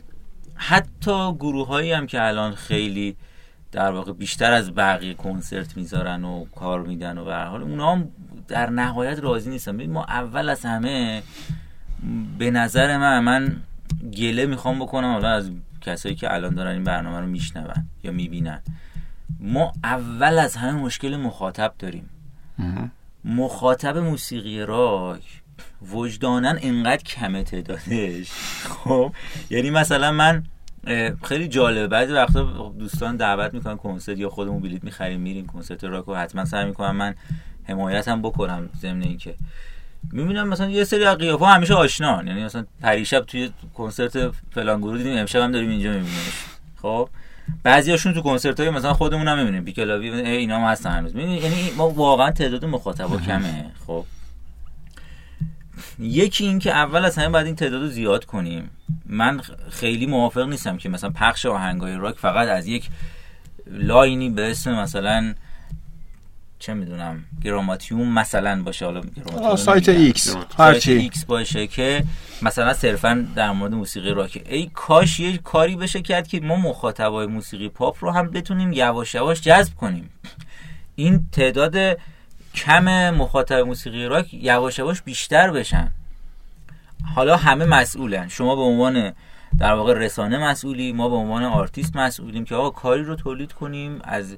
[0.54, 3.16] حتی گروه هایی هم که الان خیلی
[3.72, 7.92] در واقع بیشتر از بقیه کنسرت می‌ذارن و کار میدن و به هر حال اونا
[7.92, 8.08] هم
[8.48, 9.86] در نهایت راضی نیستم.
[9.86, 11.22] ما اول از همه
[12.38, 13.56] به نظر من من
[14.16, 15.50] گله می‌خوام بکنم حالا از
[15.80, 18.60] کسایی که الان دارن این برنامه رو میشنون یا می‌بینن.
[19.40, 22.10] ما اول از همه مشکل مخاطب داریم.
[23.24, 25.42] مخاطب موسیقی راک
[25.92, 28.30] وجدانن اینقدر کمه تعدادش.
[28.68, 29.12] خب
[29.50, 30.44] یعنی مثلا من
[31.22, 31.86] خیلی جالبه.
[31.86, 36.44] بعضی وقتا دوستان دعوت می‌کنن کنسرت یا خودمون بلیت می‌خریم میریم کنسرت راک و حتما
[36.44, 37.14] سعی می‌کنم من
[37.64, 39.34] حمایت هم بکنم ضمن اینکه.
[40.12, 44.98] می‌بینم مثلا یه سری از قیافه همیشه آشنا یعنی مثلا پریشب توی کنسرت فلان گروه
[44.98, 46.44] دیدیم امشب هم داریم اینجا میبینیمش.
[46.82, 47.08] خب؟
[47.62, 49.64] بعضیاشون تو کنسرت های مثلا خودمون هم می‌بینیم.
[49.64, 51.14] بیکلاوی اینا هم هستن هنوز.
[51.14, 53.70] یعنی ما واقعا تعداد مخاطبا کمه.
[53.86, 54.04] خب؟
[55.98, 58.70] یکی این که اول از همه باید این تعداد رو زیاد کنیم.
[59.06, 62.88] من خیلی موافق نیستم که مثلا پخش آهنگای راک فقط از یک
[63.66, 65.34] لاینی به اسم مثلا
[66.66, 68.86] چه می‌دونم گراماتون مثلا باشه.
[68.86, 72.04] حالا سایت X سایت X باشه که
[72.42, 74.42] مثلا صرفا در مورد موسیقی راک.
[74.48, 79.14] ای کاش یه کاری بشه کرد که ما مخاطبای موسیقی پاپ رو هم بتونیم یواش
[79.14, 80.10] یواش جذب کنیم.
[80.96, 81.98] این تعداد
[82.54, 85.92] کم مخاطب موسیقی راک یواش یواش بیشتر بشن.
[87.14, 88.28] حالا همه مسئولن.
[88.28, 89.12] شما به عنوان
[89.58, 94.00] در واقع رسانه مسئولی ما به عنوان آرتیست مسئولیم که آقا کاری رو تولید کنیم
[94.04, 94.36] از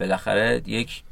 [0.00, 1.02] بالاخره یک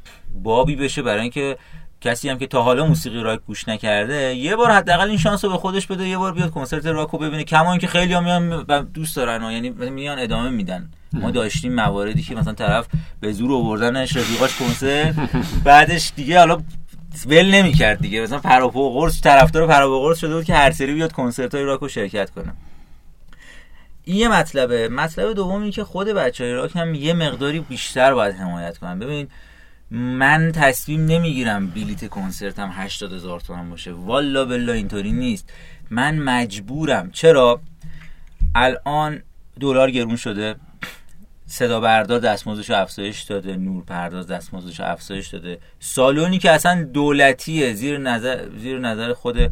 [0.43, 1.57] بابی بشه برای اینکه
[2.01, 5.51] کسی هم که تا حالا موسیقی راک گوش نکرده یه بار حداقل این شانس رو
[5.51, 7.43] به خودش بده یه بار بیاد کنسرت راک رو ببینه.
[7.43, 8.63] کما اینکه خیلی هم میان
[8.93, 10.89] دوست دارن یعنی میان ادامه میدن.
[11.13, 12.87] ما داشتیم مواردی که مثلا طرف
[13.19, 15.15] به زور آوردنش رفیقاش کنسرت
[15.63, 16.61] بعدش دیگه حالا
[17.25, 18.21] ول نمی‌کرد دیگه.
[18.21, 21.79] مثلا پراپو قرص طرفدار پراپو قرص شده بود که هر سری بیاد کنسرت های راک
[21.79, 22.53] رو شرکت کنه.
[24.03, 24.89] این یه مطلبه.
[24.89, 28.99] مطلب دوم این که خود بچه راک هم یه مقداری بیشتر باید حمایت کنن.
[28.99, 29.27] ببین
[29.91, 33.91] من تصمیم نمی‌گیرم بلیت کنسرتم 80 هزار تومن باشه.
[33.91, 35.49] والا بلا اینطوری نیست.
[35.89, 37.11] من مجبورم.
[37.11, 37.61] چرا؟
[38.55, 39.21] الان
[39.59, 40.55] دلار گرون شده.
[41.45, 43.57] صدا بردار دستمزدش افزایش داده.
[43.57, 45.59] نور پرداز دستمزدش افزایش داده.
[45.79, 47.73] سالونی که اصلا دولتیه.
[47.73, 49.51] زیر نظر زیر نظر خود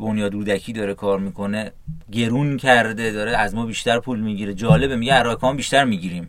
[0.00, 1.72] بنیاد رودکی داره کار می‌کنه
[2.12, 4.54] گرون کرده داره از ما بیشتر پول می‌گیره.
[4.54, 6.28] جالبه میگه اراکان بیشتر می‌گیریم.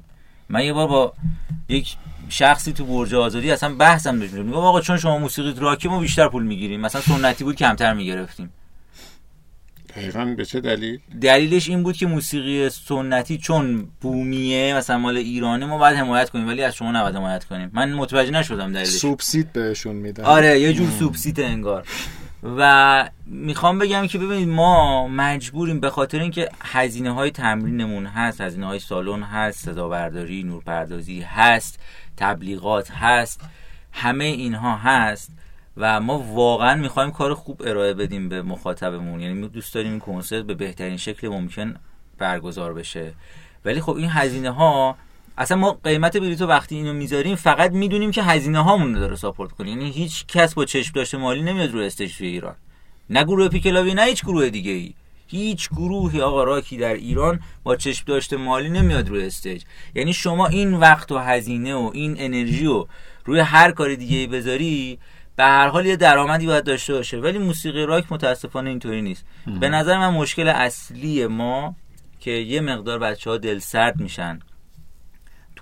[0.50, 1.14] من یه بار با
[1.70, 1.96] یک
[2.30, 6.28] شخصی تو برج آزادی اصلا بحثم داشت میگه آقا چون شما موسیقی راکی ما بیشتر
[6.28, 6.82] پول می‌گیریم.
[6.82, 8.50] مثلا سنتی بود کمتر می‌گرفتیم.
[9.96, 15.66] دقیقا به چه دلیل؟ دلیلش این بود که موسیقی سنتی چون بومیه مثلا مال ایرانه
[15.66, 17.72] ما باید حمایت کنیم ولی از شما نباید حمایت کنیم.
[17.74, 18.90] من متوجه نشدم دلیلش.
[18.90, 20.24] سوبسید بهشون میدن.
[20.24, 21.88] آره یه جور سوبسید انگار.
[22.44, 28.66] و می‌خوام بگم که ببینید ما مجبوریم به خاطر اینکه هزینه های تمرینمون هست هزینه
[28.66, 31.80] های سالن هست صدا برداری نورپردازی هست
[32.18, 33.42] تبلیغات هست
[33.92, 35.32] همه اینها هست
[35.78, 39.20] و ما واقعا می‌خوایم کار خوب ارائه بدیم به مخاطبمون.
[39.20, 41.76] یعنی دوست داریم این کنسرت به بهترین شکل ممکن
[42.18, 43.14] برگزار بشه.
[43.66, 44.98] ولی خب این هزینه ها
[45.38, 49.52] اصلا ما قیمت بلیتو وقتی اینو می‌ذاریم فقط می‌دونیم که هزینه هامون رو داره ساپورت
[49.52, 49.70] کنه.
[49.70, 52.56] یعنی هیچ کس با چشم داشته مالی نمیاد رو استیج توی ایران.
[53.10, 54.94] نه گروه پیکلاوی نه هیچ گروه دیگه ای
[55.28, 59.64] هیچ گروهی آقا راکی در ایران با چشم داشته مالی نمیاد روی استیج.
[59.96, 62.88] یعنی شما این وقت و هزینه و این انرژی رو
[63.26, 65.00] روی هر کار دیگه ای بذاری
[65.36, 67.18] به هر حال یه درآمدی باید داشته باشه.
[67.18, 69.26] ولی موسیقی راک متاسفانه اینطوری نیست.
[69.60, 71.76] به نظر من مشکل اصلی ما
[72.20, 74.40] که یه مقدار بچه ها دل سرد میشن.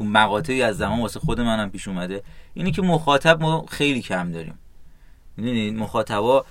[0.02, 2.24] تو مقاطعی از زمان واسه خود منم پیش اومده
[2.54, 4.60] اینی که مخاطب ما خیلی کم داریم.
[5.38, 6.46] می‌دونید مخاطبا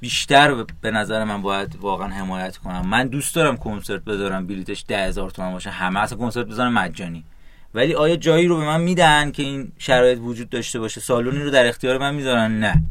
[0.00, 5.06] بیشتر به نظر من باید واقعا حمایت کنم من دوست دارم کنسرت بذارم بلیتش ده
[5.06, 5.70] هزار تومن باشه.
[5.70, 7.24] همه اصلا کنسرت بذارم مجانی.
[7.74, 11.50] ولی آیا جایی رو به من میدن که این شرایط وجود داشته باشه؟ سالونی رو
[11.50, 12.82] در اختیار من می‌ذارن؟ نه.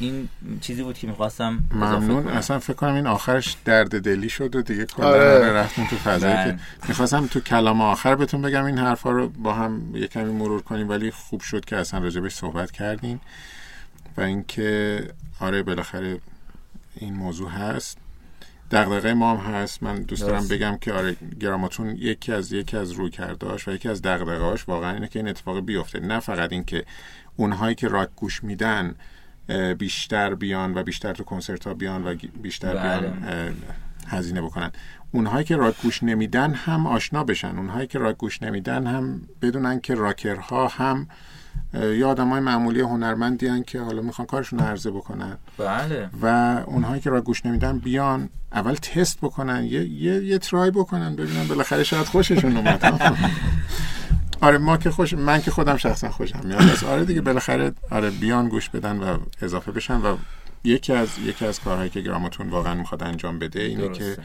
[0.00, 0.28] این
[0.60, 4.84] چیزی بود که می‌خواستم ممنون اصلا فکر کنم این آخرش درد دلی شد و دیگه
[4.86, 5.52] کلا آره.
[5.52, 6.34] رفتیم تو فضایی.
[6.34, 6.58] که
[6.88, 10.88] می‌خواستم تو کلام آخر بهتون بگم این حرفا رو با هم یه کمی مرور کنیم
[10.88, 13.20] ولی خوب شد که اصلا راجبش صحبت کردین
[14.16, 15.00] و اینکه
[15.40, 16.18] آره بالاخره
[16.96, 17.98] این موضوع هست
[18.70, 20.52] دغدغه ما هم هست من دوست دارم درست.
[20.52, 24.92] بگم که آره گراماتون یکی از یکی از روی کرداش و یکی از دغدغه‌هاش واقعا
[24.92, 26.84] اینه که این اتفاق بیفته نه فقط اینکه
[27.36, 28.94] اونهایی که راک گوش میدن
[29.78, 32.98] بیشتر بیان و بیشتر تو کنسرت ها بیان و بیشتر بله.
[33.00, 33.54] بیان
[34.08, 34.70] هزینه بکنن.
[35.12, 37.56] اونهایی که راک گوش نمیدن هم آشنا بشن.
[37.56, 41.08] اونهایی که راک گوش نمیدن هم بدونن که راکرها هم
[41.74, 45.36] یه آدم های معمولی هنرمندی هن که حالا می‌خوان کارشون عرضه بکنن.
[45.58, 46.10] بله.
[46.22, 46.26] و
[46.66, 51.48] اونهایی که را گوش نمیدن بیان اول تست بکنن یه یه, یه ترای بکنن ببینن
[51.48, 52.84] بالاخره شاید خوششون اومد.
[54.40, 56.62] آره ما که خوش من که خودم شخصا خوشم میاد.
[56.62, 60.16] از آره دیگه بالاخره آره بیان گوش بدن و اضافه بشن و
[60.64, 64.16] یکی از یکی از کارهایی که گراماتون واقعا می‌خواد انجام بده اینه درسته.
[64.16, 64.22] که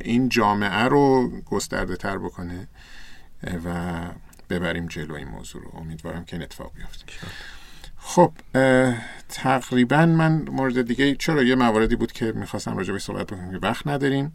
[0.00, 2.68] این جامعه رو گسترده تر بکنه
[3.64, 4.00] و
[4.50, 5.70] ببریم جلو این موضوع رو.
[5.80, 7.04] امیدوارم که این اتفاق بیفته.
[7.96, 8.32] خب
[9.28, 13.58] تقریبا من مورد دیگه چرا یه مواردی بود که می‌خواستم راجع به صحبت بکنم که
[13.62, 14.32] وقت نداریم.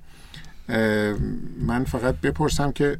[1.59, 2.97] من فقط بپرسم که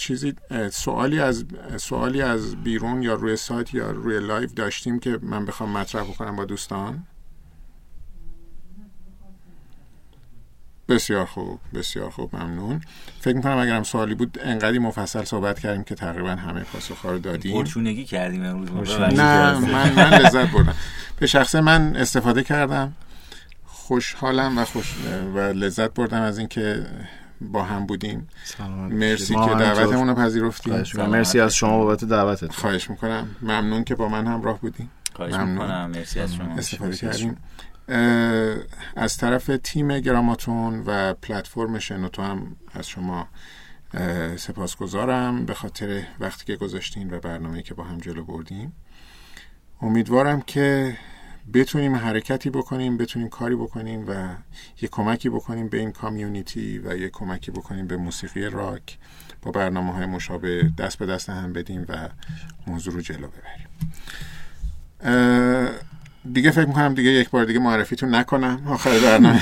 [0.00, 0.34] چیزی
[0.72, 1.44] سوالی از
[1.76, 6.36] سوالی از بیرون یا روی سایت یا روی live داشتیم که من بخوام مطرح بکنم
[6.36, 7.06] با دوستان؟
[10.88, 12.80] بسیار خوب بسیار خوب ممنون.
[13.20, 17.62] فکر می‌کنم اگرم سوالی بود انقدری مفصل صحبت کردیم که تقریبا همه پاسخ رو دادیم.
[17.62, 18.90] پرچونگی کردیم امروز.
[18.90, 20.74] نه من من لذت بردم.
[21.18, 22.92] به شخص من استفاده کردم.
[23.66, 24.94] خوشحالم و خوش
[25.34, 26.86] و لذت بردم از اینکه
[27.40, 28.28] با هم بودیم.
[28.44, 29.54] سلامت مرسی که.
[29.54, 30.72] دعوتمون رو پذیرفتیم.
[30.72, 31.10] خواهش می‌کنم.
[31.10, 33.36] مرسی از شما بابت دعوتت خواهش می‌کنم.
[33.42, 35.48] ممنون که با من همراه بودیم خواهش ممنون.
[35.48, 35.90] می‌کنم.
[35.90, 36.54] مرسی از شما.
[36.54, 37.36] استفاده کردیم.
[38.96, 43.28] از طرف تیم گراماتون و پلتفرم شنوتو هم از شما
[44.36, 45.44] سپاسگزارم.
[45.44, 48.72] به خاطر وقتی که گذاشتین و برنامه که با هم جلو بردیم.
[49.82, 50.96] امیدوارم که
[51.54, 54.28] بتونیم حرکتی بکنیم بتونیم کاری بکنیم و
[54.82, 58.98] یه کمکی بکنیم به این کامیونیتی و یه کمکی بکنیم به موسیقی راک.
[59.42, 62.08] با برنامه های مشابه دست به دست هم بدیم و
[62.66, 63.68] موضوع رو جلو ببریم.
[66.32, 68.62] دیگه فکر می‌کنم دیگه یک بار دیگه معرفیتون نکنم.
[68.66, 69.40] آخر برنامه.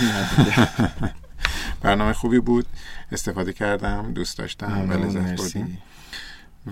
[1.83, 2.67] برنامه خوبی بود.
[3.13, 5.41] استفاده کردم دوست داشتم و لذت.
[5.41, 5.79] بردیم.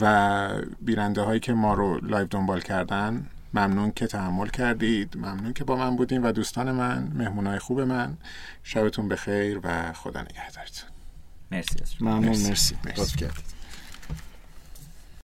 [0.00, 0.48] و
[0.80, 5.76] بیننده هایی که ما رو لایو دنبال کردن ممنون که تحمل کردید ممنون که با
[5.76, 8.16] من بودین و دوستان من مهمونای خوب من.
[8.62, 10.88] شبتون بخیر و خدا نگهدارتون.
[11.50, 12.10] مرسی از شما.
[12.10, 12.76] ممنون مرسی.
[12.84, 13.24] مرسی.
[13.24, 13.55] مرسی.